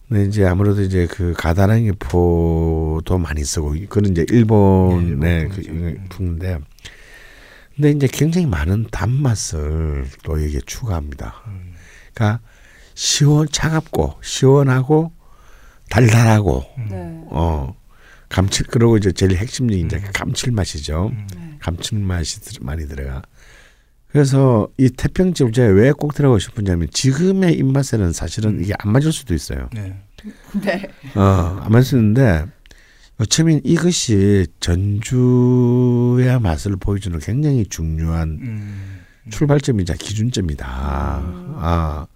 근데 0.08 0.26
이제 0.26 0.46
아무래도 0.46 0.82
이제 0.82 1.08
그 1.10 1.34
가다랑이 1.34 1.92
포도 1.94 3.18
많이 3.18 3.44
쓰고 3.44 3.76
그는 3.90 4.12
이제 4.12 4.26
일본의 4.30 5.16
네, 5.18 5.40
일본 5.42 5.50
그. 5.50 5.70
음. 5.70 6.06
풍인데 6.10 6.60
근데 7.76 7.92
이제 7.92 8.08
굉장히 8.12 8.46
많은 8.48 8.88
단맛을 8.92 10.06
또 10.24 10.42
여기에 10.44 10.62
추가합니다. 10.66 11.44
음. 11.48 11.74
그러니까 12.14 12.42
시원 12.96 13.48
차갑고 13.50 14.20
시원하고 14.22 15.12
달달하고 15.90 16.64
네. 16.90 17.22
어 17.30 17.76
감칠 18.34 18.66
그러고 18.66 18.98
이제 18.98 19.12
제일 19.12 19.36
핵심적인 19.36 19.86
이제 19.86 19.98
음. 19.98 20.04
감칠맛이죠. 20.12 21.12
네. 21.36 21.58
감칠맛이 21.60 22.42
들- 22.42 22.66
많이 22.66 22.88
들어가. 22.88 23.22
그래서 24.12 24.68
이 24.78 24.90
태평집 24.90 25.54
제가 25.54 25.72
왜 25.74 25.92
꼭 25.92 26.14
들어가고 26.16 26.40
싶은냐면 26.40 26.88
지금의 26.92 27.54
입맛에는 27.58 28.12
사실은 28.12 28.60
이게 28.64 28.74
안 28.80 28.92
맞을 28.92 29.12
수도 29.12 29.34
있어요. 29.36 29.70
네. 29.74 29.96
네. 30.64 30.90
어, 31.16 31.60
안 31.62 31.72
맞을 31.72 31.84
수 31.84 31.96
있는데 31.98 32.46
어쩌면 33.20 33.62
이것이 33.64 34.48
전주의 34.60 36.40
맛을 36.40 36.76
보여주는 36.76 37.18
굉장히 37.20 37.66
중요한 37.68 38.40
음. 38.42 39.00
출발점이자 39.30 39.94
기준점이다. 39.94 40.66
아, 40.68 42.08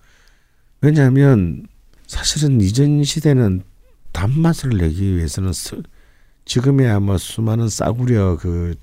왜냐하면 0.82 1.68
사실은 2.08 2.60
이전 2.62 3.04
시대는 3.04 3.62
단맛을 4.14 4.72
내기 4.78 5.16
위해서는 5.16 5.54
스- 5.54 5.82
지금의 6.58 7.00
뭐 7.02 7.18
수많은 7.18 7.68
싸구려 7.70 8.38
그 8.40 8.74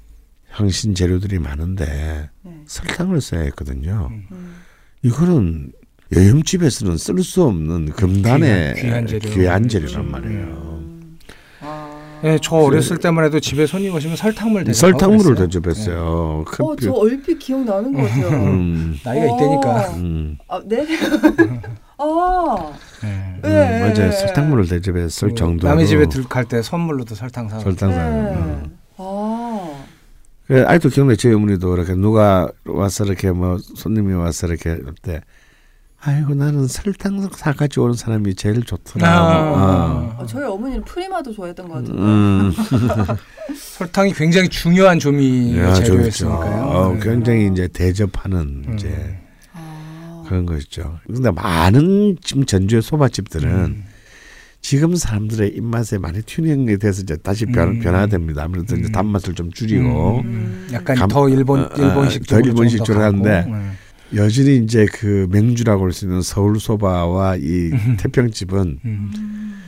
향신 0.50 0.94
재료들이 0.94 1.38
많은데 1.38 2.28
네. 2.42 2.52
설탕을 2.66 3.20
써야 3.20 3.40
했거든요. 3.42 4.08
음. 4.30 4.54
이거는 5.02 5.72
여염집에 6.14 6.68
서는 6.70 6.96
쓸 6.98 7.18
수 7.22 7.42
없는 7.44 7.86
금단의 7.86 8.74
귀한- 8.74 9.06
귀한 9.06 9.06
재료. 9.06 9.30
귀한 9.30 9.68
재료란 9.68 10.00
음. 10.04 10.10
말이에요. 10.10 10.44
음. 10.44 11.18
아. 11.62 12.20
네, 12.22 12.38
저 12.42 12.56
어렸을 12.56 12.98
때만 12.98 13.24
해도 13.24 13.40
집에 13.40 13.66
손님 13.66 13.94
오시면 13.94 14.16
설탕물 14.16 14.72
설탕물을. 14.72 15.34
대접했어요. 15.34 15.98
어, 15.98 16.44
커피. 16.46 16.84
저 16.84 16.92
얼핏 16.92 17.38
기억나는 17.38 17.92
것 17.92 18.02
같아요. 18.02 18.28
음, 18.28 18.98
나이가 19.02 19.26
어. 19.32 19.36
있다니까. 19.36 19.96
음, 19.96 20.38
아, 20.48 20.60
네? 20.66 20.86
아, 21.98 22.72
네. 23.02 23.08
음, 23.08 23.40
네. 23.42 23.80
맞아요. 23.94 24.12
설탕물을 24.12 24.66
대접했을 24.68 25.28
그 25.28 25.34
정도로 25.34 25.68
남의 25.70 25.86
집에 25.86 26.06
들갈 26.06 26.44
때 26.46 26.62
선물로도 26.62 27.14
설탕 27.14 27.48
사고. 27.48 27.62
설탕 27.62 27.90
네. 27.90 27.94
사. 27.96 28.08
음. 28.08 28.78
아, 28.96 29.84
그 30.46 30.64
아직도 30.66 30.88
기억나요. 30.90 31.16
저희 31.16 31.34
어머니도 31.34 31.74
이렇게 31.76 31.94
누가 31.94 32.48
와서 32.66 33.04
이렇게 33.04 33.30
뭐 33.30 33.58
손님이 33.58 34.12
와서 34.14 34.46
이렇게 34.46 34.70
할 34.70 34.82
때, 35.02 35.20
아이고 36.00 36.34
나는 36.34 36.66
설탕 36.66 37.28
사가지고 37.32 37.84
오는 37.86 37.94
사람이 37.94 38.34
제일 38.34 38.62
좋더라. 38.62 39.08
아. 39.08 40.16
아, 40.18 40.26
저희 40.26 40.44
어머니는 40.44 40.84
프리마도 40.84 41.32
좋아했던 41.32 41.66
것 41.68 41.74
같은데. 41.74 41.98
음, 42.02 42.52
설탕이 43.56 44.12
굉장히 44.12 44.48
중요한 44.48 44.98
조미. 44.98 45.54
재료였으니까요. 45.54 46.62
어, 46.64 46.92
네. 46.94 47.00
굉장히 47.00 47.46
이제 47.46 47.68
대접하는 47.68 48.64
음. 48.68 48.74
이제 48.74 48.88
아, 49.18 49.23
그런 50.26 50.46
것이죠. 50.46 50.98
근데 51.06 51.30
많은 51.30 52.16
지금 52.22 52.44
전주의 52.44 52.82
소바집들은 52.82 53.48
음. 53.50 53.84
지금 54.60 54.96
사람들의 54.96 55.50
입맛에 55.56 55.98
많이 55.98 56.22
튜닝이 56.22 56.78
돼서 56.78 57.02
이제 57.02 57.16
다시 57.16 57.44
변, 57.46 57.68
음. 57.68 57.78
변화됩니다. 57.80 58.44
아무래도 58.44 58.76
이제 58.76 58.86
음. 58.88 58.92
단맛을 58.92 59.34
좀 59.34 59.50
줄이고 59.52 60.22
음. 60.24 60.68
약간 60.72 60.96
감- 60.96 61.08
더 61.10 61.28
일본 61.28 61.60
어, 61.60 61.64
어, 61.64 61.76
일본식 61.76 62.26
더 62.26 62.40
일본식 62.40 62.78
좀더 62.78 62.84
쪽으로 62.92 63.04
가고. 63.04 63.28
하는데 63.28 63.50
네. 63.50 63.70
여전히 64.20 64.56
이제 64.58 64.86
그 64.92 65.26
맹주라고 65.30 65.84
할 65.84 65.92
수 65.92 66.06
있는 66.06 66.22
서울 66.22 66.58
소바와 66.60 67.36
이 67.36 67.70
태평집은 67.98 68.78
음. 68.84 69.60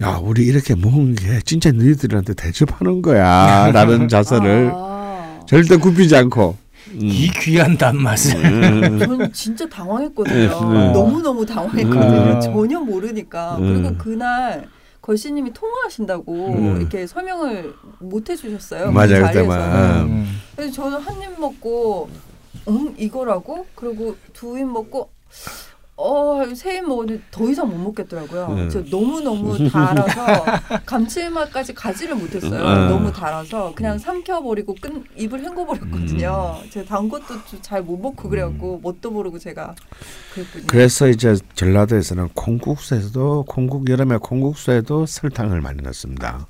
야 0.00 0.18
우리 0.22 0.46
이렇게 0.46 0.74
먹은 0.76 1.14
게 1.16 1.40
진짜 1.44 1.72
너희들한테 1.72 2.32
대접하는 2.34 3.02
거야라는 3.02 4.06
자세를 4.08 4.70
아, 4.72 5.40
절대 5.46 5.76
굽히지 5.76 6.14
않고 6.16 6.56
음. 6.92 6.98
이 7.02 7.30
귀한 7.40 7.76
단맛을. 7.76 8.44
음. 8.44 8.98
전 8.98 9.32
진짜 9.32 9.68
당황했거든요. 9.68 10.58
음. 10.60 10.92
너무 10.92 11.20
너무 11.22 11.44
당황했거든요. 11.46 12.34
음. 12.34 12.40
전혀 12.40 12.80
모르니까. 12.80 13.56
음. 13.58 13.82
그리고 13.82 13.98
그날 13.98 14.66
걸씨님이 15.00 15.52
통화하신다고 15.52 16.54
음. 16.54 16.76
이렇게 16.80 17.06
설명을 17.06 17.72
못 18.00 18.28
해주셨어요. 18.28 18.92
맞아요, 18.92 19.22
그 19.22 19.26
그때만. 19.28 19.58
자리에서는. 19.58 20.00
음. 20.10 20.40
그래서 20.56 20.72
저는 20.72 20.98
한 21.00 21.22
입 21.22 21.40
먹고 21.40 22.10
음 22.68 22.94
이거라고 22.98 23.66
그리고 23.74 24.16
두 24.32 24.58
입 24.58 24.66
먹고 24.66 25.10
어세 26.00 26.76
입 26.78 26.86
먹었는데 26.86 27.20
더 27.32 27.48
이상 27.50 27.68
못 27.68 27.76
먹겠더라고요. 27.76 28.48
네. 28.54 28.68
저 28.68 28.84
너무 28.84 29.20
너무 29.20 29.68
달아서 29.68 30.44
감칠맛까지 30.86 31.74
가지를 31.74 32.14
못했어요. 32.14 32.52
음. 32.62 32.88
너무 32.88 33.12
달아서 33.12 33.72
그냥 33.74 33.98
삼켜버리고 33.98 34.76
끝 34.80 34.92
입을 35.16 35.40
헹궈버렸거든요. 35.40 36.56
제가 36.70 36.86
단 36.86 37.08
것도 37.08 37.24
잘 37.62 37.82
못 37.82 37.96
먹고 38.00 38.28
그래갖고 38.28 38.78
뭣도 38.80 39.10
모르고 39.10 39.40
제가 39.40 39.74
그랬군요. 40.34 40.64
그래서 40.68 41.08
이제 41.08 41.34
전라도에서는 41.54 42.28
콩국수에서도 42.34 43.44
콩국 43.48 43.90
여름에 43.90 44.18
콩국수에도 44.18 45.04
설탕을 45.04 45.60
많이 45.60 45.82
넣습니다. 45.82 46.46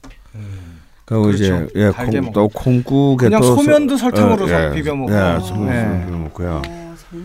그리고 1.06 1.22
그렇죠. 1.24 1.44
이제 1.44 1.68
예, 1.76 1.88
콩, 1.88 2.32
또 2.32 2.48
콩국에 2.48 3.26
그냥 3.28 3.40
또 3.40 3.56
소면도 3.56 3.96
서- 3.96 4.10
설탕으로 4.10 4.44
어, 4.44 4.46
서- 4.48 4.70
비벼 4.72 4.94
먹고. 4.94 5.10
예, 5.12 5.38
소면 5.40 5.66
네. 6.00 6.04
비벼 6.04 6.18
먹고요. 6.18 6.50
어, 6.56 6.62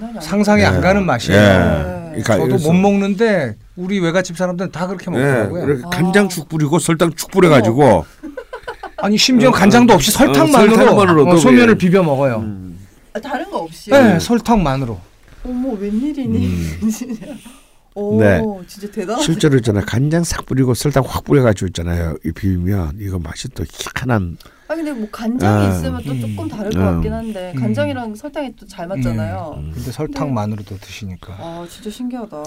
아니에요. 0.01 0.21
상상이 0.21 0.63
안 0.63 0.77
예. 0.77 0.79
가는 0.79 1.05
맛이에요. 1.05 2.02
예. 2.13 2.17
네. 2.17 2.23
그러니까 2.23 2.57
저도 2.57 2.71
못 2.71 2.73
먹는데 2.79 3.55
우리 3.75 3.99
외갓집 3.99 4.37
사람들은 4.37 4.71
다 4.71 4.87
그렇게 4.87 5.05
예, 5.07 5.11
먹더라고요. 5.11 5.63
이렇게 5.65 5.83
아. 5.85 5.89
간장죽 5.89 6.49
뿌리고 6.49 6.79
설탕죽 6.79 7.31
뿌려 7.31 7.49
가지고 7.49 8.05
아니 8.97 9.17
심지어 9.17 9.51
간장도 9.51 9.93
없이 9.93 10.11
설탕만으로, 10.11 10.75
설탕만으로도 10.75 11.31
어, 11.31 11.37
소면을 11.37 11.73
예. 11.73 11.77
비벼 11.77 12.03
먹어요. 12.03 12.43
아, 13.13 13.19
다른 13.19 13.49
거 13.51 13.59
없이. 13.59 13.91
네, 13.91 14.19
설탕만으로. 14.19 14.99
어머 15.45 15.69
웬일이니? 15.73 16.91
진짜. 16.91 17.25
오 17.95 18.17
음. 18.17 18.19
네. 18.19 18.41
진짜 18.67 18.89
대단하다. 18.91 19.21
실제로 19.23 19.55
있잖아요 19.57 19.83
간장 19.85 20.23
싹 20.23 20.47
뿌리고 20.47 20.73
설탕 20.73 21.03
확 21.05 21.23
뿌려가지고 21.25 21.67
있잖아요 21.67 22.15
이 22.25 22.31
비비면 22.31 22.97
이거 22.99 23.19
맛이 23.19 23.49
또 23.49 23.63
희한한 23.69 24.37
아 24.73 24.75
근데 24.75 24.91
뭐 24.91 25.07
간장이 25.11 25.67
아, 25.67 25.69
있으면 25.69 26.01
또 26.03 26.11
음. 26.13 26.19
조금 26.21 26.47
다를 26.49 26.71
것 26.71 26.79
음. 26.79 26.85
같긴 26.95 27.13
한데 27.13 27.53
음. 27.55 27.61
간장이랑 27.61 28.15
설탕이 28.15 28.55
또 28.55 28.65
잘 28.65 28.87
맞잖아요. 28.87 29.61
근데 29.71 29.91
설탕만으로도 29.91 30.77
드시니까. 30.79 31.33
아 31.37 31.63
진짜 31.69 31.91
신기하다. 31.91 32.43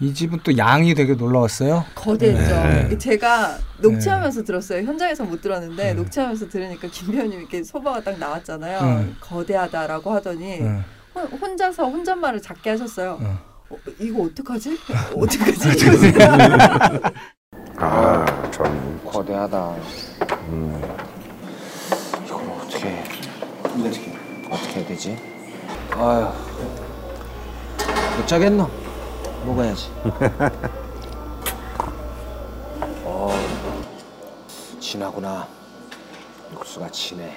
이 0.00 0.12
집은 0.12 0.40
또 0.44 0.58
양이 0.58 0.94
되게 0.94 1.14
놀라웠어요. 1.14 1.86
거대했죠. 1.94 2.54
네. 2.90 2.98
제가 2.98 3.56
녹취하면서 3.80 4.42
들었어요. 4.44 4.82
현장에서 4.86 5.24
못 5.24 5.40
들었는데 5.40 5.82
네. 5.84 5.94
녹취하면서 5.94 6.48
들으니까 6.50 6.88
김 6.92 7.12
배우님 7.12 7.38
이렇게 7.40 7.64
소바가 7.64 8.02
딱 8.02 8.18
나왔잖아요. 8.18 8.98
네. 9.00 9.12
거대하다라고 9.20 10.12
하더니 10.12 10.60
네. 10.60 10.80
혼- 11.14 11.26
혼자서 11.28 11.84
혼잣말을 11.88 12.42
작게 12.42 12.70
하셨어요. 12.70 13.18
네. 13.22 13.28
어, 13.70 13.76
이거 14.00 14.24
어떡하지? 14.24 14.76
어떡하지? 15.16 15.68
이러면서 15.78 17.00
아좀 17.78 19.00
거대하다. 19.06 19.74
이걸 20.48 21.13
어떻게 22.84 23.88
어떻게 23.88 24.12
어떻게 24.50 24.74
해야 24.80 24.86
되지? 24.86 25.16
아휴 25.92 26.32
못 28.16 28.26
짜겠노? 28.26 28.70
먹어야지. 29.46 29.90
어 33.04 33.34
진하구나. 34.80 35.46
육수가 36.52 36.90
진해. 36.90 37.32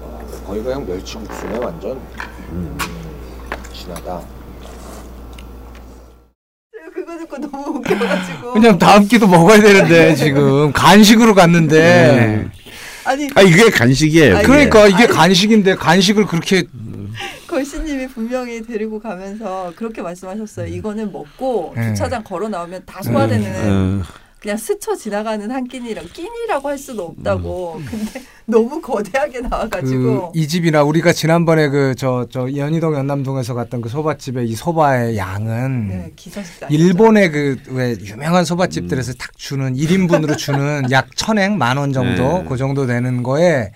어, 0.00 0.20
거의 0.46 0.62
그냥 0.62 0.86
멸치국수네 0.86 1.58
완전. 1.58 2.00
음, 2.50 2.76
진하다. 3.72 4.20
그 6.92 7.04
듣고 7.04 7.38
너무 7.38 7.78
웃겨가지고. 7.78 8.52
왜냐면 8.54 8.78
다음 8.78 9.06
끼도 9.06 9.26
먹어야 9.28 9.60
되는데 9.60 10.14
지금 10.14 10.72
간식으로 10.72 11.34
갔는데 11.34 12.50
아니 13.06 13.28
아 13.34 13.42
이게 13.42 13.70
간식이에요. 13.70 14.36
아니. 14.36 14.46
그러니까 14.46 14.86
이게 14.88 15.06
간식인데 15.06 15.76
간식을 15.76 16.26
그렇게 16.26 16.64
걸씨님이 17.46 18.08
분명히 18.08 18.62
데리고 18.62 18.98
가면서 18.98 19.72
그렇게 19.76 20.02
말씀하셨어요. 20.02 20.66
이거는 20.66 21.12
먹고 21.12 21.72
네. 21.76 21.88
주차장 21.88 22.22
걸어 22.24 22.48
나오면 22.48 22.82
다 22.84 23.02
소화되는 23.02 24.00
어, 24.00 24.02
그냥 24.40 24.56
스쳐 24.58 24.94
지나가는 24.94 25.50
한 25.50 25.66
끼니랑 25.66 26.04
끼니라고 26.12 26.68
할 26.68 26.78
수도 26.78 27.06
없다고. 27.06 27.76
음. 27.78 27.86
근데 27.90 28.22
너무 28.44 28.80
거대하게 28.80 29.40
나와가지고. 29.40 30.32
그 30.32 30.38
이 30.38 30.46
집이나 30.46 30.82
우리가 30.84 31.12
지난번에 31.12 31.68
그 31.68 31.94
저저 31.96 32.54
연희동 32.54 32.94
연남동에서 32.94 33.54
갔던 33.54 33.80
그 33.80 33.88
소바집의 33.88 34.48
이 34.48 34.54
소바의 34.54 35.16
양은 35.16 35.88
네, 35.88 36.12
기사식당. 36.14 36.70
일본의 36.70 37.30
그 37.32 37.56
왜 37.68 37.96
유명한 38.04 38.44
소바집들에서 38.44 39.14
딱 39.14 39.36
주는 39.36 39.74
1인분으로 39.74 40.36
주는 40.36 40.82
약 40.92 41.16
천행 41.16 41.58
만 41.58 41.78
원 41.78 41.92
정도 41.92 42.38
네. 42.40 42.44
그 42.48 42.56
정도 42.56 42.86
되는 42.86 43.22
거에 43.22 43.72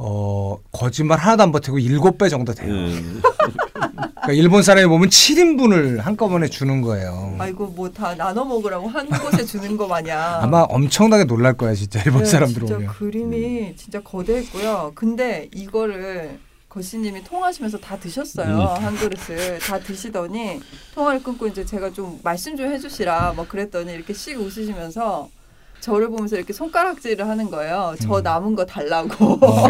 어 0.00 0.56
거짓말 0.70 1.18
하나도 1.18 1.42
안 1.42 1.52
버티고 1.52 1.78
일곱 1.80 2.18
배 2.18 2.28
정도 2.28 2.54
돼요. 2.54 2.72
음. 2.72 3.20
그러니까 4.22 4.32
일본 4.32 4.62
사람이 4.62 4.86
보면 4.86 5.08
7인분을 5.08 5.98
한꺼번에 5.98 6.46
주는 6.48 6.82
거예요. 6.82 7.34
아이고 7.38 7.66
뭐 7.66 7.88
다 7.90 8.14
나눠 8.14 8.44
먹으라고 8.44 8.86
한 8.88 9.08
곳에 9.08 9.44
주는 9.44 9.76
거 9.76 9.88
마냥. 9.88 10.18
아마 10.42 10.60
엄청나게 10.68 11.24
놀랄 11.24 11.54
거야 11.56 11.74
진짜 11.74 12.00
일본 12.04 12.22
네, 12.22 12.28
사람들 12.30 12.60
진짜 12.60 12.76
오면. 12.76 12.88
그림이 12.92 13.74
진짜 13.76 14.00
거대했고요. 14.02 14.92
근데 14.94 15.48
이거를 15.54 16.38
거시님이 16.68 17.24
통하시면서 17.24 17.78
다 17.78 17.96
드셨어요 17.98 18.54
음. 18.54 18.84
한 18.84 18.94
그릇을 18.96 19.58
다 19.58 19.80
드시더니 19.80 20.60
통화를 20.94 21.22
끊고 21.22 21.46
이제 21.48 21.64
제가 21.64 21.90
좀 21.90 22.20
말씀 22.22 22.56
좀 22.56 22.70
해주시라 22.70 23.32
뭐 23.34 23.46
그랬더니 23.48 23.92
이렇게 23.94 24.12
씩 24.12 24.38
웃으시면서 24.38 25.30
저를 25.80 26.08
보면서 26.08 26.36
이렇게 26.36 26.52
손가락질을 26.52 27.28
하는 27.28 27.50
거예요. 27.50 27.94
저 28.00 28.18
음. 28.18 28.22
남은 28.22 28.54
거 28.54 28.66
달라고. 28.66 29.38
어. 29.40 29.68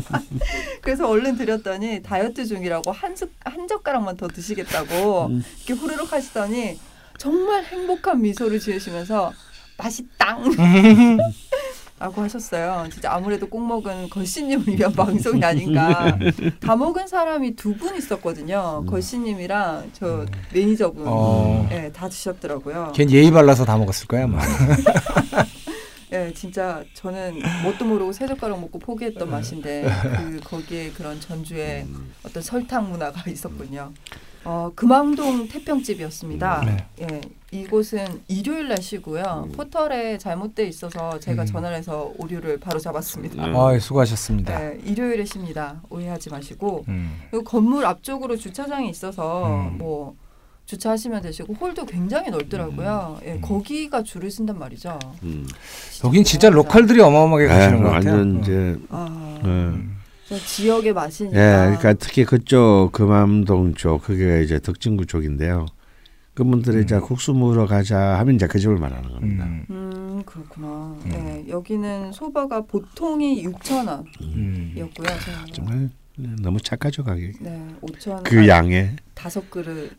그래서 0.82 1.08
얼른 1.08 1.36
드렸더니 1.36 2.02
다이어트 2.02 2.44
중이라고 2.46 2.92
한, 2.92 3.16
숟, 3.16 3.30
한 3.44 3.66
젓가락만 3.66 4.16
더 4.16 4.28
드시겠다고 4.28 5.26
음. 5.26 5.42
이렇게 5.66 5.80
후루룩 5.80 6.12
하시더니 6.12 6.78
정말 7.18 7.64
행복한 7.64 8.20
미소를 8.22 8.60
지으시면서 8.60 9.32
맛있당 9.76 10.44
라고 12.00 12.22
하셨어요. 12.22 12.86
진짜 12.90 13.12
아무래도 13.12 13.46
꼭 13.46 13.60
먹은 13.60 14.08
걸씨님을 14.08 14.66
위한 14.68 14.90
방송이 14.96 15.44
아닌가. 15.44 16.18
다 16.58 16.74
먹은 16.74 17.06
사람이 17.06 17.54
두 17.56 17.74
분 17.80 17.94
있었거든요. 17.96 18.84
걸씨님이랑 18.86 19.90
저 19.92 20.24
매니저분. 20.52 21.04
어. 21.06 21.66
네, 21.68 21.92
다 21.92 22.08
드셨더라고요. 22.08 22.92
걘 22.94 23.10
예의 23.10 23.30
발라서 23.30 23.66
다 23.66 23.76
먹었을 23.76 24.06
거야 24.08 24.24
아마. 24.24 24.40
예, 26.12 26.32
진짜 26.34 26.82
저는 26.94 27.40
뭣도 27.64 27.84
모르고 27.84 28.12
세 28.12 28.26
젓가락 28.26 28.60
먹고 28.60 28.78
포기했던 28.80 29.30
맛인데 29.30 29.86
그 30.16 30.40
거기에 30.42 30.90
그런 30.90 31.20
전주의 31.20 31.86
어떤 32.24 32.42
설탕 32.42 32.90
문화가 32.90 33.30
있었군요. 33.30 33.92
어, 34.44 34.70
금왕동 34.74 35.48
태평집이었습니다. 35.48 36.62
네. 36.64 36.86
예, 37.02 37.20
이곳은 37.50 38.22
일요일 38.28 38.68
날 38.68 38.80
쉬고요. 38.80 39.48
포털에 39.54 40.16
잘못돼 40.18 40.66
있어서 40.66 41.18
제가 41.18 41.42
음. 41.42 41.46
전화를 41.46 41.76
해서 41.76 42.12
오류를 42.16 42.58
바로 42.58 42.78
잡았습니다. 42.78 43.44
음. 43.44 43.56
아 43.56 43.78
수고하셨습니다. 43.78 44.58
네, 44.58 44.78
일요일에 44.84 45.24
쉽니다. 45.24 45.82
오해하지 45.90 46.30
마시고 46.30 46.84
음. 46.88 47.20
그리고 47.30 47.44
건물 47.44 47.84
앞쪽으로 47.84 48.36
주차장이 48.36 48.88
있어서 48.88 49.46
음. 49.46 49.78
뭐 49.78 50.16
주차하시면 50.66 51.22
되시고 51.22 51.54
홀도 51.54 51.84
굉장히 51.84 52.30
넓더라고요. 52.30 53.18
예, 53.26 53.32
음. 53.32 53.40
거기가 53.40 54.02
줄을 54.04 54.30
쓴단 54.30 54.58
말이죠. 54.58 54.98
음. 55.24 55.46
여긴 56.04 56.24
진짜. 56.24 56.48
로컬들이 56.48 57.00
어마어마하게 57.00 57.46
가시는 57.48 57.82
것 57.82 57.90
같아요. 57.90 58.12
완전 58.14 58.36
어. 58.36 58.40
이제 58.40 58.78
아, 58.88 59.40
어. 59.44 59.80
저 59.98 59.99
지역의 60.38 60.92
맛이니까. 60.92 61.36
예, 61.38 61.66
그러니까 61.66 61.94
특히 61.94 62.24
그쪽 62.24 62.90
금암동 62.92 63.74
쪽 63.74 64.02
그게 64.02 64.42
이제 64.42 64.58
덕진구 64.58 65.06
쪽인데요. 65.06 65.66
그분들이 66.34 66.82
이제 66.82 66.98
국수 66.98 67.34
먹으러 67.34 67.66
가자 67.66 67.98
하면 68.20 68.36
이제 68.36 68.46
그 68.46 68.58
집을 68.58 68.76
말하는 68.76 69.10
겁니다. 69.10 69.44
음. 69.44 69.66
음 69.70 70.22
그렇구나. 70.24 70.96
네, 71.04 71.44
여기는 71.48 72.12
소바가 72.12 72.62
보통이 72.62 73.44
6천 73.44 74.04
음. 74.22 74.72
원이었고요. 74.74 75.06
제가 75.06 75.44
정말 75.52 75.90
너무 76.40 76.60
착하죠 76.60 77.04
가격이. 77.04 77.32
네, 77.40 77.66
5천 77.82 78.22
그 78.24 78.46
양에 78.46 78.96
다섯 79.14 79.50
그릇을 79.50 79.90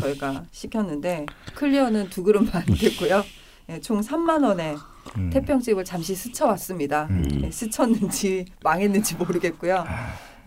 저희가 0.00 0.44
시켰는데 0.50 1.26
클리어는 1.54 2.10
두 2.10 2.22
그릇만 2.22 2.64
됐고요. 2.78 3.24
네, 3.66 3.80
총 3.80 4.00
3만 4.00 4.44
원에 4.44 4.76
음. 5.16 5.30
태평집을 5.30 5.84
잠시 5.84 6.14
스쳐왔습니다. 6.14 7.06
음. 7.10 7.22
네, 7.42 7.50
스쳤는지 7.50 8.46
망했는지 8.62 9.14
모르겠고요. 9.16 9.84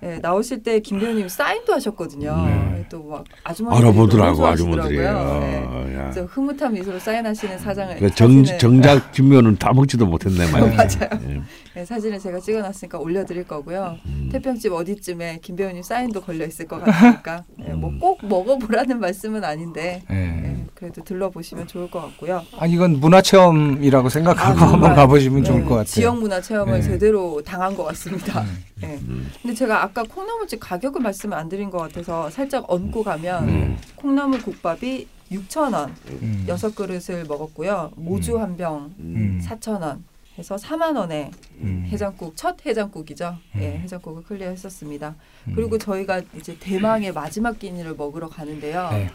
네, 0.01 0.19
나오실 0.21 0.61
때 0.63 0.79
김 0.81 0.99
배우님 0.99 1.27
사인도 1.27 1.73
하셨거든요. 1.73 2.35
네. 2.45 2.85
또막 2.89 3.23
아주머니들이 3.43 3.87
알아보더라고 3.87 4.45
아주머니들이. 4.45 4.97
네. 4.99 5.65
그래서 6.11 6.23
흐뭇한 6.25 6.73
미소로 6.73 6.99
사인하시는 6.99 7.57
사장을 7.57 7.97
그 7.97 8.13
정, 8.13 8.43
정작 8.43 9.11
김면은 9.13 9.55
다 9.57 9.73
먹지도 9.73 10.05
못했네 10.05 10.45
말이야. 10.51 10.75
맞아요. 10.75 11.21
예. 11.29 11.41
네, 11.73 11.83
사진을 11.85 12.19
제가 12.19 12.39
찍어놨으니까 12.39 12.99
올려드릴 12.99 13.45
거고요. 13.45 13.97
음. 14.05 14.29
태평집 14.31 14.71
어디쯤에 14.71 15.39
김 15.41 15.55
배우님 15.55 15.81
사인도 15.81 16.21
걸려 16.21 16.45
있을 16.45 16.67
것 16.67 16.83
같으니까 16.83 17.43
네, 17.57 17.67
음. 17.73 17.79
뭐꼭 17.81 18.25
먹어보라는 18.25 18.99
말씀은 18.99 19.43
아닌데 19.43 20.03
예. 20.11 20.13
네, 20.13 20.65
그래도 20.75 21.03
들러보시면 21.03 21.67
좋을 21.67 21.89
것 21.89 22.01
같고요. 22.01 22.43
아 22.59 22.65
이건 22.67 22.99
문화 22.99 23.21
체험이라고 23.21 24.09
생각하고 24.09 24.59
아. 24.59 24.73
한번 24.73 24.93
가보시면 24.93 25.41
네, 25.41 25.49
좋을 25.49 25.61
것 25.63 25.69
같아요. 25.69 25.85
지역 25.85 26.19
문화 26.19 26.39
체험을 26.39 26.75
네. 26.75 26.81
제대로 26.81 27.41
당한 27.41 27.75
것 27.75 27.83
같습니다. 27.85 28.41
음. 28.41 28.63
네. 28.81 28.99
음. 29.07 29.29
근데 29.41 29.55
제가 29.55 29.83
아까 29.85 30.01
콩나물집 30.03 30.59
가격을 30.59 30.99
말씀을 31.01 31.37
안 31.37 31.47
드린 31.47 31.69
것 31.69 31.77
같아서 31.77 32.29
살짝 32.31 32.65
얹고 32.67 33.03
가면 33.03 33.49
음. 33.49 33.77
콩나물 33.95 34.41
국밥이 34.41 35.07
6천 35.31 35.73
원 35.75 35.95
음. 36.09 36.45
여섯 36.47 36.73
그릇을 36.75 37.25
먹었고요. 37.25 37.91
모주 37.95 38.39
한병 38.39 38.93
음. 38.99 39.39
4천 39.43 39.81
원 39.81 40.03
해서 40.39 40.55
4만 40.55 40.97
원에 40.97 41.29
음. 41.59 41.85
해장국 41.87 42.35
첫 42.35 42.65
해장국이죠. 42.65 43.37
예, 43.57 43.75
음. 43.75 43.81
해장국을 43.81 44.23
클리어했었습니다. 44.23 45.15
음. 45.49 45.53
그리고 45.55 45.77
저희가 45.77 46.21
이제 46.35 46.57
대망의 46.59 47.13
마지막 47.13 47.59
끼니를 47.59 47.95
먹으러 47.95 48.27
가는데요. 48.27 48.89
네. 48.91 49.09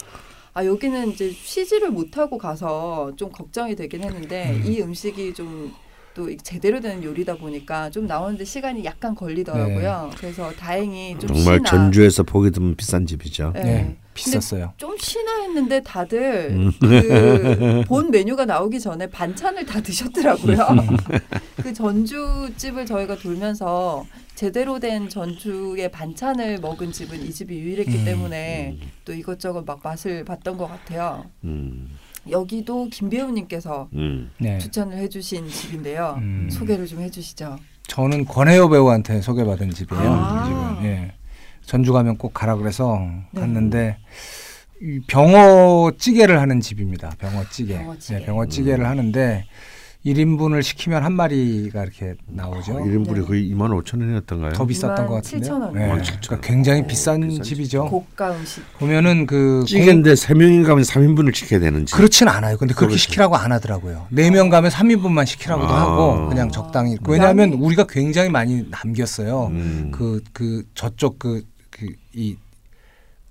아 0.53 0.65
여기는 0.65 1.09
이제 1.11 1.31
쉬지를 1.31 1.91
못하고 1.91 2.37
가서 2.37 3.11
좀 3.17 3.29
걱정이 3.29 3.75
되긴 3.75 4.03
했는데 4.03 4.51
음. 4.51 4.63
이 4.65 4.81
음식이 4.81 5.33
좀 5.33 5.73
또 6.13 6.29
제대로 6.37 6.79
된 6.79 7.03
요리다 7.03 7.35
보니까 7.35 7.89
좀 7.89 8.05
나오는데 8.05 8.43
시간이 8.43 8.83
약간 8.83 9.15
걸리더라고요. 9.15 10.11
그래서 10.17 10.51
다행히 10.51 11.17
좀 11.17 11.27
정말 11.27 11.57
쉬나. 11.57 11.69
전주에서 11.69 12.23
보기 12.23 12.51
드문 12.51 12.75
비싼 12.75 13.05
집이죠. 13.05 13.53
예. 13.55 13.61
네, 13.61 13.97
비쌌어요. 14.13 14.73
좀 14.77 14.97
쉬나 14.97 15.43
했는데 15.43 15.81
다들 15.81 16.49
음. 16.51 16.71
그본 16.79 18.11
메뉴가 18.11 18.45
나오기 18.45 18.79
전에 18.79 19.07
반찬을 19.07 19.65
다 19.65 19.81
드셨더라고요. 19.81 20.57
그 21.63 21.73
전주 21.73 22.51
집을 22.57 22.85
저희가 22.85 23.17
돌면서 23.17 24.05
제대로 24.35 24.79
된 24.79 25.07
전주의 25.07 25.89
반찬을 25.91 26.59
먹은 26.59 26.91
집은 26.91 27.21
이 27.21 27.31
집이 27.31 27.57
유일했기 27.57 27.99
음. 27.99 28.05
때문에 28.05 28.77
또 29.05 29.13
이것저것 29.13 29.63
막 29.65 29.79
맛을 29.83 30.25
봤던 30.25 30.57
것 30.57 30.67
같아요. 30.67 31.25
음. 31.45 31.97
여기도 32.29 32.87
김배우님께서 32.89 33.89
음. 33.93 34.29
네. 34.37 34.57
추천을 34.59 34.97
해주신 34.97 35.49
집인데요. 35.49 36.15
음. 36.19 36.49
소개를 36.51 36.85
좀 36.87 37.01
해주시죠. 37.01 37.57
저는 37.87 38.25
권혜요 38.25 38.69
배우한테 38.69 39.21
소개받은 39.21 39.71
집이에요. 39.71 40.11
아. 40.11 40.75
집은. 40.77 40.89
예. 40.89 41.13
전주 41.65 41.93
가면 41.93 42.17
꼭 42.17 42.33
가라 42.33 42.55
그래서 42.55 42.99
네. 43.31 43.41
갔는데 43.41 43.97
이 44.81 44.99
병어 45.07 45.91
찌개를 45.97 46.39
하는 46.39 46.59
집입니다. 46.59 47.11
병어 47.19 47.49
찌개. 47.49 47.77
병어찌개. 47.77 48.19
네, 48.19 48.25
병어 48.25 48.47
찌개를 48.47 48.85
하는데 48.85 49.45
1인분을 50.05 50.63
시키면 50.63 51.03
한 51.03 51.13
마리가 51.13 51.83
이렇게 51.83 52.15
나오죠. 52.25 52.73
어, 52.73 52.75
1인분이 52.77 53.13
네. 53.15 53.21
거의 53.21 53.51
2만 53.53 53.69
5천 53.83 54.01
원이었던가요? 54.01 54.53
더 54.53 54.65
비쌌던 54.65 55.07
것27,000 55.07 55.11
같은데. 55.11 55.49
원. 55.51 55.73
네. 55.73 56.01
27,000 56.01 56.21
그러니까 56.21 56.47
굉장히 56.47 56.81
오, 56.81 56.87
비싼 56.87 57.21
비싼 57.27 57.43
집이죠. 57.43 57.85
고가 57.85 58.31
음식. 58.35 58.63
보면은 58.79 59.27
그 59.27 59.63
찌개인데 59.67 60.15
세 60.15 60.33
명이 60.33 60.63
가면 60.63 60.83
3인분을 60.83 61.35
시켜야 61.35 61.59
되는 61.59 61.85
지. 61.85 61.93
그렇진 61.93 62.27
않아요. 62.27 62.57
근데 62.57 62.73
그렇게 62.73 62.91
그렇죠. 62.93 62.97
시키라고 62.97 63.35
안 63.35 63.51
하더라고요. 63.51 64.07
네 64.09 64.31
명 64.31 64.49
가면 64.49 64.71
3인분만 64.71 65.25
시키라고도 65.27 65.67
아. 65.71 65.81
하고 65.81 66.29
그냥 66.29 66.49
적당히. 66.49 66.97
왜냐하면 67.07 67.53
우리가 67.53 67.85
굉장히 67.87 68.29
많이 68.29 68.65
남겼어요. 68.71 69.47
음. 69.51 69.91
그그 69.93 70.63
저쪽 70.73 71.19
그 71.19 71.43
그 71.69 71.87
이 72.13 72.35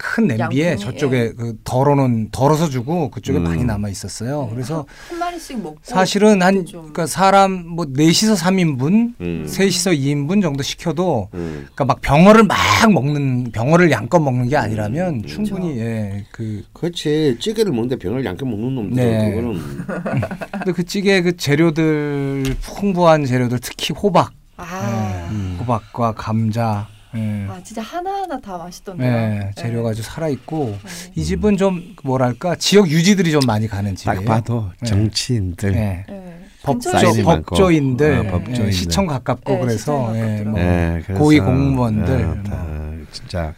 큰 0.02 0.28
냄비에 0.28 0.70
양푼이, 0.70 0.78
저쪽에 0.78 1.32
그 1.34 1.56
덜어놓은 1.62 2.30
덜어서 2.32 2.70
주고 2.70 3.10
그쪽에 3.10 3.38
음. 3.38 3.44
많이 3.44 3.64
남아 3.64 3.90
있었어요. 3.90 4.48
그래서 4.50 4.86
한 5.10 5.18
마리씩 5.18 5.62
먹고 5.62 5.76
사실은 5.82 6.40
한 6.40 6.64
좀- 6.64 6.80
그러니까 6.80 7.06
사람 7.06 7.66
뭐 7.66 7.84
넷이서 7.92 8.34
3인분, 8.34 9.12
음. 9.20 9.44
셋이서 9.46 9.90
2인분 9.90 10.40
정도 10.40 10.62
시켜도 10.62 11.28
음. 11.34 11.60
그러니까 11.74 11.84
막 11.84 12.00
병어를 12.00 12.44
막 12.44 12.56
먹는 12.90 13.52
병어를 13.52 13.90
양껏 13.90 14.22
먹는 14.22 14.48
게 14.48 14.56
음. 14.56 14.62
아니라면 14.62 15.22
충분히 15.26 15.78
예, 15.78 16.24
그 16.32 16.62
그렇지 16.72 17.36
찌개를 17.38 17.70
먹는데 17.72 17.96
병을 17.96 18.24
양껏 18.24 18.48
먹는 18.48 18.74
놈들 18.74 18.96
네. 18.96 19.30
그거는 19.34 19.60
근데 20.52 20.72
그 20.72 20.82
찌개 20.84 21.20
그 21.20 21.36
재료들 21.36 22.56
풍부한 22.62 23.26
재료들 23.26 23.58
특히 23.60 23.92
호박, 23.94 24.30
아, 24.56 25.28
예, 25.30 25.56
호박과 25.58 26.12
감자, 26.12 26.88
예. 27.16 27.46
아 27.48 27.60
진짜 27.64 27.82
하나하나 27.82 28.38
다 28.40 28.56
맛있던데요. 28.58 29.10
네, 29.10 29.50
재료가 29.56 29.90
아주 29.90 30.02
살아 30.02 30.28
있고 30.28 30.76
네. 30.84 31.12
이 31.16 31.24
집은 31.24 31.56
좀 31.56 31.94
뭐랄까 32.04 32.54
지역 32.56 32.88
유지들이 32.88 33.32
좀 33.32 33.40
많이 33.46 33.66
가는 33.66 33.96
집이에요. 33.96 34.20
딱 34.20 34.24
봐도 34.26 34.70
네. 34.80 34.86
정치인들 34.88 35.72
네. 35.72 36.04
네. 36.08 36.36
법조. 36.62 36.90
법조인들, 37.24 38.18
어, 38.18 38.24
예, 38.24 38.30
법조인들. 38.30 38.72
시청 38.72 39.06
가깝고 39.06 39.52
네, 39.54 39.60
그래서 39.60 40.12
시청. 40.12 40.50
뭐 40.50 40.60
네, 40.60 41.02
그래서, 41.06 41.22
고위 41.22 41.40
공무원들 41.40 42.24
어, 42.24 42.42
다 42.42 42.56
뭐. 42.64 43.06
진짜 43.12 43.54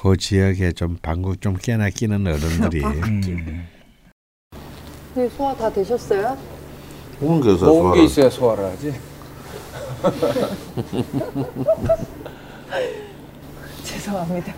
그 0.00 0.16
지역에 0.16 0.72
좀 0.72 0.98
방구 1.00 1.36
좀 1.38 1.56
깨나 1.56 1.88
끼는 1.90 2.26
어른들이 2.26 2.84
음. 2.84 3.66
네, 5.14 5.28
소화 5.30 5.54
다 5.56 5.72
되셨어요? 5.72 6.36
먹은 7.20 7.94
게. 7.94 8.04
있어야 8.04 8.28
소화를 8.28 8.64
하지. 8.64 8.92
죄송합니다. 13.84 14.52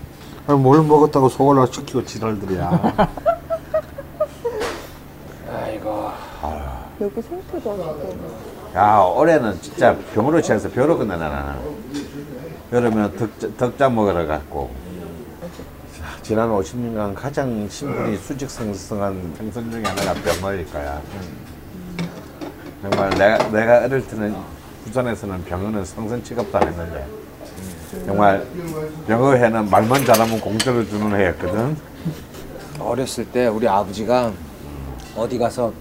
아니, 0.47 0.59
뭘 0.59 0.83
먹었다고 0.83 1.29
소화를 1.29 1.73
시키고 1.73 2.05
지랄들이야. 2.05 2.95
아이고. 5.51 6.11
여기 7.01 7.23
생태도 7.23 7.71
하시고. 7.73 8.55
야 8.77 8.99
올해는 8.99 9.61
진짜 9.61 9.97
병으로 10.15 10.41
취해서 10.41 10.69
벼로 10.69 10.97
끝내나 10.99 11.29
나는. 11.29 11.55
여름에 12.73 13.17
덕자, 13.17 13.49
덕자 13.57 13.89
먹으러 13.89 14.27
갔고. 14.27 14.71
자, 15.97 16.05
지난 16.23 16.51
50년간 16.51 17.15
가장 17.15 17.69
신분이 17.69 18.17
수직성성한 18.19 19.35
생선 19.37 19.71
중에 19.71 19.83
하나가 19.85 20.15
병어일 20.15 20.71
거야. 20.71 21.01
정말 22.83 23.11
내가 23.11 23.39
내가 23.49 23.85
어릴 23.85 24.07
때는 24.07 24.37
부산에서는 24.85 25.45
병어는 25.45 25.85
성선 25.85 26.23
취급도 26.23 26.59
안 26.59 26.69
했는데 26.69 27.07
정말 28.07 28.47
병어회는 29.07 29.71
말만 29.71 30.05
잘하면 30.05 30.41
공짜로 30.41 30.85
주는 30.87 31.15
회였거든. 31.17 31.77
어렸을 32.81 33.25
때 33.27 33.47
우리 33.47 33.67
아버지가 33.69 34.33
어디 35.17 35.39
가서 35.39 35.73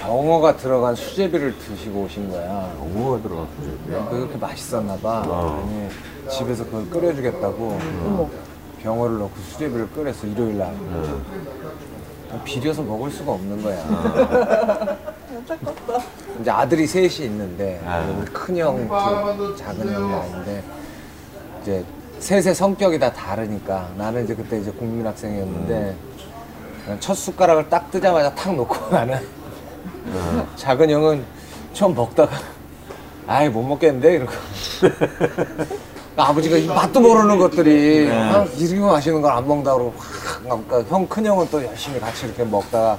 병어가 0.00 0.56
들어간 0.56 0.94
수제비를 0.94 1.54
드시고 1.58 2.04
오신 2.04 2.30
거야. 2.30 2.72
뭐가 2.78 3.22
들어갔지? 3.22 3.78
그렇게 4.10 4.36
맛있었나 4.38 4.96
봐. 4.96 5.22
어. 5.26 5.90
집에서 6.30 6.64
그걸 6.64 6.88
끓여주겠다고 6.88 7.78
병어를 8.82 9.18
넣고 9.18 9.32
수제비를 9.50 9.88
끓여서 9.90 10.26
일요일 10.26 10.58
날 10.58 10.74
비려서 12.44 12.82
먹을 12.82 13.10
수가 13.10 13.32
없는 13.32 13.62
거야. 13.62 14.96
이제 16.40 16.50
아들이 16.50 16.86
셋이 16.86 17.26
있는데 17.26 17.80
아. 17.86 18.24
큰형, 18.32 18.88
작은 19.56 19.92
형이 19.92 20.12
아닌데 20.14 20.64
이제 21.64 21.82
셋의 22.20 22.54
성격이 22.54 22.98
다 22.98 23.10
다르니까 23.12 23.88
나는 23.96 24.24
이제 24.24 24.34
그때 24.34 24.58
이제 24.58 24.70
국민학생이었는데 24.72 25.96
그냥 26.84 27.00
첫 27.00 27.14
숟가락을 27.14 27.68
딱 27.70 27.90
뜨자마자 27.90 28.34
탁 28.34 28.54
놓고 28.54 28.88
나는 28.94 29.18
작은 30.56 30.90
형은 30.90 31.24
처음 31.72 31.94
먹다가 31.94 32.36
아이 33.26 33.48
못 33.48 33.62
먹겠는데? 33.62 34.14
이러고. 34.16 34.32
아버지가 36.16 36.56
이 36.58 36.66
맛도 36.66 37.00
모르는 37.00 37.38
것들이 37.38 38.08
아, 38.12 38.44
이렇게 38.56 38.78
맛있는 38.78 39.20
걸 39.22 39.32
안 39.32 39.48
먹는다 39.48 39.72
그러고 39.72 39.94
확 39.98 40.42
그러니까 40.44 40.82
형 40.88 41.08
큰 41.08 41.24
형은 41.26 41.48
또 41.50 41.64
열심히 41.64 41.98
같이 41.98 42.26
이렇게 42.26 42.44
먹다가 42.44 42.96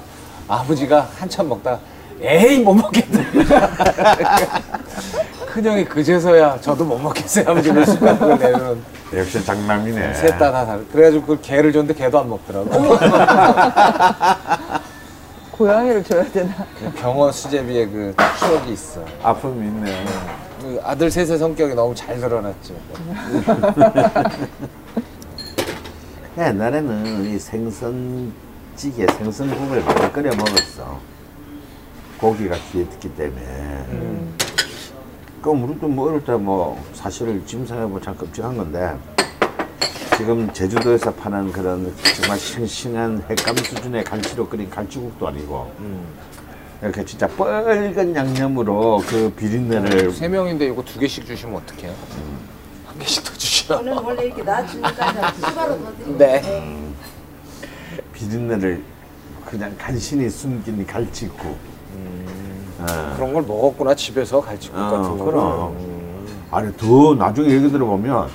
아버지가 0.48 1.08
한참 1.18 1.48
먹다가 1.48 1.80
에이 2.20 2.60
못 2.60 2.74
먹겠다 2.74 3.20
큰 5.56 5.64
형이 5.64 5.86
그제서야 5.86 6.60
저도 6.60 6.84
못 6.84 6.98
먹겠어요 7.00 7.50
아버지가 7.50 7.86
숟가락을 7.86 8.38
내는 8.40 8.84
역시 9.14 9.42
장남이네. 9.46 10.14
셋 10.16 10.38
다 10.38 10.52
다 10.52 10.66
다르 10.66 10.86
그래가지고 10.92 11.26
그 11.26 11.40
개를 11.42 11.72
줬는데 11.72 11.94
개도 11.98 12.20
안 12.20 12.28
먹더라고 12.28 12.70
고양이를 15.52 16.04
줘야 16.04 16.26
되나? 16.30 16.54
그 16.78 16.92
병어 16.96 17.32
수제비의 17.32 17.88
그 17.90 18.14
추억이 18.38 18.74
있어 18.74 19.00
아픔이 19.24 19.66
있네. 19.68 20.06
그 20.60 20.82
아들 20.84 21.10
셋의 21.10 21.38
성격이 21.38 21.74
너무 21.74 21.96
잘 21.96 22.20
드러났죠 22.20 22.74
옛날에는 26.38 27.34
이 27.34 27.40
생선찌개, 27.40 29.08
생선국을 29.08 29.82
많이 29.86 30.12
끓여 30.12 30.32
먹었어. 30.36 31.00
고기가 32.20 32.58
귀했기 32.74 33.16
때문에. 33.16 33.86
그럼 35.46 35.64
우리도 35.64 35.88
뭐 35.88 36.10
어릴 36.10 36.26
때 36.26 36.32
뭐 36.32 36.84
사실 36.94 37.40
지금 37.46 37.68
생각해보면 37.68 38.02
참 38.02 38.18
끔찍한 38.18 38.58
건데 38.58 38.98
지금 40.18 40.52
제주도에서 40.52 41.14
파는 41.14 41.52
그런 41.52 41.94
정말 42.20 42.40
싱싱한 42.40 43.26
횟감 43.30 43.56
수준의 43.58 44.04
간치로 44.06 44.50
끓인 44.50 44.68
간치국도 44.68 45.28
아니고 45.28 45.72
이렇게 46.82 47.06
진짜 47.06 47.28
뻘건 47.28 48.16
양념으로 48.16 49.04
그 49.06 49.32
비린내를 49.38 50.12
세 50.14 50.28
명인데 50.28 50.66
이거 50.66 50.84
두 50.84 50.98
개씩 51.00 51.28
주시면 51.28 51.58
어떡해요? 51.58 51.94
한 52.88 52.98
개씩 52.98 53.24
더 53.24 53.32
주시나? 53.34 53.78
저는 53.78 53.94
원래 54.00 54.26
이렇게 54.26 54.42
놔주니까 54.42 55.34
추가로 55.34 55.84
더 55.84 55.96
드리고 55.98 56.18
네. 56.18 56.82
비린내를 58.14 58.84
그냥 59.46 59.76
간신히 59.78 60.28
숨긴 60.28 60.88
갈치국. 60.88 61.75
아. 62.80 63.14
그런 63.16 63.34
걸 63.34 63.44
먹었구나 63.44 63.96
집에서 63.96 64.42
갈치국 64.42 64.78
어, 64.78 64.82
같은 64.82 65.18
거. 65.18 65.26
그럼. 65.26 65.96
아니 66.52 66.76
더 66.78 67.16
나중에 67.16 67.50
얘기 67.50 67.70
들어보면 67.70 68.30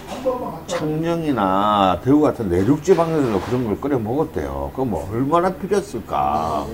창녕이나 0.67 2.01
대구 2.05 2.21
같은 2.21 2.49
내륙 2.49 2.83
지방에서도 2.83 3.41
그런 3.41 3.65
걸 3.67 3.81
끓여 3.81 3.99
먹었대요. 3.99 4.73
그럼 4.75 4.91
뭐 4.91 5.09
얼마나 5.13 5.53
필요했을까? 5.53 6.67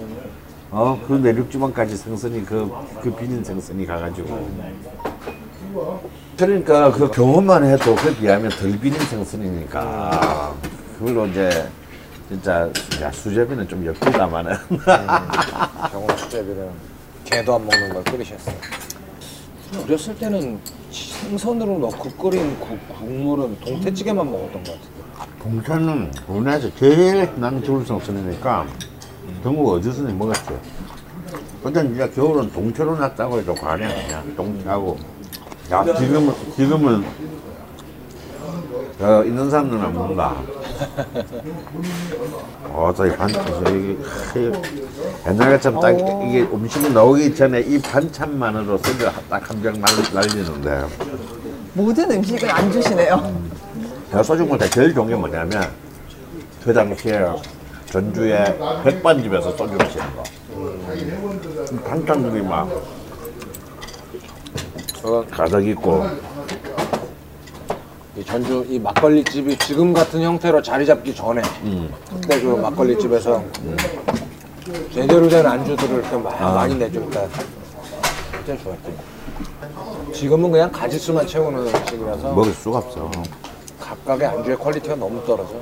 어, 0.71 1.01
그 1.07 1.12
내륙 1.14 1.51
지방까지 1.51 1.97
생선이 1.97 2.45
그, 2.45 2.71
그 3.01 3.12
비린 3.12 3.45
생선이 3.45 3.87
가가지고. 3.87 4.49
그러니까 6.37 6.91
그 6.91 7.11
경험만 7.11 7.64
해도 7.64 7.95
그에 7.95 8.14
비하면 8.17 8.51
덜 8.51 8.79
비린 8.79 8.99
생선이니까 8.99 10.55
그걸로 10.99 11.27
이제 11.27 11.69
진짜 12.29 12.69
야, 13.03 13.12
수제비는 13.12 13.69
좀 13.69 13.87
엽기다마는 13.87 14.55
병원 15.93 16.17
수제비랑 16.17 16.69
개도 17.27 17.57
안 17.57 17.66
먹는 17.66 17.93
걸 17.93 18.05
끓이셨어요. 18.05 18.55
어렸을 19.85 20.16
때는 20.16 20.59
생선으로 20.91 21.79
넣고 21.79 22.09
끓인 22.11 22.59
국, 22.61 22.79
국물은 22.99 23.59
동태찌개만 23.61 24.31
먹었던 24.31 24.62
것 24.62 24.72
같은데. 24.72 25.43
동태는 25.43 26.12
우리나라에서 26.29 26.74
제일 26.77 27.29
난 27.37 27.62
좋을 27.62 27.85
생선이니까 27.85 28.66
전국 29.43 29.72
어디서든지 29.72 30.14
먹었죠. 30.14 30.59
근데 31.62 31.85
이제 31.93 32.09
겨울은 32.11 32.53
동태로 32.53 32.97
놨다고 32.97 33.39
해도 33.39 33.55
과언이 33.55 33.85
아니야. 33.85 34.22
동태하고. 34.37 34.97
야, 35.72 35.85
지금은, 35.85 36.33
지금은, 36.55 37.05
어, 39.01 39.24
있는 39.24 39.51
사람들은 39.51 39.83
안 39.83 39.93
먹는다. 39.93 40.37
어, 42.72 42.93
저이 42.97 43.16
반찬, 43.16 43.45
이게, 44.35 44.53
옛날처럼 45.29 45.81
딱 45.81 45.91
이게 46.29 46.43
음식이 46.43 46.91
나오기 46.91 47.35
전에 47.35 47.61
이 47.61 47.81
반찬만으로 47.81 48.79
소주 48.79 49.09
딱한 49.29 49.62
병 49.62 49.81
날리는데. 50.12 50.87
모든 51.74 52.11
음식은 52.11 52.51
안 52.51 52.70
주시네요. 52.72 53.35
제가 54.11 54.22
소주 54.22 54.45
먹을 54.45 54.59
때 54.59 54.68
제일 54.70 54.95
좋은 54.95 55.09
게 55.09 55.14
뭐냐면 55.14 55.68
그 56.64 56.72
당시에 56.72 57.27
전주에 57.91 58.59
백반집에서 58.85 59.57
소주 59.57 59.77
마시는 59.77 60.16
거. 60.16 60.22
음, 60.57 61.83
반찬들이 61.85 62.43
막 62.43 62.68
가득 65.31 65.66
있고 65.68 66.07
이 68.17 68.25
전주 68.25 68.64
이 68.69 68.79
막걸리 68.79 69.23
집이 69.25 69.59
지금 69.59 69.93
같은 69.93 70.23
형태로 70.23 70.62
자리 70.62 70.87
잡기 70.87 71.14
전에 71.14 71.43
그때 72.11 72.41
그 72.41 72.47
막걸리 72.57 72.99
집에서 72.99 73.45
제대로 74.93 75.29
된 75.29 75.45
안주들을 75.45 75.97
이렇게 75.99 76.17
막 76.17 76.41
많이 76.55 76.75
내주니까 76.77 77.29
진짜 78.45 78.62
좋았죠. 78.62 80.12
지금은 80.14 80.51
그냥 80.51 80.73
가짓수만 80.73 81.27
채우는 81.27 81.67
음식이라서 81.67 82.33
먹을 82.33 82.53
수가 82.55 82.79
없어. 82.79 83.11
각각의 83.79 84.27
안주의 84.27 84.57
quality가 84.57 84.97
너무 84.97 85.23
떨어져. 85.27 85.53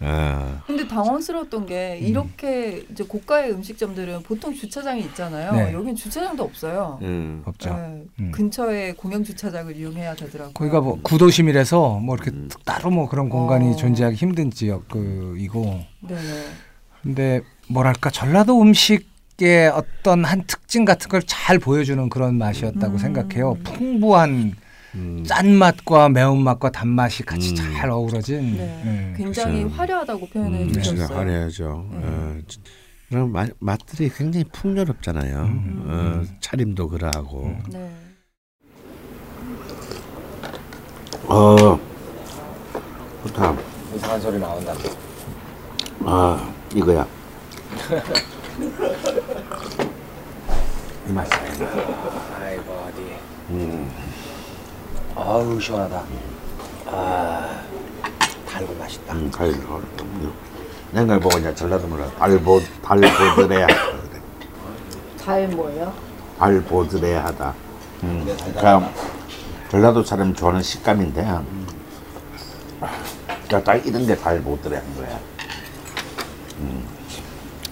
아, 0.00 0.62
근데 0.66 0.86
당황스러웠던 0.86 1.66
게 1.66 1.98
이렇게 1.98 2.84
이제 2.90 3.02
고가의 3.02 3.52
음식점들은 3.52 4.22
보통 4.24 4.54
주차장이 4.54 5.00
있잖아요. 5.02 5.52
네. 5.52 5.72
여긴 5.72 5.94
주차장도 5.96 6.42
없어요. 6.42 6.98
음. 7.00 7.42
없죠. 7.46 7.70
네, 7.74 8.04
음. 8.20 8.30
근처에 8.30 8.92
공영 8.92 9.24
주차장을 9.24 9.74
이용해야 9.74 10.14
되더라고요. 10.14 10.52
거기가 10.52 10.80
뭐 10.82 10.98
구도심이라서 11.02 12.00
뭐 12.00 12.14
이렇게 12.16 12.30
따로 12.64 12.90
뭐 12.90 13.08
그런 13.08 13.30
공간이 13.30 13.70
어. 13.72 13.76
존재하기 13.76 14.16
힘든 14.16 14.50
지역 14.50 14.86
그이고 14.88 15.80
네. 16.00 16.16
근데 17.02 17.40
뭐랄까 17.68 18.10
전라도 18.10 18.60
음식의 18.60 19.68
어떤 19.72 20.24
한 20.24 20.44
특징 20.46 20.84
같은 20.84 21.08
걸 21.08 21.22
잘 21.26 21.58
보여주는 21.58 22.08
그런 22.10 22.36
맛이었다고 22.36 22.94
음. 22.94 22.98
생각해요. 22.98 23.54
풍부한 23.64 24.54
음. 24.96 25.22
짠맛과 25.26 26.08
매운맛과 26.08 26.70
단맛이 26.70 27.22
같이 27.22 27.50
음. 27.50 27.56
잘 27.56 27.90
어우러진. 27.90 28.56
네. 28.56 28.82
음. 28.84 29.14
굉장히 29.16 29.60
그렇죠. 29.64 29.76
화려하다고 29.76 30.26
표현해 30.28 30.62
음, 30.64 30.72
주셨어요. 30.72 31.16
화려하죠. 31.18 31.86
네. 31.92 31.98
어, 32.02 32.38
진- 32.48 32.62
그런 33.08 33.30
맛, 33.30 33.48
맛들이 33.60 34.08
굉장히 34.10 34.44
풍요롭잖아요. 34.52 35.38
음. 35.42 35.84
어, 35.86 36.22
차림도 36.40 36.88
그러하고. 36.88 37.56
네. 37.70 37.90
어, 41.28 41.78
좋다. 43.26 43.54
이상한 43.94 44.20
소리 44.20 44.38
나온다. 44.38 44.72
아, 46.04 46.52
이거야. 46.74 47.06
이 51.08 51.12
맛이야. 51.12 51.38
아이고 52.40 52.72
어디. 52.72 53.00
음. 53.50 53.85
아우 55.16 55.58
시원하다. 55.58 56.02
아 56.88 57.62
달고 58.46 58.74
맛있다. 58.74 59.14
음, 59.14 59.30
갈, 59.30 59.52
냉걸 60.92 61.20
보고 61.20 61.38
이제 61.38 61.54
전라도 61.54 61.86
말로 61.88 62.08
발보, 62.12 62.60
발보드레야. 62.82 63.66
잘 65.16 65.48
뭐예요? 65.48 65.92
발보드레야 66.38 67.24
하다. 67.24 67.54
음, 68.02 68.36
그러니까 68.38 68.92
전라도 69.70 70.04
사람이 70.04 70.34
좋아하는 70.34 70.62
식감인데, 70.62 71.22
그러니까 73.26 73.64
딱 73.64 73.86
이런 73.86 74.06
게 74.06 74.16
발보드레 74.18 74.76
한 74.76 74.96
거야. 74.96 75.18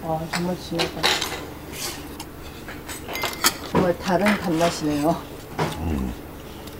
아 0.02 0.20
정말 0.32 0.56
진하다. 0.58 1.02
정말 3.70 3.98
다른 3.98 4.26
단맛이네요. 4.38 5.34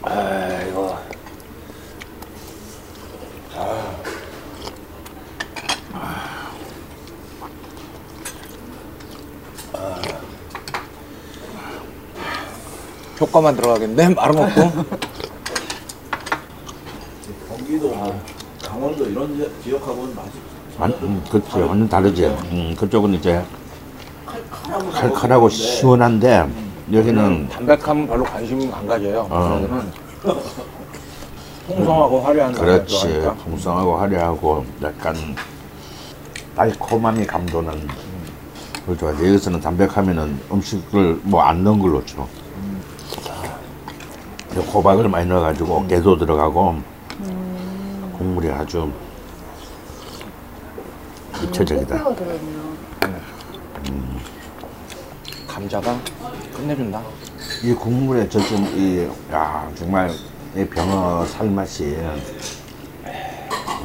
아이고. 0.04 0.96
효과만 13.20 13.54
들어가겠네? 13.56 14.08
말아먹고 14.10 14.72
경기도, 17.48 17.94
강원도 18.62 19.06
이런 19.06 19.36
지- 19.36 19.50
지역하고는 19.62 20.14
맛이 20.14 20.30
완, 20.78 20.90
음, 21.02 21.24
그치, 21.30 21.58
완전 21.58 21.88
다르지. 21.88 22.24
음, 22.26 22.74
그쪽은 22.76 23.14
이제 23.14 23.42
칼칼하고 24.92 25.48
시원한데, 25.48 26.48
여기는 26.92 27.48
담백함은 27.48 28.06
별로 28.06 28.24
관심 28.24 28.72
안 28.72 28.86
가져요 28.86 29.26
어. 29.30 29.58
그러면 29.60 29.92
풍성하고 31.66 32.20
화려한 32.20 32.52
그렇지. 32.52 32.94
맛이 32.94 33.08
들어가니까. 33.08 33.44
풍성하고 33.44 33.96
화려하고 33.96 34.66
약간 34.82 35.16
달콤함이 36.54 37.26
감도는 37.26 37.88
그걸 38.80 38.98
좋아해. 38.98 39.16
여기서는 39.16 39.60
담백하면은 39.60 40.38
음식을 40.52 41.20
뭐 41.22 41.40
안 41.42 41.64
넣은 41.64 41.78
걸로 41.78 42.04
줘. 42.04 42.26
호박을 44.72 45.08
많이 45.08 45.26
넣어가지고 45.26 45.86
깨도 45.88 46.18
들어가고 46.18 46.76
국물이 48.18 48.50
아주 48.50 48.90
입체적이다. 51.42 52.14
들어있네요. 52.14 52.73
감자가 55.64 55.98
끝내준다. 56.54 57.02
이 57.62 57.72
국물에 57.72 58.28
젖은 58.28 58.76
이, 58.76 59.08
야, 59.32 59.70
정말 59.74 60.10
이 60.54 60.64
병어 60.66 61.24
살맛이, 61.24 61.96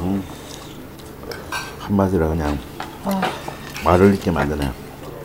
음, 0.00 0.22
한마디로 1.78 2.28
그냥 2.28 2.58
말을 3.82 4.14
잊게 4.14 4.30
만드네. 4.30 4.70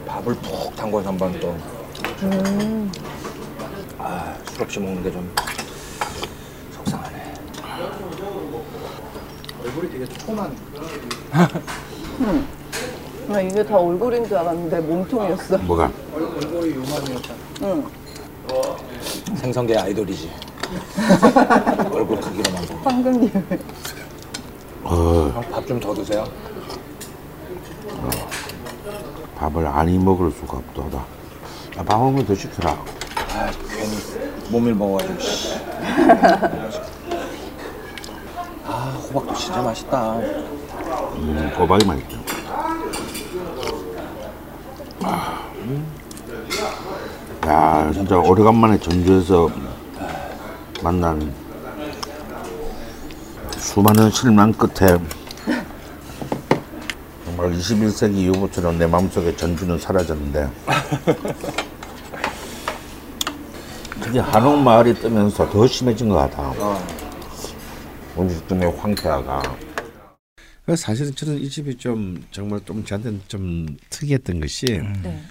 밥을 0.08 0.34
푹 0.36 0.74
담궈서 0.78 1.10
한 1.10 1.18
번 1.18 1.38
또. 1.42 1.58
아, 4.00 4.36
술 4.54 4.64
없이 4.64 4.80
먹는 4.80 5.04
게 5.04 5.12
좀 5.12 5.30
속상하네. 6.72 7.34
얼굴이 9.62 9.90
되게 9.92 10.06
초만 10.06 10.56
나 13.28 13.42
이게 13.42 13.64
다 13.64 13.78
얼굴인 13.78 14.28
줄 14.28 14.38
알았는데 14.38 14.80
몸통이었어. 14.82 15.58
뭐가? 15.60 15.92
얼굴이 16.14 16.76
요만이었다 16.76 17.34
응. 17.64 17.86
생성계 19.36 19.76
아이돌이지 19.78 20.30
얼굴 21.92 22.20
크기로만 22.22 22.66
보고 22.66 22.80
황금님. 22.90 23.32
어, 24.84 25.42
밥좀 25.52 25.80
더 25.80 25.94
드세요 25.96 26.24
밥을 29.38 29.66
안이 29.68 29.98
먹을 29.98 30.32
수가 30.32 30.58
없도다. 30.58 30.98
아, 31.78 31.84
밥한번더 31.84 32.34
시켜라. 32.36 32.72
아 33.34 33.52
괜히 33.70 33.98
몸을 34.50 34.74
먹어가지고 34.76 35.20
씨. 35.20 35.56
아 38.66 38.98
호박도 39.12 39.34
진짜 39.36 39.62
맛있다 39.62 40.14
음, 41.16 41.52
호박이 41.58 41.86
맛있죠. 41.86 42.18
아, 45.08 45.40
야, 47.46 47.92
진짜 47.94 48.18
오래간만에 48.18 48.80
전주에서 48.80 49.48
만난 50.82 51.32
수많은 53.56 54.10
실망 54.10 54.52
끝에 54.52 54.98
정말 57.24 57.52
21세기 57.52 58.16
이후부터는 58.16 58.80
내 58.80 58.88
마음속에 58.88 59.36
전주는 59.36 59.78
사라졌는데 59.78 60.50
특히 64.02 64.18
한옥 64.18 64.58
마을이 64.58 64.96
뜨면서 64.96 65.48
더 65.48 65.68
심해진 65.68 66.10
것 66.10 66.16
같아. 66.16 66.52
음식점의 68.18 68.76
황폐화가. 68.80 69.44
그 70.66 70.76
사실은 70.76 71.14
저는 71.14 71.40
이 71.40 71.50
집이 71.50 71.78
좀 71.78 72.24
정말 72.32 72.60
좀 72.66 72.84
저한테는 72.84 73.22
좀 73.28 73.78
특이했던 73.90 74.40
것이 74.40 74.66
네. 75.04 75.22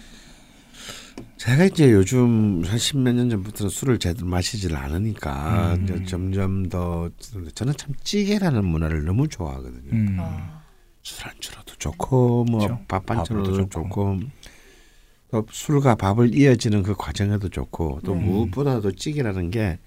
제가 1.37 1.65
이제 1.65 1.91
요즘 1.93 2.63
한 2.65 2.79
십몇 2.79 3.15
년 3.15 3.31
전부터는 3.31 3.69
술을 3.69 3.99
제대로 3.99 4.27
마시질 4.27 4.77
않으니까 4.77 5.77
이제 5.83 6.05
점점 6.05 6.69
더 6.69 7.11
저는 7.55 7.75
참 7.77 7.95
찌개라는 8.03 8.65
문화를 8.65 9.05
너무 9.05 9.29
좋아하거든요. 9.29 9.91
음. 9.93 10.17
아, 10.21 10.63
술 11.03 11.29
안주로도 11.29 11.75
좋고 11.79 12.45
뭐 12.45 12.61
그렇죠. 12.61 12.83
밥 12.89 13.05
밥으로도 13.05 13.25
반찬으로도 13.25 13.69
좋고. 13.69 13.89
좋고 13.89 14.21
또 15.33 15.47
술과 15.51 15.97
밥을 15.97 16.35
이어지는 16.35 16.85
그 16.85 16.95
과정에도 16.95 17.49
좋고 17.49 18.01
또 18.05 18.15
네. 18.15 18.23
무엇보다도 18.23 18.93
찌개라는 18.93 19.51
게 19.51 19.79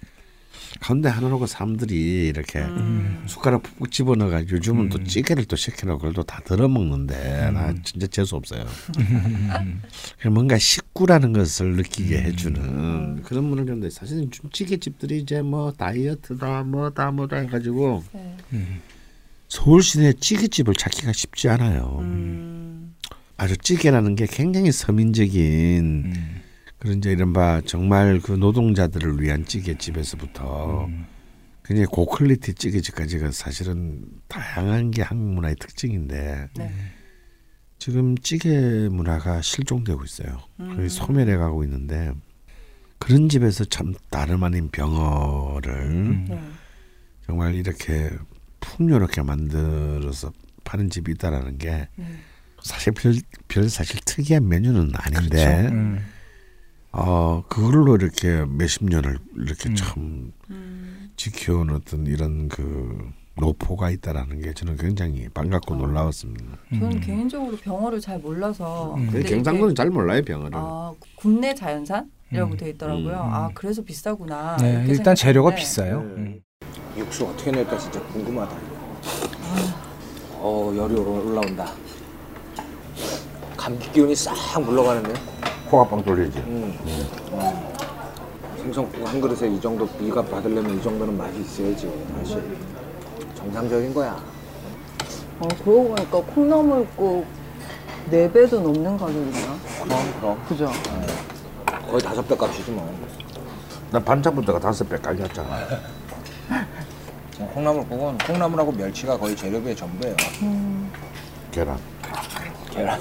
가운데 0.80 1.10
하나 1.10 1.30
놓고 1.30 1.48
사람들이 1.48 2.28
이렇게 2.28 2.60
음. 2.60 3.24
숟가락 3.28 3.64
푹 3.64 3.92
집어넣어가지고 3.92 4.58
요즘은 4.58 4.90
또 4.90 5.04
찌개를 5.04 5.46
또 5.46 5.56
시켜놓고 5.56 6.00
그걸 6.00 6.14
또다 6.14 6.42
덜어 6.46 6.68
먹는데 6.68 7.52
나 7.52 7.74
진짜 7.84 8.08
재수 8.08 8.36
없어요. 8.36 8.66
뭔가 10.32 10.58
식구라는 10.58 11.34
것을 11.34 11.76
느끼게 11.76 12.22
해주는 12.22 13.24
그런 13.24 13.44
문을 13.46 13.66
줬는데 13.66 13.90
사실은 13.90 14.30
좀 14.32 14.50
찌개집들이 14.52 15.20
이제 15.20 15.42
뭐 15.42 15.72
다이어트다 15.72 16.64
뭐다 16.64 17.12
뭐다 17.12 17.38
해가지고 17.38 18.04
네. 18.12 18.38
서울 19.48 19.82
시내 19.82 20.14
찌개집을 20.14 20.74
찾기가 20.74 21.14
쉽지 21.14 21.50
않아요. 21.50 22.00
음. 22.02 22.96
아주 23.38 23.56
찌개라는 23.56 24.16
게 24.16 24.26
굉장히 24.30 24.72
서민적인 24.72 26.04
음. 26.06 26.42
그런 26.80 26.98
이제 27.00 27.12
이른바 27.12 27.62
정말 27.66 28.20
그 28.20 28.34
노동자들을 28.34 29.22
위한 29.22 29.46
찌개집에서부터 29.46 30.86
음. 30.86 31.06
굉장히 31.66 31.88
고퀄리티 31.88 32.54
찌개집까지가 32.54 33.32
사실은 33.32 34.06
다양한 34.28 34.92
게 34.92 35.02
한국 35.02 35.34
문화의 35.34 35.56
특징인데 35.56 36.48
네. 36.56 36.72
지금 37.80 38.18
찌개 38.18 38.88
문화가 38.90 39.42
실종되고 39.42 40.04
있어요. 40.04 40.40
음. 40.60 40.76
거의 40.76 40.90
소멸해 40.90 41.36
가고 41.38 41.64
있는데 41.64 42.12
그런 43.00 43.28
집에서 43.28 43.66
참 43.66 43.94
다름 44.10 44.44
아닌 44.44 44.70
병어를 44.70 45.74
음. 45.74 46.26
네. 46.30 46.42
정말 47.26 47.56
이렇게 47.56 48.12
풍요롭게 48.60 49.24
만들어서 49.24 50.32
파는 50.64 50.90
집이 50.90 51.12
있다라는 51.14 51.58
게 51.58 51.90
음. 52.00 52.20
사실 52.62 52.94
별, 52.94 53.14
별 53.48 53.70
사실 53.70 54.00
특이한 54.06 54.48
메뉴는 54.48 54.92
아닌데 54.96 55.68
그렇죠. 55.70 56.17
음. 56.98 57.04
어 57.06 57.44
그걸로 57.48 57.96
이렇게 57.96 58.44
몇십 58.46 58.86
년을 58.86 59.18
이렇게 59.36 59.70
음. 59.70 59.76
참 59.76 60.32
음. 60.50 61.10
지켜온 61.16 61.70
어떤 61.72 62.06
이런 62.08 62.48
그 62.50 63.10
노포가 63.36 63.92
있다라는 63.92 64.42
게 64.42 64.54
저는 64.54 64.78
굉장히 64.78 65.30
반갑고 65.30 65.76
놀라웠습니다. 65.76 66.58
저는 66.72 66.92
음. 66.94 67.00
개인적으로 67.00 67.56
병어를 67.58 68.02
잘 68.02 68.18
몰라서 68.20 68.96
음. 68.96 69.10
근데 69.12 69.30
경상도는 69.30 69.76
잘 69.76 69.90
몰라요 69.92 70.22
병어를. 70.24 70.52
아, 70.56 70.92
국내 71.16 71.54
자연산 71.54 72.10
이라고 72.32 72.54
음. 72.54 72.58
돼 72.58 72.70
있더라고요. 72.70 73.14
음. 73.14 73.34
아 73.34 73.50
그래서 73.54 73.84
비싸구나. 73.84 74.58
네, 74.58 74.86
일단 74.88 75.16
재료가 75.16 75.52
생각했는데 75.52 75.56
비싸요. 75.56 76.00
네. 76.02 76.08
음. 76.16 76.42
육수 76.98 77.26
어떻게 77.28 77.52
낼까 77.52 77.78
진짜 77.78 78.02
궁금하다. 78.08 78.56
어 80.40 80.74
열이 80.76 80.96
올라- 80.96 81.24
올라온다. 81.30 81.72
감기 83.56 83.92
기운이 83.92 84.16
싹 84.16 84.34
물러가는데. 84.62 85.14
코가 85.70 85.88
빵 85.90 86.04
뚫리지. 86.04 86.40
음. 86.40 86.78
생선국 88.58 89.08
한 89.08 89.22
그릇에 89.22 89.50
이 89.50 89.60
정도 89.62 89.88
비가 89.88 90.22
받으려면 90.22 90.78
이 90.78 90.82
정도는 90.82 91.18
맛이 91.18 91.40
있어야지. 91.40 91.92
사실 92.18 92.58
정상적인 93.36 93.94
거야. 93.94 94.18
어, 95.40 95.48
그러고 95.64 95.90
보니까 95.90 96.22
콩나물국 96.34 97.26
4배도 98.12 98.62
넘는 98.62 98.98
가격이네요. 98.98 99.60
그럼 99.84 100.00
그럼 100.20 100.46
그죠? 100.48 100.72
거의 101.90 102.02
다섯 102.02 102.28
배 102.28 102.36
값이지 102.36 102.72
뭐. 102.72 102.98
나 103.92 104.00
반찬부터가 104.00 104.60
다섯 104.60 104.88
배 104.90 104.98
깔렸잖아. 104.98 105.60
지금 107.32 107.48
콩나물국은 107.48 108.18
콩나물하고 108.20 108.72
멸치가 108.72 109.18
거의 109.18 109.36
재료비의 109.36 109.76
전부예요. 109.76 110.16
계란. 111.52 111.78
계란. 112.72 113.00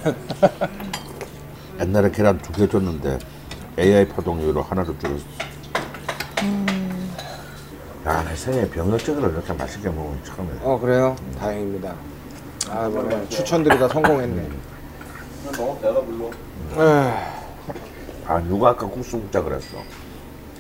옛날에 1.81 2.11
계란 2.11 2.39
두 2.39 2.53
개 2.53 2.67
줬는데 2.69 3.19
AI 3.79 4.09
파동으로 4.09 4.63
하나로 4.63 4.99
줄였어. 4.99 5.25
야, 8.07 8.25
내 8.25 8.35
생에 8.37 8.69
병역적으로 8.71 9.31
이렇게 9.31 9.53
맛있게 9.53 9.89
먹으면 9.91 10.23
처음이야. 10.25 10.61
어 10.63 10.79
그래요? 10.79 11.17
다행입니다. 11.39 11.95
아 12.71 12.89
뭐네 12.89 13.29
추천드리다 13.29 13.89
성공했네. 13.89 14.49
너무 15.57 15.79
배가 15.81 16.01
불러. 16.03 16.31
에휴. 16.77 17.13
아, 18.29 18.41
누가 18.41 18.71
아까 18.71 18.87
국수 18.87 19.19
먹자 19.19 19.43
그랬어. 19.43 19.77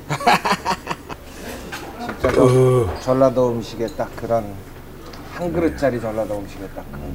진짜 1.98 2.32
저 2.32 3.00
전라도 3.00 3.50
음식에 3.52 3.86
딱 3.96 4.14
그런 4.16 4.54
한 5.32 5.52
그릇짜리 5.52 6.00
전라도 6.00 6.38
음식에 6.38 6.68
딱 6.76 6.84
그런 6.92 7.14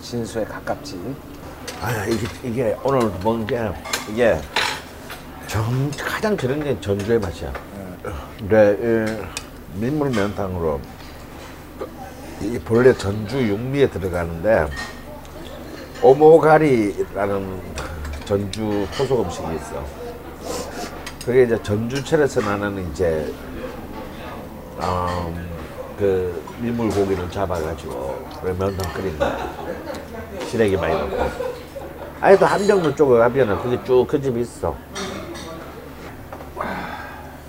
진수에 0.00 0.44
가깝지. 0.44 0.98
아, 1.80 2.04
이게, 2.06 2.26
이게 2.42 2.76
오늘 2.82 3.10
먹은 3.22 3.46
게, 3.46 3.70
이게 4.10 4.40
정, 5.46 5.90
가장 5.98 6.36
그런 6.36 6.62
게 6.62 6.78
전주의 6.80 7.18
맛이야. 7.18 7.52
근데 8.38 8.76
이 9.74 9.78
민물 9.80 10.10
면탕으로 10.10 10.80
이 12.42 12.58
본래 12.58 12.92
전주 12.92 13.38
육미에 13.38 13.88
들어가는데 13.90 14.68
오모가리라는 16.02 17.60
전주 18.24 18.86
토속 18.96 19.22
음식이 19.22 19.46
있어. 19.56 19.84
그게 21.24 21.44
이제 21.44 21.60
전주철에서 21.62 22.40
나는 22.40 22.90
이제 22.90 23.32
음, 24.78 25.56
그 25.98 26.42
민물 26.60 26.90
고기를 26.90 27.30
잡아가지고 27.30 28.28
면탕 28.42 28.92
끓인 28.92 29.18
거야. 29.18 29.54
시래기 30.48 30.76
많이 30.76 30.94
넣고. 30.94 31.55
아예 32.20 32.36
또 32.38 32.46
한정도 32.46 32.94
쪽에 32.94 33.18
가면은 33.18 33.60
그게 33.62 33.82
쭉 33.84 34.06
그 34.06 34.20
집이 34.20 34.40
있어. 34.40 34.74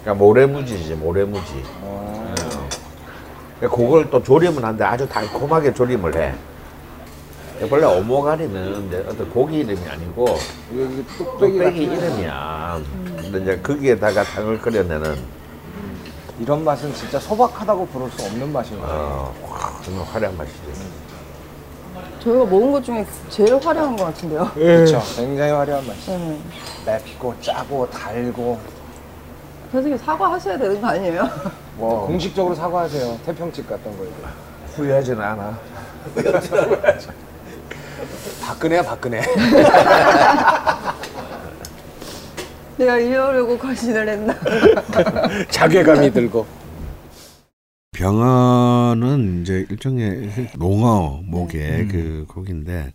그러니까 0.01 0.13
모래무지지 0.23 0.93
모래무지. 0.95 1.63
어. 1.81 2.33
그러니까 3.59 3.77
그걸 3.77 4.09
또 4.09 4.21
조림을 4.21 4.63
하는데 4.63 4.83
아주 4.83 5.07
달콤하게 5.07 5.73
조림을 5.73 6.15
해. 6.15 6.33
원래 7.59 7.85
이제 8.87 9.03
어떤 9.09 9.29
고기 9.31 9.59
이름이 9.59 9.79
아니고 9.89 10.25
뚝배기 10.69 11.05
뚝배기 11.17 11.83
이름이야. 11.83 12.79
근데 13.21 13.41
이제 13.41 13.59
거기에다가 13.61 14.23
탕을 14.23 14.61
끓여내는 14.61 15.15
이런 16.39 16.63
맛은 16.63 16.93
진짜 16.93 17.19
소박하다고 17.19 17.87
부를 17.87 18.11
수 18.11 18.23
없는 18.27 18.53
맛인 18.53 18.79
거예요. 18.79 18.93
어, 18.93 19.33
와, 19.49 19.81
정말 19.83 20.05
화려한 20.05 20.37
맛이지. 20.37 20.59
저희가 22.27 22.43
먹은 22.45 22.71
것 22.73 22.83
중에 22.83 23.05
제일 23.29 23.55
화려한 23.57 23.95
것 23.95 24.03
같은데요. 24.05 24.51
그렇죠. 24.53 25.01
굉장히 25.15 25.51
화려한 25.51 25.87
맛이. 25.87 26.11
네. 26.11 26.37
맵고 26.85 27.33
짜고 27.41 27.89
달고. 27.89 28.59
선생님 29.71 29.97
사과하셔야 29.97 30.57
되는 30.57 30.81
거 30.81 30.87
아니에요? 30.87 31.29
뭐 31.77 32.05
공식적으로 32.07 32.53
사과하세요. 32.53 33.17
태평집 33.25 33.69
갔던 33.69 33.97
거에. 33.97 34.07
후회하지는 34.75 35.21
않아. 35.21 35.57
박근혜야 38.41 38.83
박근혜. 38.83 39.21
내가 42.77 42.97
이러려고 42.97 43.57
거신을 43.57 44.07
했나? 44.09 44.35
자괴감이 45.49 46.11
들고. 46.11 46.45
병어는 47.97 49.41
이제 49.41 49.65
일종의 49.69 50.51
농어 50.57 51.21
목의 51.25 51.87
그 51.87 52.25
고기인데 52.27 52.91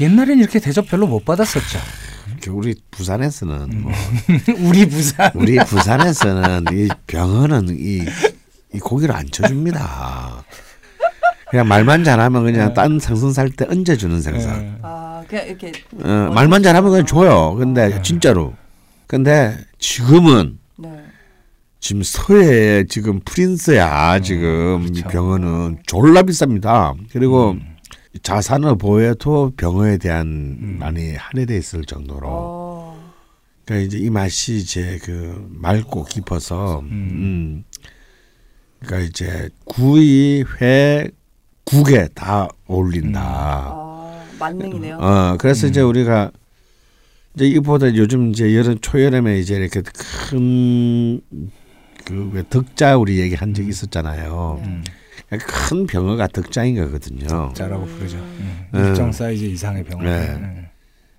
옛날엔 0.00 0.38
이렇게 0.38 0.60
대접 0.60 0.86
별로 0.86 1.06
못 1.06 1.24
받았었죠. 1.24 1.78
그 2.42 2.50
우리 2.50 2.74
부산에서는 2.90 3.82
뭐 3.82 3.92
우리 4.68 4.86
부산. 4.86 5.30
우리 5.34 5.56
부산에서는 5.56 6.64
이 6.72 6.88
병어는 7.06 7.68
이, 7.70 8.04
이 8.74 8.78
고기를 8.78 9.14
안 9.14 9.26
쳐줍니다. 9.30 10.44
그냥 11.50 11.66
말만 11.66 12.04
잘하면 12.04 12.44
그냥 12.44 12.74
딴 12.74 12.98
생선 12.98 13.32
살때 13.32 13.66
얹어주는 13.70 14.20
생선. 14.20 14.60
네. 14.60 14.78
아 14.82 15.24
그냥 15.26 15.46
이렇게 15.46 15.72
어, 16.02 16.30
말만 16.34 16.62
잘하면 16.62 16.90
그냥 16.90 17.06
줘요. 17.06 17.54
근데 17.54 18.02
진짜로. 18.02 18.54
근데 19.06 19.56
지금은 19.78 20.52
네. 20.52 20.57
지금 21.80 22.02
서해에 22.02 22.84
지금 22.88 23.20
프린스야 23.20 24.20
지금 24.20 24.86
이 24.88 25.00
그렇죠. 25.00 25.08
병어는 25.08 25.78
졸라 25.86 26.22
비쌉니다. 26.22 26.96
그리고 27.12 27.56
자산어 28.22 28.74
보호에도 28.76 29.52
병어에 29.56 29.98
대한 29.98 30.76
많이 30.78 31.14
할애돼 31.14 31.56
있을 31.56 31.84
정도로. 31.84 32.28
어, 32.30 33.12
그러니까 33.64 33.86
이제 33.86 33.98
이 33.98 34.10
맛이 34.10 34.56
이제 34.56 34.98
그 35.02 35.46
맑고 35.50 36.04
깊어서 36.04 36.80
음. 36.80 37.64
그러니까 38.80 39.08
이제 39.08 39.48
구이, 39.64 40.44
회, 40.60 41.08
국에 41.64 42.08
다 42.14 42.48
어울린다. 42.66 43.20
아, 43.22 44.24
만능이네요. 44.38 44.96
어, 44.98 45.36
그래서 45.38 45.66
이제 45.66 45.80
우리가 45.80 46.30
이제 47.34 47.46
이보다 47.46 47.94
요즘 47.94 48.30
이제 48.30 48.56
여름 48.56 48.78
초여름에 48.80 49.38
이제 49.38 49.54
이렇게 49.56 49.82
큰 49.82 51.20
그왜 52.08 52.44
덕자 52.48 52.96
우리 52.96 53.18
얘기한 53.18 53.52
적이 53.54 53.68
있었잖아요. 53.68 54.62
큰 55.30 55.86
병어가 55.86 56.28
덕자인 56.28 56.76
거거든요. 56.76 57.52
자라고 57.54 57.84
부르죠. 57.84 58.16
음. 58.16 58.66
음. 58.74 58.84
일정 58.86 59.12
사이즈 59.12 59.44
이상의 59.44 59.84
병어. 59.84 60.02
네. 60.02 60.38
네. 60.38 60.70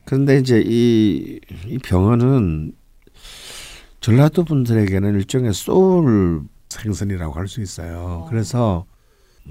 그런데 0.06 0.40
이제 0.40 0.64
이, 0.66 1.40
이 1.68 1.78
병어는 1.78 2.74
전라도 4.02 4.44
분들에게는 4.46 5.14
일종의 5.16 5.54
소울 5.54 6.44
생선이라고 6.70 7.34
할 7.34 7.48
수 7.48 7.62
있어요. 7.62 8.26
그래서 8.30 8.86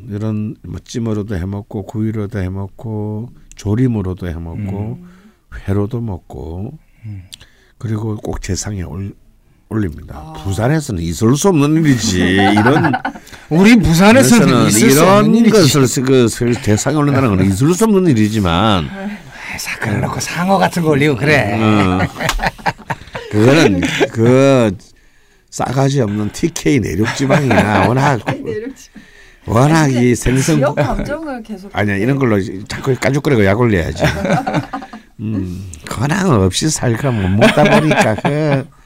이런 0.09 0.57
뭐 0.65 0.79
찜으로도 0.83 1.37
해먹고 1.37 1.85
구이로도 1.85 2.41
해먹고 2.41 3.31
조림으로도 3.57 4.29
해먹고 4.29 4.99
회로도 5.69 6.01
먹고 6.01 6.79
그리고 7.79 8.17
꼭 8.17 8.43
제상에 8.43 8.83
올, 8.83 9.15
올립니다. 9.71 10.33
부산에서는 10.45 11.03
있을 11.03 11.37
수 11.37 11.49
없는 11.49 11.85
일이지. 11.85 12.21
이런 12.21 12.93
우리 13.51 13.77
부산에서는 13.77 14.67
있을 14.69 14.91
이런. 14.91 15.51
것을 15.51 16.05
그 16.05 16.29
대상에 16.63 16.97
올린다는 16.97 17.37
건 17.37 17.47
있을 17.47 17.75
수 17.75 17.85
없는 17.85 18.07
일이지만 18.09 18.89
사과를 19.59 20.01
넣고 20.03 20.21
상어 20.21 20.57
같은 20.57 20.83
거 20.83 20.91
올리고 20.91 21.17
그래. 21.17 21.59
어. 21.61 21.99
그거는 23.31 23.83
그 24.11 24.75
싸가지 25.51 26.01
없는 26.01 26.31
TK 26.33 26.81
내륙 26.81 27.15
지방이나 27.15 27.89
워낙 27.89 28.21
워낙 29.45 29.89
이 29.89 30.15
생선 30.15 30.57
지역 30.57 30.75
감정을 30.77 31.43
계속 31.43 31.71
아니야 31.75 31.97
이런 31.97 32.19
걸로 32.19 32.39
자꾸 32.69 32.95
까죽거리고 32.95 33.45
약 33.45 33.61
올려야지. 33.61 34.03
음 35.21 35.71
근황 35.85 36.31
없이 36.31 36.71
살까 36.71 37.11
못 37.11 37.29
먹다 37.29 37.65
보니까 37.65 38.15
그. 38.15 38.78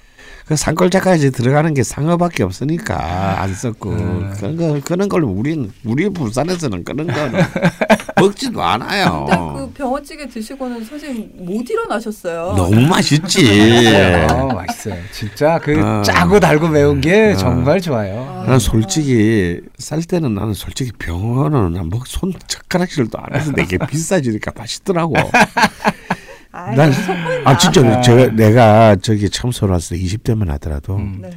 그 0.47 0.57
산골자까지 0.57 1.31
들어가는 1.31 1.73
게 1.75 1.83
상어밖에 1.83 2.43
없으니까 2.43 3.41
안 3.41 3.55
썼고 3.55 3.91
그런 4.37 4.57
거 4.57 4.81
그런 4.85 5.09
걸 5.09 5.25
우린 5.25 5.73
우리 5.85 6.09
부산에서는 6.09 6.85
그런 6.85 7.07
거는 7.07 7.45
먹지도 8.21 8.63
않아요. 8.63 9.27
근데 9.29 9.61
그 9.61 9.71
병어찌개 9.73 10.29
드시고는 10.29 10.85
선생님 10.85 11.31
못 11.35 11.69
일어나셨어요. 11.69 12.55
너무 12.57 12.81
맛있지. 12.87 14.27
아, 14.29 14.45
맛있어요. 14.45 14.95
진짜 15.13 15.59
그 15.59 15.81
아. 15.83 16.03
짜고 16.03 16.39
달고 16.39 16.69
매운 16.69 17.01
게 17.01 17.33
아. 17.35 17.37
정말 17.37 17.81
좋아요. 17.81 18.21
아, 18.41 18.45
나는 18.45 18.59
솔직히 18.59 19.61
쌀 19.79 20.03
때는 20.03 20.35
나는 20.35 20.55
솔직히 20.55 20.93
병원은 20.99 21.89
뭐손 21.89 22.35
젓가락질도 22.47 23.19
안 23.19 23.41
해서 23.41 23.53
되게 23.53 23.79
비싸지니까 23.79 24.53
맛있더라고. 24.57 25.15
난-. 26.53 26.93
아 27.45 27.57
진짜 27.57 28.01
제가 28.03 28.33
내가 28.33 28.97
저기 28.97 29.29
처음 29.31 29.53
서울 29.53 29.73
왔을 29.73 29.97
때 29.97 30.05
20대만 30.05 30.49
하더라도 30.49 30.97
음. 30.97 31.19
네. 31.23 31.31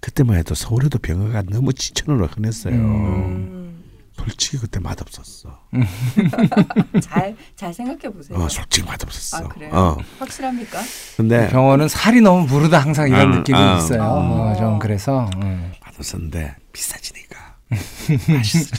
그때만 0.00 0.36
해도 0.36 0.54
서울에도 0.54 0.98
병어가 0.98 1.42
너무 1.50 1.72
지천으로 1.72 2.26
흔했어요. 2.26 2.74
음, 2.74 3.82
솔직히 4.12 4.58
그때 4.58 4.78
맛없었어. 4.78 5.58
잘, 7.02 7.36
잘 7.56 7.74
생각해 7.74 8.14
보세요. 8.14 8.38
어, 8.38 8.48
솔직히 8.48 8.86
맛없었어. 8.86 9.38
아 9.38 9.48
그래요? 9.48 9.70
어. 9.72 9.96
확실합니까? 10.20 10.80
근데 11.16 11.48
병원은 11.48 11.88
살이 11.88 12.20
너무 12.20 12.46
무르다 12.46 12.78
항상 12.78 13.08
이런 13.08 13.32
아, 13.32 13.36
느낌이 13.38 13.58
아. 13.58 13.78
있어요. 13.78 14.02
아. 14.02 14.06
어, 14.06 14.56
좀 14.56 14.78
그래서 14.78 15.28
음. 15.42 15.72
맛없었는데 15.84 16.54
비싸지니까 16.72 17.47
맛있어. 18.28 18.70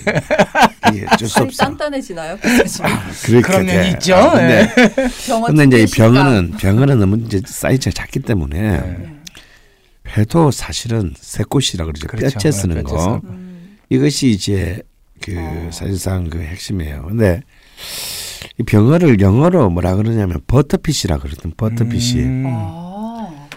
이게 0.93 1.05
어쩔 1.11 1.27
수 1.27 1.33
살이 1.35 1.45
없어. 1.47 1.63
단단해지나요? 1.65 2.37
비싸지면? 2.37 2.91
그렇게 3.23 3.41
그런 3.41 3.65
돼. 3.65 3.75
면이 3.77 3.89
있죠. 3.91 4.15
아, 4.15 4.33
근데 4.33 4.73
병어 5.27 5.47
근데 5.47 5.63
이제 5.65 5.83
이. 5.83 5.85
병어는 5.97 6.51
병어는 6.57 6.99
너무 6.99 7.17
이제 7.25 7.41
사이즈가 7.45 7.93
작기 7.93 8.19
때문에 8.19 8.59
네. 8.61 9.15
회도 10.17 10.49
사실은 10.51 11.13
새꽃이라 11.17 11.85
그러죠. 11.85 12.07
그렇죠. 12.07 12.33
뼈째 12.33 12.51
쓰는 12.51 12.75
네, 12.77 12.81
뼈째 12.83 12.95
거. 12.95 13.01
쓰는 13.01 13.19
음, 13.25 13.77
이것이 13.89 14.29
이제 14.31 14.81
그 15.23 15.35
어. 15.37 15.69
사실상 15.71 16.29
그 16.29 16.39
핵심이에요. 16.39 17.05
근데 17.07 17.41
이 18.57 18.63
병어를 18.63 19.19
영어로 19.21 19.69
뭐라 19.69 19.95
그러냐면 19.95 20.41
버터피시라 20.47 21.19
그러거든. 21.19 21.53
버터피시. 21.55 22.19
음. 22.21 22.43
아, 22.47 23.47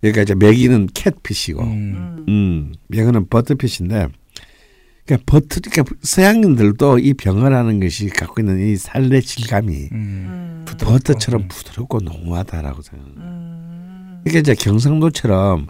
그러니까 0.00 0.22
이제 0.22 0.34
메기는 0.34 0.88
캣피시고, 0.94 1.60
음, 1.62 1.68
음. 1.68 2.24
음. 2.28 2.72
병어는 2.92 3.28
버터피시인데, 3.28 4.06
그러니까 5.08 5.24
버터, 5.24 5.60
그러니까 5.64 5.96
서양인들도 6.02 6.98
이 6.98 7.14
병어라는 7.14 7.80
것이 7.80 8.08
갖고 8.10 8.42
있는 8.42 8.60
이 8.60 8.76
살의 8.76 9.22
질감이 9.22 9.88
음. 9.92 10.64
음, 10.68 10.76
버터처럼 10.78 11.48
부드럽고 11.48 12.00
농후하다라고 12.00 12.82
생각. 12.82 13.06
음, 13.16 14.22
이게 14.26 14.40
이제 14.40 14.54
경상도처럼 14.54 15.66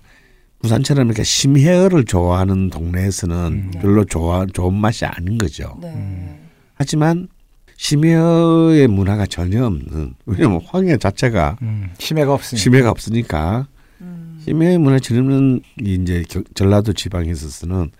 부산처럼 0.60 1.06
이렇게 1.06 1.22
심해어를 1.22 2.04
좋아하는 2.04 2.68
동네에서는 2.70 3.36
음. 3.36 3.70
별로 3.80 4.04
좋아 4.04 4.44
좋은 4.44 4.74
맛이 4.74 5.04
아닌 5.04 5.38
거죠. 5.38 5.78
네. 5.80 6.40
하지만 6.74 7.28
심해어의 7.76 8.88
문화가 8.88 9.24
전혀 9.26 9.64
없는 9.64 10.14
왜냐면 10.26 10.60
황해 10.66 10.96
자체가 10.96 11.58
음. 11.62 11.90
심해가 12.00 12.32
없으니까. 12.34 12.60
심해가 12.60 12.90
없으니까 12.90 13.68
음, 14.00 14.40
심해의 14.44 14.78
문화 14.78 14.98
지르는 14.98 15.60
이 15.80 15.94
이제 15.94 16.24
겨- 16.28 16.42
전라도 16.54 16.92
지방에 16.92 17.30
있어서는 17.30 17.92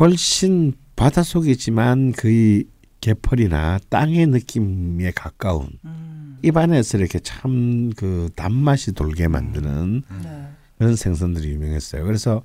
훨씬 0.00 0.72
바닷속이지만 0.96 2.12
거의 2.12 2.64
개펄이나 3.00 3.78
땅의 3.88 4.26
느낌에 4.26 5.10
가까운 5.12 5.68
음, 5.84 6.38
입안에서 6.42 6.98
이렇게 6.98 7.18
참 7.20 7.90
그 7.96 8.30
단맛이 8.34 8.92
돌게 8.92 9.28
만드는 9.28 10.02
네. 10.22 10.48
그런 10.78 10.96
생선들이 10.96 11.50
유명했어요. 11.50 12.04
그래서 12.04 12.42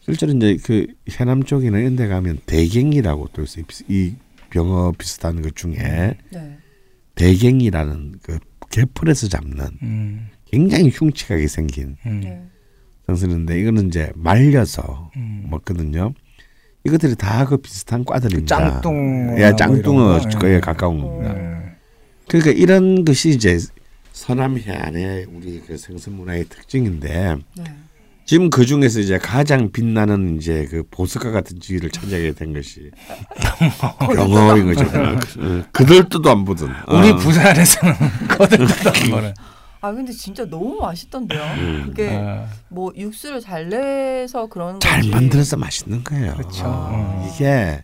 실제로 0.00 0.32
이제 0.32 0.56
그 0.64 0.88
해남 1.10 1.44
쪽이나 1.44 1.78
이런 1.78 1.94
데 1.94 2.08
가면 2.08 2.40
대갱이라고 2.46 3.28
또 3.32 3.42
있어요. 3.42 3.64
이 3.88 4.14
병어 4.50 4.92
비슷한 4.98 5.42
것 5.42 5.54
중에 5.54 6.16
네. 6.32 6.58
대갱이라는 7.14 8.14
그 8.22 8.38
개풀에서 8.70 9.28
잡는 9.28 9.66
음. 9.82 10.28
굉장히 10.46 10.90
흉측하게 10.90 11.46
생긴 11.46 11.96
음. 12.06 12.20
네. 12.20 12.42
생선인데 13.06 13.60
이거는 13.60 13.88
이제 13.88 14.10
말려서 14.16 15.12
음. 15.16 15.46
먹거든요. 15.50 16.14
이것들이 16.84 17.14
다 17.16 17.44
그 17.44 17.56
비슷한 17.58 18.04
과들입니다. 18.04 18.56
짱뚱. 18.56 19.36
예, 19.38 19.52
짱뚱어에 19.56 20.60
가까운 20.60 21.00
겁니다. 21.00 21.32
음. 21.34 21.72
그러니까 22.28 22.52
이런 22.52 23.04
것이 23.04 23.30
이제 23.30 23.58
서남 24.12 24.58
해안의 24.58 25.26
우리 25.34 25.60
그 25.66 25.76
생선 25.76 26.14
문화의 26.14 26.44
특징인데 26.44 27.36
네. 27.56 27.64
지금 28.24 28.48
그 28.48 28.64
중에서 28.64 29.00
이제 29.00 29.18
가장 29.18 29.72
빛나는 29.72 30.36
이제 30.38 30.66
그 30.70 30.84
보석과 30.90 31.32
같은 31.32 31.58
지위를 31.58 31.90
차지하게 31.90 32.32
된 32.32 32.52
것이 32.52 32.90
병어인 33.98 34.72
거죠. 34.72 34.88
그- 35.34 35.64
그들도 35.72 36.30
안 36.30 36.44
보던. 36.44 36.70
우리 36.88 37.10
어. 37.10 37.16
부산에서는 37.16 37.94
거들떠던 38.28 39.10
거는. 39.10 39.34
아 39.82 39.92
근데 39.92 40.12
진짜 40.12 40.44
너무 40.44 40.78
맛있던데요. 40.80 41.42
음. 41.42 41.82
그게 41.86 42.10
아, 42.14 42.46
뭐 42.68 42.92
육수를 42.96 43.40
잘 43.40 43.68
내서 43.68 44.46
그런 44.46 44.78
잘 44.80 44.94
건지. 45.00 45.10
만들어서 45.10 45.56
맛있는 45.56 46.04
거예요. 46.04 46.34
그렇죠. 46.34 46.64
어, 46.66 47.22
음. 47.24 47.28
이게 47.30 47.82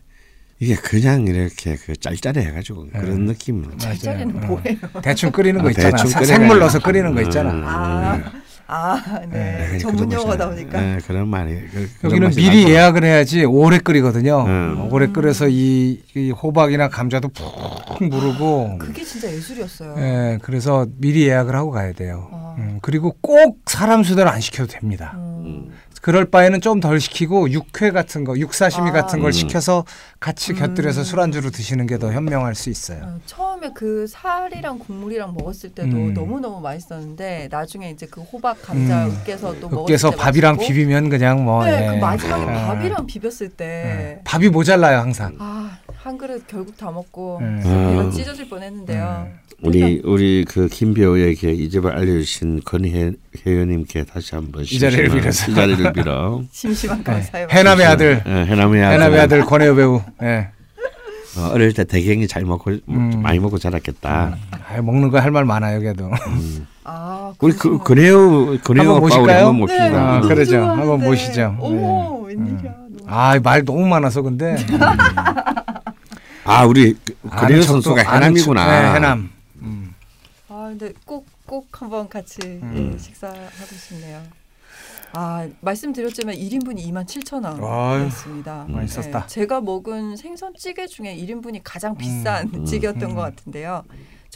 이게 0.59 0.75
그냥 0.75 1.27
이렇게 1.27 1.77
그 1.77 1.97
짤짤해가지고 1.97 2.89
그런 2.89 3.25
느낌은 3.27 3.79
짤짤이는 3.79 4.35
맞아요. 4.35 4.47
뭐예요? 4.49 4.77
대충 5.03 5.31
끓이는 5.31 5.63
거 5.63 5.69
아, 5.69 5.71
있잖아. 5.71 5.97
대충. 5.97 6.25
생물 6.25 6.59
넣어서 6.59 6.79
끓이는 6.81 7.15
거 7.15 7.23
있잖아. 7.23 7.51
음. 7.53 7.63
아, 7.67 8.33
아, 8.69 9.21
네. 9.31 9.69
네, 9.73 9.79
전문 9.79 10.09
그런 10.09 10.23
용어다 10.23 10.49
보니까. 10.49 10.81
네, 10.81 10.99
그런 11.07 11.29
말이 11.29 11.61
그- 11.73 11.89
여기는 12.05 12.31
미리 12.31 12.63
나죠. 12.63 12.71
예약을 12.73 13.05
해야지 13.05 13.45
오래 13.45 13.79
끓이거든요. 13.79 14.45
음. 14.45 14.89
오래 14.93 15.07
끓여서 15.07 15.49
이, 15.49 16.03
이 16.17 16.31
호박이나 16.33 16.89
감자도 16.89 17.29
푹 17.29 18.03
무르고. 18.05 18.79
그게 18.79 19.05
진짜 19.05 19.33
예술이었어요. 19.33 19.95
예, 19.99 20.39
그래서 20.43 20.87
미리 20.99 21.27
예약을 21.29 21.55
하고 21.55 21.71
가야 21.71 21.93
돼요. 21.93 22.29
아. 22.33 22.55
음, 22.59 22.79
그리고 22.83 23.15
꼭 23.21 23.61
사람 23.67 24.03
수대로 24.03 24.31
안 24.31 24.41
시켜도 24.41 24.69
됩니다. 24.73 25.13
음. 25.17 25.71
그럴 26.03 26.27
바에는 26.31 26.61
좀 26.61 26.81
덜 26.81 27.01
시키고 27.01 27.51
육회 27.51 27.91
같은 27.91 28.25
거, 28.25 28.37
육사시미 28.39 28.91
아. 28.91 28.93
같은 28.93 29.19
걸 29.21 29.31
음. 29.31 29.33
시켜서 29.33 29.85
같이 30.21 30.53
곁들여서 30.53 31.01
음. 31.01 31.05
술안주로 31.05 31.51
드시는 31.51 31.87
게 31.87 31.97
더 31.97 32.13
현명할 32.13 32.55
수 32.55 32.69
있어요. 32.69 33.03
어, 33.03 33.19
처음에 33.25 33.71
그 33.75 34.07
살이랑 34.07 34.79
국물이랑 34.79 35.35
먹었을 35.35 35.71
때도 35.71 35.97
음. 35.97 36.15
너무 36.15 36.39
너무 36.41 36.61
맛있었는데 36.61 37.49
나중에 37.51 37.91
이제 37.91 38.07
그 38.11 38.21
호박 38.21 38.61
감자 38.63 39.07
음. 39.07 39.13
으깨서 39.23 39.59
또 39.61 39.69
먹었을 39.71 39.85
으깨서 39.95 40.11
때 40.11 40.17
밥이랑 40.17 40.57
맛있고. 40.57 40.73
비비면 40.75 41.09
그냥 41.09 41.43
뭐. 41.45 41.65
네, 41.65 41.87
예. 41.87 41.91
그 41.91 42.05
마지막에 42.05 42.45
아. 42.45 42.67
밥이랑 42.67 43.07
비볐을 43.07 43.49
때 43.57 43.65
예. 43.65 44.21
밥이 44.25 44.49
모자라요 44.51 44.99
항상. 44.99 45.35
아, 45.39 45.79
한 45.97 46.19
그릇 46.19 46.47
결국 46.47 46.77
다 46.77 46.91
먹고 46.91 47.39
음. 47.41 47.61
배가 47.63 48.03
음. 48.03 48.11
찢어질 48.11 48.49
뻔했는데요. 48.51 49.29
우리 49.63 50.03
우리 50.05 50.45
그 50.47 50.69
김배우에게 50.69 51.51
이 51.53 51.71
집을 51.71 51.91
알려주신 51.97 52.61
권희 52.65 53.13
회원님께 53.45 54.05
다시 54.05 54.35
한번 54.35 54.63
이 54.65 54.79
자리를 54.79 55.09
빌어서. 55.09 55.51
이 55.51 55.55
자리를 55.55 55.93
빌어 55.95 56.43
심심한 56.53 57.03
감사의 57.03 57.47
네. 57.49 57.55
해남의 57.55 57.87
아들, 57.87 58.23
예, 58.27 58.31
해남의 58.31 58.85
아들, 58.85 58.95
해남의 58.95 59.21
아들 59.21 59.45
권혜우 59.45 59.75
배우. 59.77 60.03
예. 60.23 60.49
어, 61.39 61.51
어릴 61.53 61.73
때 61.73 61.85
대갱이 61.85 62.29
잘 62.29 62.45
먹고 62.45 62.71
음. 62.89 63.21
많이 63.23 63.39
먹고 63.39 63.59
자랐겠다. 63.59 64.37
아, 64.51 64.81
먹는 64.83 65.11
거 65.11 65.19
할 65.21 65.31
말 65.31 65.45
많아요, 65.45 65.81
걔도. 65.81 66.11
아, 66.85 67.33
우리 67.41 67.53
그 67.55 67.79
권혜우 67.79 68.59
한번 68.67 68.89
오빠 69.03 69.17
우리? 69.19 69.33
한번 69.33 69.55
네, 69.55 69.61
봅시다. 69.61 70.17
아, 70.17 70.21
그러죠. 70.21 70.51
좋아하는데. 70.53 70.81
한번 70.81 71.01
모시죠. 71.09 71.57
어머, 71.61 72.27
네. 72.29 72.35
웬일이야. 72.35 72.61
너무 72.63 73.05
아, 73.07 73.39
말 73.43 73.65
너무 73.65 73.87
많아서 73.87 74.21
근데. 74.23 74.57
아 76.45 76.65
우리 76.65 76.95
그- 77.05 77.15
척도 77.31 77.63
선수가 77.63 78.03
해남이구나. 78.03 78.65
척- 78.65 78.71
네, 78.71 78.95
해남. 78.97 79.31
음. 80.67 80.69
아 80.69 80.69
근데 80.69 80.93
꼭 81.05 81.27
꼭 81.47 81.81
한번 81.81 82.09
같이 82.09 82.41
음. 82.43 82.91
예, 82.95 82.99
식사하고 82.99 83.75
싶네요. 83.79 84.21
아 85.13 85.49
말씀드렸지만 85.61 86.35
1인분이 86.35 86.85
2만 86.89 87.07
7천 87.07 87.45
아유, 87.45 87.63
원이었습니다. 87.63 88.67
맛있었다. 88.69 89.27
제가 89.29 89.61
먹은 89.61 90.17
생선찌개 90.17 90.87
중에 90.89 91.17
1인분이 91.17 91.61
가장 91.63 91.97
비싼 91.97 92.51
음. 92.53 92.65
찌개였던 92.67 93.11
음. 93.11 93.15
것 93.15 93.21
같은데요. 93.23 93.85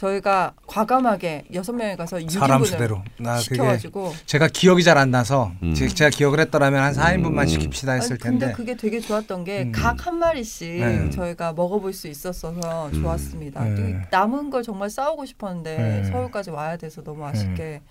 저희가 0.05 0.53
과감하게 0.65 1.45
여섯 1.53 1.73
명에 1.73 1.95
가서 1.95 2.19
사람 2.27 2.61
6인분을 2.61 2.65
수대로. 2.65 3.01
나 3.19 3.37
시켜가지고 3.37 4.11
제가 4.25 4.47
기억이 4.47 4.83
잘 4.83 4.97
안 4.97 5.11
나서 5.11 5.51
음. 5.61 5.73
제- 5.75 5.87
제가 5.87 6.09
기억을 6.09 6.39
했더라면 6.39 6.81
한 6.83 6.93
4인분만 6.93 7.41
음. 7.41 7.45
시킵시다 7.45 7.95
했을 7.97 8.13
아니, 8.13 8.19
근데 8.19 8.45
텐데. 8.47 8.51
그게 8.53 8.75
되게 8.75 8.99
좋았던 8.99 9.43
게 9.43 9.63
음. 9.63 9.71
각한 9.71 10.17
마리씩 10.17 10.79
네. 10.79 11.09
저희가 11.11 11.53
먹어볼 11.53 11.93
수 11.93 12.07
있었어서 12.07 12.87
음. 12.87 13.01
좋았습니다. 13.01 13.63
네. 13.63 13.75
또 13.75 14.07
남은 14.17 14.49
걸 14.49 14.63
정말 14.63 14.89
싸우고 14.89 15.25
싶었는데 15.25 15.77
네. 15.77 16.03
서울까지 16.11 16.49
와야 16.49 16.77
돼서 16.77 17.03
너무 17.03 17.23
아쉽게 17.25 17.81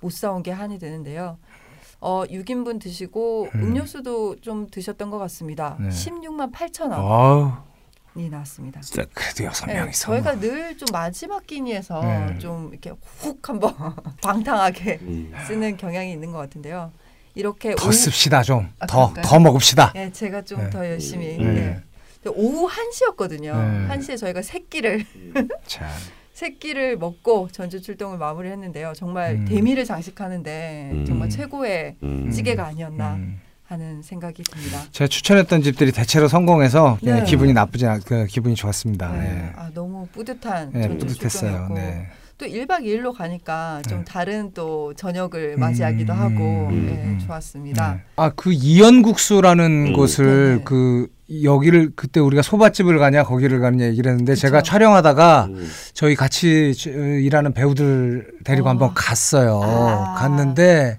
못 0.00 0.10
싸운 0.12 0.42
게 0.42 0.50
한이 0.50 0.78
되는데요. 0.80 1.38
어, 2.00 2.24
6인분 2.28 2.80
드시고 2.80 3.48
음. 3.54 3.60
음료수도 3.62 4.40
좀 4.40 4.66
드셨던 4.70 5.10
것 5.10 5.18
같습니다. 5.18 5.76
네. 5.78 5.88
16만 5.90 6.52
8천 6.52 6.90
어우, 6.92 7.42
원 7.42 7.52
이 8.16 8.28
나왔습니다. 8.28 8.80
진짜 8.80 9.04
그래도 9.14 9.44
여섯 9.44 9.66
네, 9.66 9.74
명이서. 9.74 10.06
저희가 10.06 10.40
늘 10.40 10.76
좀 10.76 10.86
마지막 10.92 11.46
끼니에서 11.46 12.00
네. 12.02 12.38
좀 12.38 12.70
이렇게 12.72 12.92
훅 13.18 13.48
한번 13.48 13.74
방탕하게 14.22 14.98
음. 15.02 15.32
쓰는 15.46 15.76
경향이 15.76 16.10
있는 16.12 16.32
것 16.32 16.38
같은데요. 16.38 16.90
이렇게 17.34 17.74
더 17.76 17.88
오- 17.88 17.92
씁시다 17.92 18.42
좀. 18.42 18.68
아, 18.78 18.86
더, 18.86 19.10
그럴까요? 19.12 19.22
더 19.30 19.38
먹읍시다. 19.40 19.92
네, 19.94 20.10
제가 20.12 20.42
좀 20.42 20.58
네. 20.64 20.70
더 20.70 20.84
열심히 20.86 21.38
음. 21.38 21.54
네. 21.54 22.30
오후 22.30 22.68
1시였거든요. 22.68 23.54
네. 23.88 23.96
1시에 23.96 24.18
저희가 24.18 24.42
새끼를 24.42 25.04
자, 25.66 25.88
새끼를 26.32 26.96
먹고 26.98 27.48
전주 27.52 27.80
출동을 27.80 28.18
마무리했는데요. 28.18 28.92
정말 28.96 29.34
음. 29.36 29.44
대미를 29.46 29.84
장식하는데 29.84 30.90
음. 30.92 31.04
정말 31.04 31.28
최고의 31.28 31.96
음. 32.02 32.30
찌개가 32.30 32.66
아니었나 32.66 33.14
음. 33.14 33.40
하는 33.70 34.02
생각이 34.02 34.42
듭니다. 34.42 34.82
제가 34.90 35.06
추천했던 35.06 35.62
집들이 35.62 35.92
대체로 35.92 36.26
성공해서 36.26 36.98
네. 37.02 37.20
네, 37.20 37.24
기분이 37.24 37.52
나쁘지 37.52 37.86
않, 37.86 38.00
그 38.04 38.26
기분이 38.26 38.56
좋았습니다. 38.56 39.12
네. 39.12 39.18
네. 39.20 39.52
아 39.54 39.70
너무 39.72 40.08
뿌듯한 40.12 40.70
네, 40.72 40.82
전주 40.88 41.06
뿌듯했어요. 41.06 41.68
네. 41.72 42.08
또 42.36 42.46
1박 42.46 42.80
2일로 42.80 43.12
가니까 43.16 43.80
좀 43.88 43.98
네. 43.98 44.04
다른 44.04 44.50
또 44.54 44.92
저녁을 44.94 45.56
맞이하기도 45.56 46.12
음, 46.12 46.18
하고 46.18 46.68
음, 46.70 46.86
네, 46.86 46.92
음. 47.04 47.22
좋았습니다. 47.24 47.94
네. 47.94 48.00
아, 48.16 48.30
그 48.34 48.50
이연국수라는 48.52 49.86
음. 49.88 49.92
곳을. 49.92 50.62
그 50.64 51.06
여기를 51.44 51.92
그때 51.94 52.18
우리가 52.18 52.42
소밭집을 52.42 52.98
가냐 52.98 53.22
거기를 53.22 53.60
가느냐 53.60 53.84
얘기를 53.84 54.10
했는데 54.10 54.34
제가 54.34 54.58
그쵸. 54.62 54.70
촬영하다가 54.72 55.44
음. 55.50 55.70
저희 55.94 56.16
같이 56.16 56.74
저- 56.76 56.90
일하는 56.90 57.52
배우들 57.52 58.32
데리고 58.42 58.66
어. 58.66 58.70
한번 58.70 58.94
갔어요. 58.94 59.60
아. 59.62 60.14
갔는데 60.18 60.98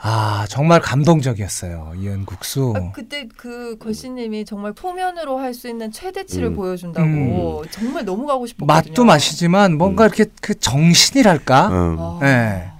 아 0.00 0.46
정말 0.48 0.80
감동적이었어요 0.80 1.92
이연국수. 1.98 2.72
아, 2.76 2.92
그때 2.92 3.26
그 3.36 3.76
걸씨님이 3.78 4.44
정말 4.44 4.72
포면으로 4.72 5.38
할 5.38 5.54
수 5.54 5.68
있는 5.68 5.90
최대치를 5.90 6.48
음. 6.48 6.54
보여준다고 6.56 7.64
정말 7.70 8.04
너무 8.04 8.26
가고 8.26 8.46
싶었거든요. 8.46 8.72
맛도 8.72 9.04
맛이지만 9.04 9.76
뭔가 9.76 10.06
이렇게 10.06 10.26
그 10.40 10.54
정신이랄까. 10.58 11.68
어. 11.72 12.18
아. 12.22 12.24
네. 12.24 12.70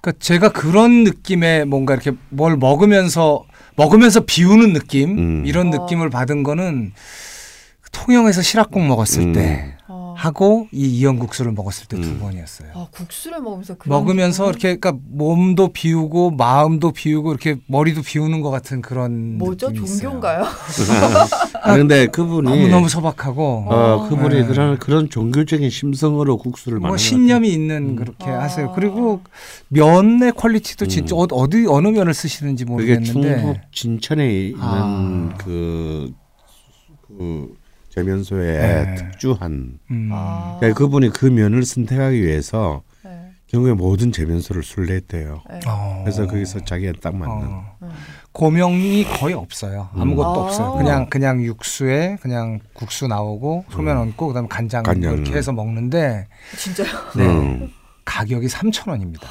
그러니까 0.00 0.18
제가 0.20 0.52
그런 0.52 1.02
느낌의 1.04 1.64
뭔가 1.66 1.94
이렇게 1.94 2.12
뭘 2.28 2.56
먹으면서 2.56 3.44
먹으면서 3.76 4.20
비우는 4.20 4.72
느낌 4.72 5.18
음. 5.18 5.42
이런 5.46 5.74
어. 5.74 5.78
느낌을 5.78 6.08
받은 6.10 6.42
거는 6.44 6.92
통영에서 7.92 8.42
시락국 8.42 8.82
먹었을 8.84 9.22
음. 9.22 9.32
때 9.32 9.74
어. 9.76 9.79
하고 10.20 10.68
이 10.70 10.86
이연국수를 10.98 11.52
먹었을 11.52 11.86
때두 11.88 12.06
음. 12.06 12.18
번이었어요. 12.20 12.68
아, 12.74 12.86
국수를 12.90 13.40
먹으면서 13.40 13.74
그런 13.76 13.98
먹으면서 13.98 14.50
이렇게 14.50 14.76
그러니까 14.76 14.92
몸도 15.08 15.72
비우고 15.72 16.32
마음도 16.32 16.92
비우고 16.92 17.30
이렇게 17.30 17.56
머리도 17.66 18.02
비우는 18.02 18.42
것 18.42 18.50
같은 18.50 18.82
그런 18.82 19.38
뭐죠? 19.38 19.72
종교인가요? 19.72 20.44
아 21.62 21.74
근데 21.74 22.06
그분이 22.06 22.50
너무 22.50 22.68
너무 22.68 22.88
소박하고 22.90 23.64
어 23.70 24.08
그분이 24.10 24.42
네. 24.42 24.46
그런 24.46 24.78
그런 24.78 25.08
종교적인 25.08 25.70
심성으로 25.70 26.36
국수를 26.36 26.80
뭐 26.80 26.98
신념이 26.98 27.48
있는 27.48 27.90
음. 27.90 27.96
그렇게 27.96 28.26
아. 28.26 28.42
하세요. 28.42 28.72
그리고 28.74 29.22
면의 29.68 30.32
퀄리티도 30.32 30.86
진짜 30.88 31.16
음. 31.16 31.20
어- 31.20 31.28
어디 31.32 31.64
어느 31.66 31.88
면을 31.88 32.12
쓰시는지 32.12 32.66
것 32.66 32.72
같아요. 32.72 32.86
그게 32.86 32.98
모르겠는데 32.98 33.40
충북 33.42 33.72
진천에 33.72 34.38
있는 34.48 34.60
아. 34.60 35.34
그, 35.38 36.12
그 37.08 37.59
재면소의 38.00 38.58
네. 38.58 38.94
특주한 38.96 39.78
음. 39.90 40.10
아. 40.12 40.56
그러니까 40.58 40.78
그분이 40.78 41.10
그 41.10 41.26
면을 41.26 41.64
선택하기 41.64 42.22
위해서 42.22 42.82
네. 43.04 43.10
결국에 43.46 43.72
모든 43.72 44.12
재면소를 44.12 44.62
순례했대요. 44.62 45.42
네. 45.50 45.60
어. 45.66 46.00
그래서 46.04 46.26
거기서 46.26 46.64
자기가 46.64 46.92
딱 47.02 47.14
맞는. 47.14 47.46
어. 47.46 47.76
음. 47.82 47.90
고명이 48.32 49.04
거의 49.04 49.34
없어요. 49.34 49.88
아무것도 49.94 50.40
아. 50.40 50.44
없어요. 50.44 50.72
그냥 50.74 51.08
그냥 51.10 51.42
육수에 51.42 52.16
그냥 52.20 52.60
국수 52.72 53.06
나오고 53.06 53.64
소면 53.70 53.96
얹고 53.98 54.28
그다음에 54.28 54.48
간장, 54.48 54.82
간장. 54.82 55.14
이렇게 55.14 55.32
해서 55.32 55.52
먹는데 55.52 56.28
진짜요? 56.56 56.88
네. 57.16 57.26
음. 57.26 57.72
가격이 58.04 58.46
3,000원입니다. 58.46 59.22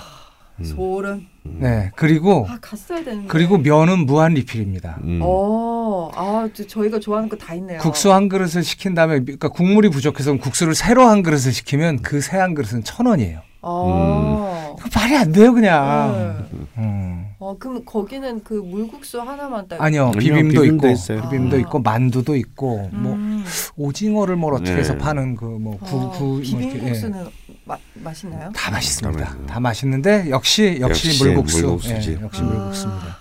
소름. 0.63 1.27
네. 1.43 1.91
그리고 1.95 2.45
아, 2.49 2.57
갔어야 2.61 3.03
되는데. 3.03 3.27
그리고 3.27 3.57
면은 3.57 4.05
무한 4.05 4.33
리필입니다. 4.33 4.99
음. 5.03 5.19
어, 5.23 6.11
아, 6.13 6.47
저- 6.53 6.67
저희가 6.67 6.99
좋아하는 6.99 7.27
거 7.29 7.37
다 7.37 7.53
있네요. 7.55 7.79
국수 7.79 8.11
한 8.13 8.29
그릇을 8.29 8.63
시킨 8.63 8.93
다음에 8.93 9.19
그러니까 9.19 9.49
국물이 9.49 9.89
부족해서 9.89 10.35
국수를 10.37 10.75
새로 10.75 11.03
한 11.07 11.23
그릇을 11.23 11.51
시키면 11.51 12.01
그 12.01 12.17
새 12.19 12.37
한 12.37 12.53
그릇은 12.53 12.83
천 12.83 13.05
원이에요. 13.07 13.41
어. 13.61 14.75
그 14.79 14.89
말이 14.95 15.17
안 15.17 15.31
돼요 15.31 15.53
그냥. 15.53 16.45
네. 16.51 16.59
음. 16.77 17.25
어, 17.39 17.55
그럼 17.57 17.83
거기는 17.85 18.41
그 18.43 18.53
물국수 18.53 19.19
하나만 19.21 19.67
딱. 19.67 19.81
아니요 19.81 20.07
아니요, 20.07 20.19
비빔도, 20.19 20.61
비빔도 20.61 20.65
있고 20.65 20.87
있어요. 20.89 21.21
비빔도 21.23 21.55
아. 21.55 21.59
있고 21.59 21.79
만두도 21.79 22.35
있고 22.35 22.89
뭐 22.91 23.13
음. 23.13 23.43
오징어를 23.77 24.35
뭘 24.35 24.53
어떻게 24.53 24.71
네. 24.73 24.79
해서 24.79 24.97
파는 24.97 25.35
그뭐 25.35 25.77
어, 25.81 25.85
구구 25.85 26.23
뭐 26.25 26.39
이렇게, 26.41 26.65
예. 26.65 26.69
비빔국수는 26.73 27.25
마, 27.69 27.77
맛있나요? 27.93 28.51
다 28.55 28.71
맛있습니다. 28.71 29.19
다 29.19 29.25
맛있어요. 29.25 29.45
다 29.45 29.59
맛있는데 29.59 30.29
역시 30.31 30.77
역시, 30.81 31.09
역시 31.09 31.23
물국수. 31.23 31.57
물국수지. 31.61 32.17
예, 32.19 32.23
역시 32.23 32.41
아. 32.41 32.45
물국수입니다. 32.45 33.17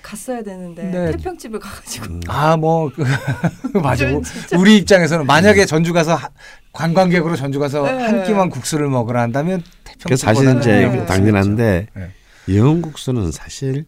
갔어야 0.00 0.42
되는데 0.44 0.82
네. 0.84 1.10
태평집을 1.12 1.58
가가지고 1.58 2.06
음. 2.06 2.20
아뭐 2.28 2.92
맞아. 3.82 4.06
저는 4.06 4.22
진짜- 4.22 4.58
우리 4.58 4.76
입장에서는 4.76 5.26
만약에 5.26 5.66
전주 5.66 5.92
가서 5.92 6.14
하- 6.14 6.28
관광객으로 6.72 7.34
전주 7.36 7.58
가서 7.58 7.82
네. 7.84 7.90
한 8.04 8.24
끼만 8.24 8.48
국수를 8.50 8.88
먹으라 8.88 9.22
한다면 9.22 9.62
그 10.06 10.16
사실 10.16 10.56
이제 10.58 10.86
네. 10.86 11.06
당연한데 11.06 11.86
네. 11.94 12.10
영국수는 12.54 13.32
사실 13.32 13.86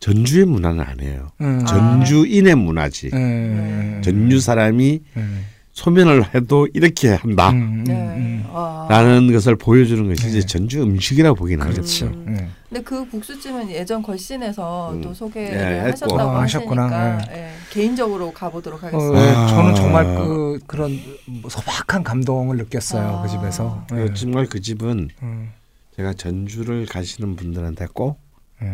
전주의 0.00 0.46
문화는 0.46 0.82
아니에요. 0.82 1.28
음. 1.42 1.60
아. 1.62 1.64
전주인의 1.66 2.54
문화지. 2.54 3.10
음. 3.12 4.00
전주 4.04 4.40
사람이 4.40 5.00
음. 5.16 5.44
소면을 5.76 6.34
해도 6.34 6.66
이렇게 6.72 7.10
한다. 7.10 7.50
음. 7.50 7.84
네. 7.84 7.92
음. 7.92 8.44
아. 8.50 8.86
라는 8.88 9.30
것을 9.30 9.56
보여주는 9.56 10.08
것이 10.08 10.28
이제 10.28 10.40
네. 10.40 10.46
전주 10.46 10.82
음식이라고 10.82 11.36
보기는 11.36 11.62
그렇죠. 11.62 12.06
하겠죠. 12.06 12.06
음. 12.06 12.36
예. 12.40 12.48
근데 12.70 12.82
그 12.82 13.06
국수집은 13.10 13.70
예전 13.70 14.02
걸씬에서 14.02 14.92
음. 14.94 15.02
또 15.02 15.12
소개를 15.12 15.50
네, 15.56 15.74
했고. 15.80 15.88
하셨다고 15.90 16.20
아, 16.20 16.40
하셨구나. 16.40 16.82
하시니까 16.84 17.36
예, 17.36 17.50
개인적으로 17.70 18.32
가보도록 18.32 18.82
어, 18.82 18.86
하겠습니다. 18.86 19.22
예, 19.22 19.34
아. 19.36 19.46
저는 19.48 19.74
정말 19.74 20.06
그 20.16 20.58
그런 20.66 20.98
뭐 21.26 21.50
소박한 21.50 22.02
감동을 22.02 22.56
느꼈어요 22.56 23.18
아. 23.18 23.22
그 23.22 23.28
집에서. 23.28 23.86
예. 23.92 23.96
그 23.96 24.14
정말 24.14 24.46
그 24.46 24.62
집은 24.62 25.10
음. 25.22 25.52
제가 25.94 26.14
전주를 26.14 26.86
가시는 26.86 27.36
분들한테 27.36 27.86
꼭 27.92 28.18
예. 28.62 28.66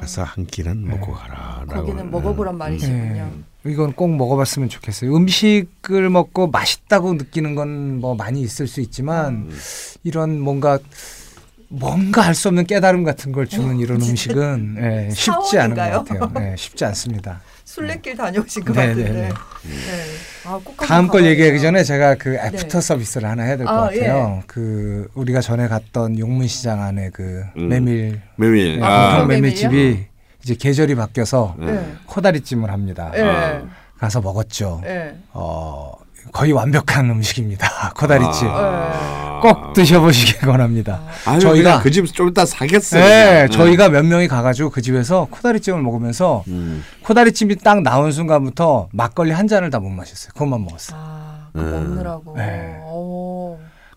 가서 0.00 0.24
한 0.24 0.44
끼는 0.44 0.88
먹고 0.88 1.12
가라. 1.12 1.64
거기는 1.68 2.10
먹어보란 2.10 2.58
말이시군요. 2.58 3.30
예. 3.68 3.72
이건 3.72 3.92
꼭 3.92 4.08
먹어봤으면 4.16 4.68
좋겠어요. 4.68 5.14
음식을 5.16 6.08
먹고 6.10 6.48
맛있다고 6.48 7.14
느끼는 7.14 7.54
건 7.54 7.68
뭐 7.98 8.14
많이 8.14 8.40
있을 8.42 8.66
수 8.66 8.80
있지만 8.80 9.34
음. 9.50 9.58
이런 10.04 10.38
뭔가 10.40 10.78
뭔가 11.68 12.24
알 12.26 12.34
수 12.34 12.48
없는 12.48 12.64
깨달음 12.66 13.04
같은 13.04 13.32
걸 13.32 13.46
주는 13.46 13.70
어, 13.76 13.78
이런 13.80 14.00
음식은 14.00 14.76
예, 15.08 15.10
쉽지 15.12 15.58
않은? 15.58 15.76
것 15.76 16.04
같아요. 16.06 16.32
예, 16.52 16.54
쉽지 16.56 16.84
않습니다. 16.86 17.40
순례길 17.64 18.16
다녀오신 18.16 18.64
것 18.64 18.72
네, 18.74 18.86
같은데. 18.88 19.10
네, 19.12 19.20
네. 19.20 19.28
네. 19.28 19.34
아, 20.46 20.58
다음 20.86 21.08
걸. 21.08 21.26
얘기하기 21.26 21.60
전에 21.60 21.84
제가 21.84 22.14
그 22.14 22.36
애프터 22.36 22.80
서비스를 22.80 23.28
하나 23.28 23.42
해야 23.42 23.56
될것 23.58 23.74
아, 23.76 23.80
같아요. 23.82 24.42
그 24.46 25.08
우리가 25.14 25.42
전에 25.42 25.68
갔던 25.68 26.18
용문시장 26.18 26.80
안에 26.80 27.10
그 27.12 27.42
음. 27.58 27.68
메밀 27.68 28.20
메밀. 28.36 28.82
아, 28.82 28.86
아, 28.88 29.16
아, 29.20 29.24
메밀집이 29.26 30.06
이제 30.48 30.54
계절이 30.54 30.94
바뀌어서 30.94 31.54
네. 31.58 31.92
코다리찜을 32.06 32.70
합니다. 32.72 33.10
네. 33.12 33.20
아. 33.22 33.60
가서 33.98 34.22
먹었죠. 34.22 34.80
네. 34.82 35.14
어, 35.34 35.92
거의 36.32 36.52
완벽한 36.52 37.10
음식입니다. 37.10 37.92
코다리찜. 37.94 38.48
아. 38.50 39.40
꼭 39.42 39.72
드셔보시기 39.74 40.38
권합니다. 40.46 41.00
아유, 41.26 41.38
저희가- 41.38 41.82
그 41.82 41.90
집에서 41.90 42.12
좀 42.14 42.28
이따 42.30 42.44
사겠어요. 42.46 43.04
네, 43.04 43.46
그냥. 43.46 43.50
저희가 43.50 43.88
몇 43.90 44.04
명이 44.06 44.26
가가지고 44.26 44.70
그 44.70 44.80
집에서 44.80 45.26
코다리찜을 45.30 45.80
먹으면서 45.82 46.42
음. 46.48 46.82
코다리찜이 47.04 47.56
딱 47.56 47.82
나온 47.82 48.10
순간부터 48.10 48.88
막걸리 48.92 49.30
한 49.32 49.46
잔을 49.48 49.68
다 49.70 49.78
못 49.80 49.90
마셨어요. 49.90 50.32
그것만 50.32 50.64
먹었어요. 50.64 50.98
아, 50.98 51.48
음. 51.56 51.70
먹느라고. 51.94 52.34
네. 52.36 52.78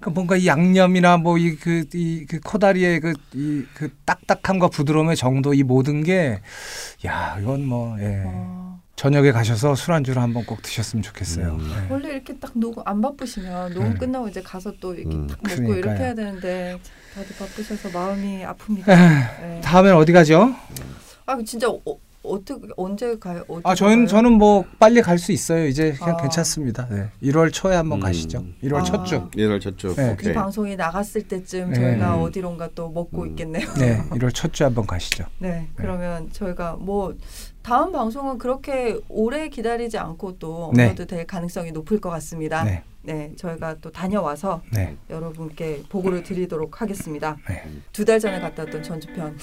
오. 0.02 0.04
그 0.04 0.10
뭔가 0.10 0.36
이 0.36 0.48
양념이나 0.48 1.18
뭐 1.18 1.38
이 1.38 1.56
그 1.58 1.86
이 1.94 2.26
그 2.28 2.40
코다리의 2.40 3.00
그 3.00 3.14
이 3.36 3.66
그 3.74 3.90
딱딱함과 4.06 4.70
부드러움의 4.70 5.16
정도 5.16 5.54
이 5.54 5.64
모든 5.64 6.04
게 6.04 6.40
야 7.06 7.38
이건 7.40 7.66
뭐 7.66 7.98
예. 8.00 8.24
아, 8.26 8.78
저녁에 8.96 9.32
가셔서 9.32 9.74
술안주를 9.76 10.22
한번 10.22 10.46
꼭 10.46 10.62
드셨으면 10.62 11.02
좋겠어요. 11.02 11.54
음. 11.54 11.68
네. 11.70 11.88
원래 11.90 12.10
이렇게 12.14 12.38
딱 12.38 12.52
녹음 12.54 12.84
안 12.86 13.02
바쁘시면 13.02 13.74
녹음 13.74 13.90
네. 13.94 13.98
끝나고 13.98 14.28
이제 14.28 14.42
가서 14.42 14.72
또 14.80 14.94
이렇게 14.94 15.16
음. 15.16 15.28
딱 15.28 15.38
먹고 15.42 15.56
그러니까요. 15.56 15.78
이렇게 15.80 16.04
해야 16.04 16.14
되는데 16.14 16.80
다들 17.16 17.36
바쁘셔서 17.38 17.90
마음이 17.90 18.44
아픕니다. 18.44 18.86
네. 18.86 19.62
다음엔 19.64 19.94
어디 19.96 20.12
가죠? 20.12 20.54
아 21.26 21.38
진짜 21.46 21.68
어, 21.70 21.82
어떻게 22.24 22.68
언제 22.78 23.18
가요? 23.18 23.44
어디 23.48 23.62
아 23.64 23.74
저희는 23.76 24.06
가요? 24.06 24.08
저는 24.08 24.34
뭐 24.34 24.64
빨리 24.80 25.02
갈 25.02 25.18
수 25.18 25.32
있어요. 25.32 25.66
이제 25.68 25.94
그냥 25.94 26.16
아. 26.18 26.22
괜찮습니다. 26.22 26.88
네. 26.90 27.10
1월 27.24 27.52
초에 27.54 27.76
한번 27.76 28.00
음. 28.00 28.04
가시죠. 28.04 28.44
1월 28.64 28.78
아. 28.78 28.84
첫 28.84 29.06
주. 29.06 29.30
얘를 29.38 29.60
저쪽. 29.60 29.96
네. 29.96 30.08
이 30.08 30.12
오케이. 30.14 30.34
방송이 30.34 30.76
나갔을 30.76 31.24
때쯤 31.28 31.70
네. 31.72 31.76
저희가 31.76 32.16
음. 32.16 32.22
어디론가 32.24 32.70
또 32.76 32.90
먹고 32.90 33.24
음. 33.24 33.30
있겠네요. 33.30 33.68
네, 33.76 34.02
1월 34.12 34.34
첫 34.34 34.54
주에 34.54 34.66
한번 34.66 34.86
가시죠. 34.88 35.26
네, 35.40 35.68
그러면 35.76 36.30
저희가 36.32 36.78
뭐 36.80 37.14
다음 37.62 37.92
방송은 37.92 38.38
그렇게 38.38 38.98
오래 39.10 39.48
기다리지 39.50 39.98
않고 39.98 40.38
또 40.40 40.72
네. 40.76 40.86
업로드 40.86 41.06
될 41.08 41.26
가능성이 41.28 41.72
높을 41.72 42.00
것 42.00 42.10
같습니다. 42.10 42.64
네, 42.64 42.84
네, 43.04 43.32
저희가 43.36 43.76
또 43.82 43.92
다녀와서 43.92 44.62
네, 44.72 44.96
여러분께 45.10 45.84
보고를 45.90 46.24
드리도록 46.24 46.82
하겠습니다. 46.82 47.38
네. 47.48 47.64
두달 47.92 48.20
전에 48.20 48.40
갔다 48.40 48.64
왔던 48.64 48.84
전주편. 48.84 49.38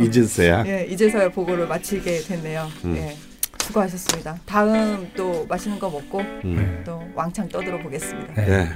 이제서야. 0.00 0.64
예, 0.66 0.84
이제서야 0.86 1.28
보고를 1.30 1.66
마치게 1.66 2.20
됐네요. 2.20 2.66
음. 2.84 2.96
예. 2.96 3.16
수고하셨습니다. 3.60 4.38
다음 4.46 5.10
또 5.16 5.44
맛있는 5.46 5.78
거 5.78 5.90
먹고 5.90 6.20
음. 6.20 6.82
또 6.86 7.02
왕창 7.14 7.48
떠들어 7.48 7.78
보겠습니다. 7.78 8.34
네. 8.34 8.68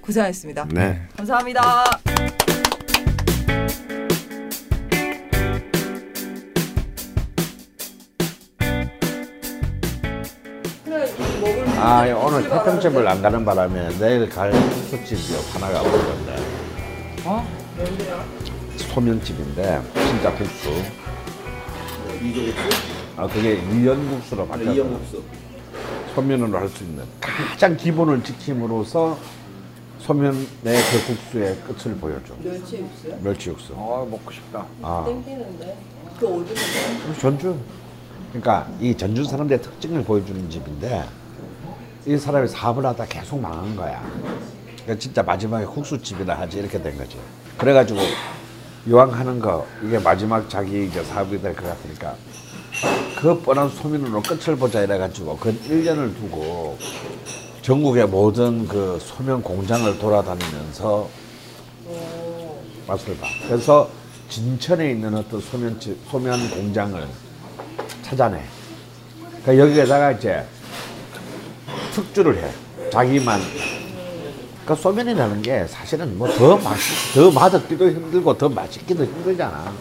고생하셨습니다. 0.00 0.68
네. 0.72 1.02
감사합니다. 1.16 1.84
아 11.78 12.02
오늘 12.14 12.48
태평집을 12.48 13.06
안 13.06 13.20
가는 13.20 13.44
바람에 13.44 13.88
내일 13.98 14.28
갈 14.28 14.50
국수집이 14.50 15.34
하나가 15.52 15.80
없던데 15.80 16.36
어? 17.24 17.46
소면집인데 18.76 19.82
진짜 19.94 20.32
국수 20.34 20.70
아 23.16 23.26
그게 23.26 23.54
이연국수로 23.72 24.46
바뀌었어 24.46 24.72
이영국수. 24.74 25.22
소면으로 26.14 26.58
할 26.58 26.68
수 26.68 26.82
있는 26.84 27.04
가장 27.20 27.76
기본을 27.76 28.22
지킴으로써 28.24 29.18
소면의 29.98 30.46
그 30.62 31.06
국수의 31.06 31.56
끝을 31.66 31.94
보여줘 31.96 32.34
멸치 32.42 32.78
육수요? 32.78 33.18
멸치 33.22 33.50
육수 33.50 33.74
아 33.74 34.06
먹고 34.10 34.30
싶다. 34.30 34.64
아 34.82 35.04
땡기는데. 35.06 35.76
그 36.18 36.26
어디 36.26 36.54
먹어요? 36.54 37.18
전주 37.20 37.56
그러니까 38.32 38.66
이 38.80 38.96
전주 38.96 39.24
사람들의 39.24 39.60
특징을 39.62 40.04
보여주는 40.04 40.48
집인데 40.48 41.04
이 42.06 42.16
사람이 42.16 42.48
사업을 42.48 42.84
하다 42.86 43.04
계속 43.06 43.40
망한 43.40 43.74
거야 43.76 44.02
그러니까 44.82 44.98
진짜 44.98 45.22
마지막에 45.22 45.64
국수집이라 45.64 46.38
하지 46.38 46.58
이렇게 46.58 46.80
된 46.80 46.96
거지 46.96 47.16
그래가지고 47.58 48.00
이왕 48.86 49.12
하는 49.12 49.40
거 49.40 49.66
이게 49.82 49.98
마지막 49.98 50.48
자기 50.48 50.86
이제 50.86 51.02
사업이 51.02 51.40
될 51.42 51.54
것 51.54 51.64
같으니까 51.64 52.14
그 53.18 53.40
뻔한 53.40 53.68
소민으로 53.68 54.22
끝을 54.22 54.54
보자 54.56 54.82
이래가지고 54.82 55.36
그 55.38 55.52
1년을 55.68 56.14
두고 56.16 56.78
전국의 57.62 58.06
모든 58.06 58.68
그 58.68 58.98
소면 59.00 59.42
공장을 59.42 59.98
돌아다니면서 59.98 61.08
맛을 62.86 63.16
봐. 63.16 63.26
그래서 63.48 63.90
진천에 64.28 64.90
있는 64.90 65.12
어떤 65.16 65.40
소면집, 65.40 65.98
소면 66.08 66.48
공장을 66.50 67.04
찾아내. 68.02 68.40
그러니까 69.42 69.58
여기에다가 69.66 70.12
이제 70.12 70.44
특주를 71.96 72.36
해. 72.36 72.50
자기만. 72.90 73.40
그러니까 74.64 74.74
소면이라는 74.82 75.42
게 75.42 75.66
사실은 75.66 76.18
뭐 76.18 76.28
더 76.28 76.56
맛, 76.58 76.76
더 77.14 77.30
맛없기도 77.30 77.88
힘들고 77.88 78.36
더 78.36 78.48
맛있기도 78.48 79.04
힘들잖아. 79.04 79.72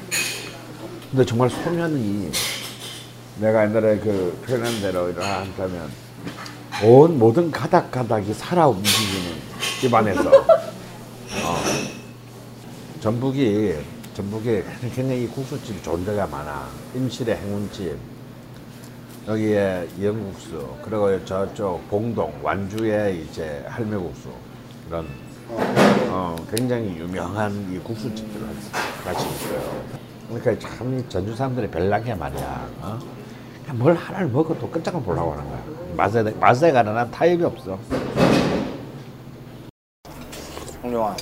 근데 1.11 1.25
정말 1.25 1.49
소면이 1.49 2.31
내가 3.39 3.63
옛날에 3.65 3.97
그 3.99 4.41
표현한 4.45 4.81
대로 4.81 5.11
한다면 5.21 5.89
온 6.83 7.17
모든 7.19 7.51
가닥가닥이 7.51 8.33
살아 8.33 8.67
움직이는 8.67 9.35
집안에서 9.81 10.29
어, 10.29 11.57
전북이 13.01 13.75
전북에 14.13 14.63
굉장히 14.93 15.27
국수집이 15.27 15.81
좋은 15.83 16.05
데가 16.05 16.25
많아. 16.27 16.67
임실의 16.95 17.35
행운집, 17.37 17.97
여기에 19.27 19.87
이영국수, 19.97 20.67
그리고 20.83 21.25
저쪽 21.25 21.87
봉동 21.89 22.31
완주에 22.43 23.23
이제 23.23 23.63
할매국수 23.67 24.29
이런 24.87 25.07
어, 26.09 26.35
굉장히 26.55 26.95
유명한 26.97 27.51
이 27.71 27.79
국수집들을 27.79 28.47
같이 29.03 29.27
있어요. 29.27 29.81
그러니까 30.29 30.67
참이 30.69 31.09
전주 31.09 31.35
사람들이 31.35 31.69
별나게 31.71 32.13
말이야. 32.13 32.69
어? 32.81 32.99
뭘 33.73 33.95
하나를 33.95 34.27
먹어도 34.27 34.69
끝장을 34.69 35.01
보려고 35.01 35.31
하는 35.31 35.43
거야. 35.43 35.63
맛에 35.97 36.21
맛에 36.21 36.71
관한 36.71 36.95
한 36.95 37.09
타협이 37.09 37.43
없어. 37.43 37.79
홍룡아 40.83 41.15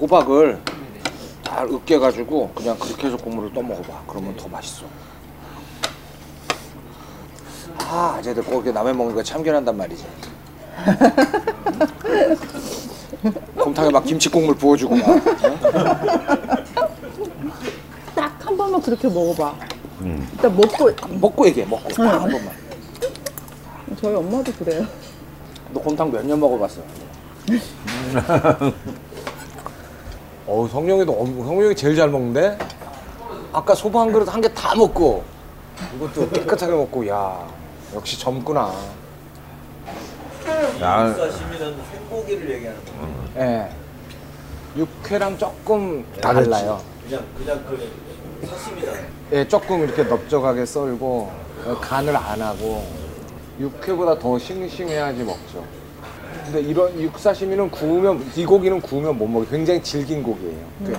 호박을 0.00 0.60
잘 1.44 1.68
으깨가지고 1.68 2.50
그냥 2.54 2.76
그렇게 2.76 3.06
해서 3.06 3.16
국물을 3.16 3.52
떠 3.52 3.62
먹어봐 3.62 4.02
그러면 4.08 4.36
더 4.36 4.48
맛있어 4.48 4.84
아 7.80 8.20
쟤들 8.22 8.42
꼭 8.44 8.66
남의 8.68 8.94
먹는 8.94 9.14
거 9.14 9.22
참견한단 9.22 9.76
말이지 9.76 10.04
곰탕에 13.58 13.90
막 13.90 14.04
김치 14.04 14.28
국물 14.28 14.54
부어주고 14.56 14.94
막 14.96 15.08
어? 15.08 15.20
딱한 18.14 18.56
번만 18.56 18.80
그렇게 18.80 19.08
먹어봐. 19.08 19.54
일단 20.02 20.56
먹고 20.56 20.90
먹고 21.20 21.46
얘기해 21.48 21.66
먹고 21.66 21.88
딱한 21.88 22.30
번만 22.30 22.52
저희 24.00 24.14
엄마도 24.14 24.52
그래요. 24.52 24.86
너 25.72 25.80
곰탕 25.80 26.12
몇 26.12 26.24
년 26.24 26.38
먹어봤어? 26.38 26.80
어우 30.46 30.68
성룡이도 30.68 31.12
엄- 31.12 31.44
성룡이 31.44 31.74
제일 31.74 31.96
잘 31.96 32.08
먹는데 32.08 32.56
아까 33.52 33.74
소바 33.74 34.00
한 34.02 34.12
그릇 34.12 34.32
한 34.32 34.40
개 34.40 34.48
다 34.54 34.74
먹고 34.76 35.24
이것도 35.96 36.30
깨끗하게 36.30 36.72
먹고 36.72 37.06
야 37.08 37.44
역시 37.94 38.18
젊구나. 38.18 38.72
야, 40.80 41.12
사시미는 41.14 41.76
생고기를 41.92 42.50
얘기하는 42.50 42.80
거. 42.84 43.40
예 43.40 43.70
육회랑 44.76 45.38
조금 45.38 46.04
다르지. 46.20 46.50
달라요. 46.50 46.80
그냥 47.08 47.24
그냥 47.36 47.64
그 47.66 48.46
사시미잖아. 48.46 48.98
예 49.32 49.48
조금 49.48 49.82
이렇게 49.84 50.04
넓적하게 50.04 50.64
썰고 50.64 51.30
어, 51.66 51.78
간을 51.80 52.14
안 52.16 52.40
하고 52.40 52.86
육회보다 53.58 54.18
더 54.18 54.38
싱싱해야지 54.38 55.24
먹죠. 55.24 55.64
근데 56.44 56.60
이런 56.60 56.98
육사시미는 57.00 57.70
구우면 57.70 58.30
이 58.36 58.44
고기는 58.46 58.80
구우면 58.80 59.18
못 59.18 59.26
먹어 59.26 59.44
굉장히 59.46 59.82
질긴 59.82 60.22
고기예요. 60.22 60.66
꽤. 60.86 60.92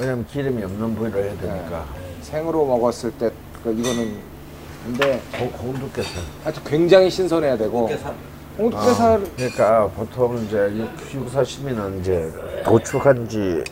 왜냐면 0.00 0.26
기름이 0.26 0.64
없는 0.64 0.94
부위를 0.96 1.24
해야 1.24 1.36
되니까. 1.36 1.84
생으로 2.22 2.64
먹었을 2.66 3.10
때그 3.12 3.72
이거는 3.78 4.31
근데 4.84 5.20
홍두깨살. 5.32 6.22
하여튼 6.44 6.62
굉장히 6.64 7.10
신선해야 7.10 7.56
되고 7.56 7.86
깨살. 7.88 8.14
홍두깨살 8.58 9.22
그러니까 9.36 9.88
보통 9.88 10.44
이제 10.46 10.56
육- 10.76 11.14
육사시미는 11.14 12.00
이제 12.00 12.32
도축한 12.64 13.28
지 13.28 13.62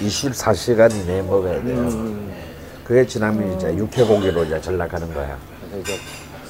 24시간 0.00 0.92
이내에 0.94 1.22
먹어야 1.22 1.62
돼요. 1.62 1.78
음. 1.78 2.32
그게 2.84 3.06
지나면 3.06 3.56
이제 3.56 3.74
육회고기로 3.74 4.44
이제 4.44 4.60
전락하는 4.60 5.12
거야. 5.14 5.38
그래서 5.70 5.78
이제 5.80 5.98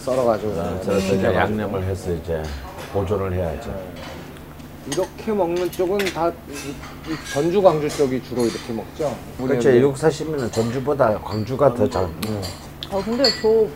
썰어가지고 0.05 0.53
그래서 0.85 1.15
이제 1.15 1.25
양념을 1.25 1.83
해서 1.85 2.13
이제 2.13 2.43
보존을 2.93 3.33
해야죠. 3.33 3.73
이렇게 4.93 5.33
먹는 5.33 5.71
쪽은 5.71 5.99
다 6.13 6.31
전주 7.33 7.63
광주 7.63 7.89
쪽이 7.89 8.23
주로 8.25 8.45
이렇게 8.45 8.73
먹죠. 8.73 9.17
그렇죠. 9.39 9.75
육사시미는 9.79 10.51
전주보다 10.51 11.19
광주가 11.21 11.73
더 11.73 11.89
잘. 11.89 12.09
아 12.95 13.03
근데 13.05 13.25
저 13.43 13.67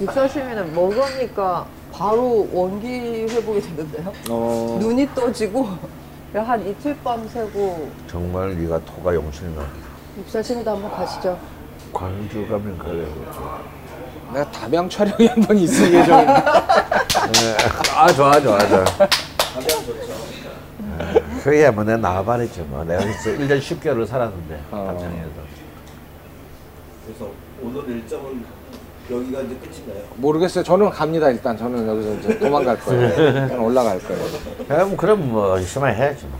육사시미는 0.00 0.72
먹으니까 0.72 1.66
바로 1.92 2.48
원기 2.52 3.26
회복이 3.28 3.60
되는데요. 3.60 4.12
어, 4.30 4.78
눈이 4.80 5.08
떠지고 5.16 5.68
한 6.32 6.64
이틀 6.66 6.96
밤 7.02 7.26
새고 7.28 7.90
정말 8.06 8.56
네가 8.56 8.78
토가 8.84 9.12
용신이 9.14 9.54
나. 9.56 9.62
육사시미도 10.18 10.70
한번 10.70 10.92
가시죠. 10.92 11.36
광주 11.92 12.46
가면 12.46 12.78
그래. 12.78 13.04
내가 14.32 14.50
담양 14.52 14.88
촬영이 14.88 15.26
한 15.26 15.40
번 15.42 15.58
있을 15.58 15.92
예정인데 15.92 16.32
아 17.96 18.12
좋아 18.12 18.40
좋아 18.40 18.58
좋아. 18.68 18.84
그게 21.42 21.68
뭐 21.70 21.82
내가 21.82 21.98
나와버렸죠 21.98 22.62
뭐. 22.66 22.84
내가 22.84 23.02
여기서 23.02 23.30
1년 23.30 23.58
10개월을 23.60 24.06
살았는데 24.06 24.60
어. 24.70 24.84
담양에서. 24.96 25.41
오늘 27.62 27.96
일정은 27.96 28.44
여기가 29.10 29.40
이제 29.42 29.54
끝인가요? 29.56 30.04
모르겠어요. 30.16 30.64
저는 30.64 30.90
갑니다 30.90 31.28
일단 31.28 31.56
저는 31.56 31.86
여기서 31.86 32.14
이제 32.14 32.38
도망갈 32.38 32.78
거예요. 32.80 33.14
그냥 33.48 33.64
올라갈 33.64 33.98
거예요. 34.00 34.24
그럼 34.68 34.96
그럼 34.96 35.32
뭐 35.32 35.50
열심히 35.50 35.88
해야지 35.90 36.24
뭐. 36.26 36.38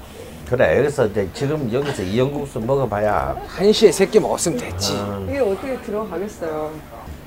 그래 0.48 0.78
여기서 0.78 1.06
이제 1.06 1.28
지금 1.32 1.72
여기서 1.72 2.02
이영국수 2.02 2.60
먹어봐야 2.60 3.36
한 3.46 3.72
시에 3.72 3.90
세끼 3.90 4.20
먹었으면 4.20 4.58
됐지. 4.58 4.92
이게 5.28 5.38
어떻게 5.38 5.76
들어가겠어요. 5.80 6.72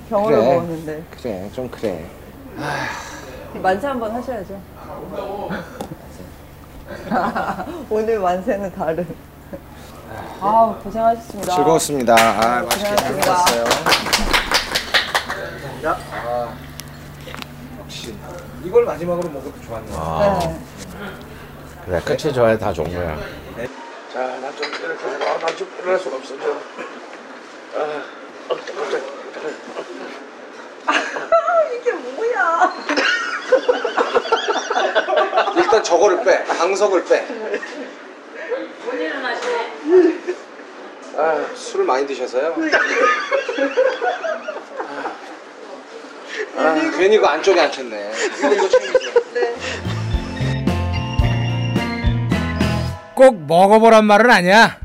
병원을 0.10 0.38
그래. 0.38 0.54
먹었는데 0.54 1.04
그래 1.22 1.50
좀 1.54 1.68
그래. 1.70 2.06
만세 3.62 3.88
한번 3.88 4.12
하셔야죠. 4.12 4.60
오늘 7.90 8.20
만세는 8.20 8.72
다른. 8.74 9.06
아 10.42 10.80
고생하셨습니다. 10.84 11.56
즐거웠습니다. 11.56 12.14
아 12.16 12.62
맛있게 12.64 12.96
잘 12.96 13.14
고생하셨습니다. 13.14 13.62
먹었어요. 13.62 13.66
아, 15.88 16.54
역시 17.80 18.16
이걸 18.64 18.86
마지막으로 18.86 19.30
먹어도 19.30 19.54
좋았네. 19.62 19.92
네. 19.92 20.60
그래 21.86 22.02
끝이 22.04 22.34
좋아야 22.34 22.58
다 22.58 22.74
좋은 22.74 22.92
거야. 22.92 23.16
자, 24.12 24.20
나좀 24.40 24.66
이렇게 24.66 25.06
해서 25.08 25.26
아, 25.26 25.38
나좀 25.40 25.68
일어날 25.80 26.00
수가 26.00 26.16
없어. 26.16 26.30
좀. 26.40 26.62
아, 27.76 27.80
어, 28.50 28.56
갑자기. 28.56 29.04
이게 31.82 31.92
뭐야? 31.92 32.74
일단 35.58 35.84
저거를 35.84 36.24
빼. 36.24 36.46
방석을 36.46 37.06
빼. 37.06 37.26
본인은 38.86 39.26
하시네. 39.26 39.65
아, 41.18 41.46
술을 41.56 41.86
많이 41.86 42.06
드셔서요. 42.06 42.56
아, 46.58 46.62
아, 46.62 46.92
괜히 46.98 47.18
그 47.18 47.26
안쪽에 47.26 47.60
앉혔네. 47.60 48.12
이거 48.54 48.70
챙기세요. 48.70 49.14
꼭 53.14 53.46
먹어보란 53.48 54.06
말은 54.06 54.30
아니야. 54.30 54.85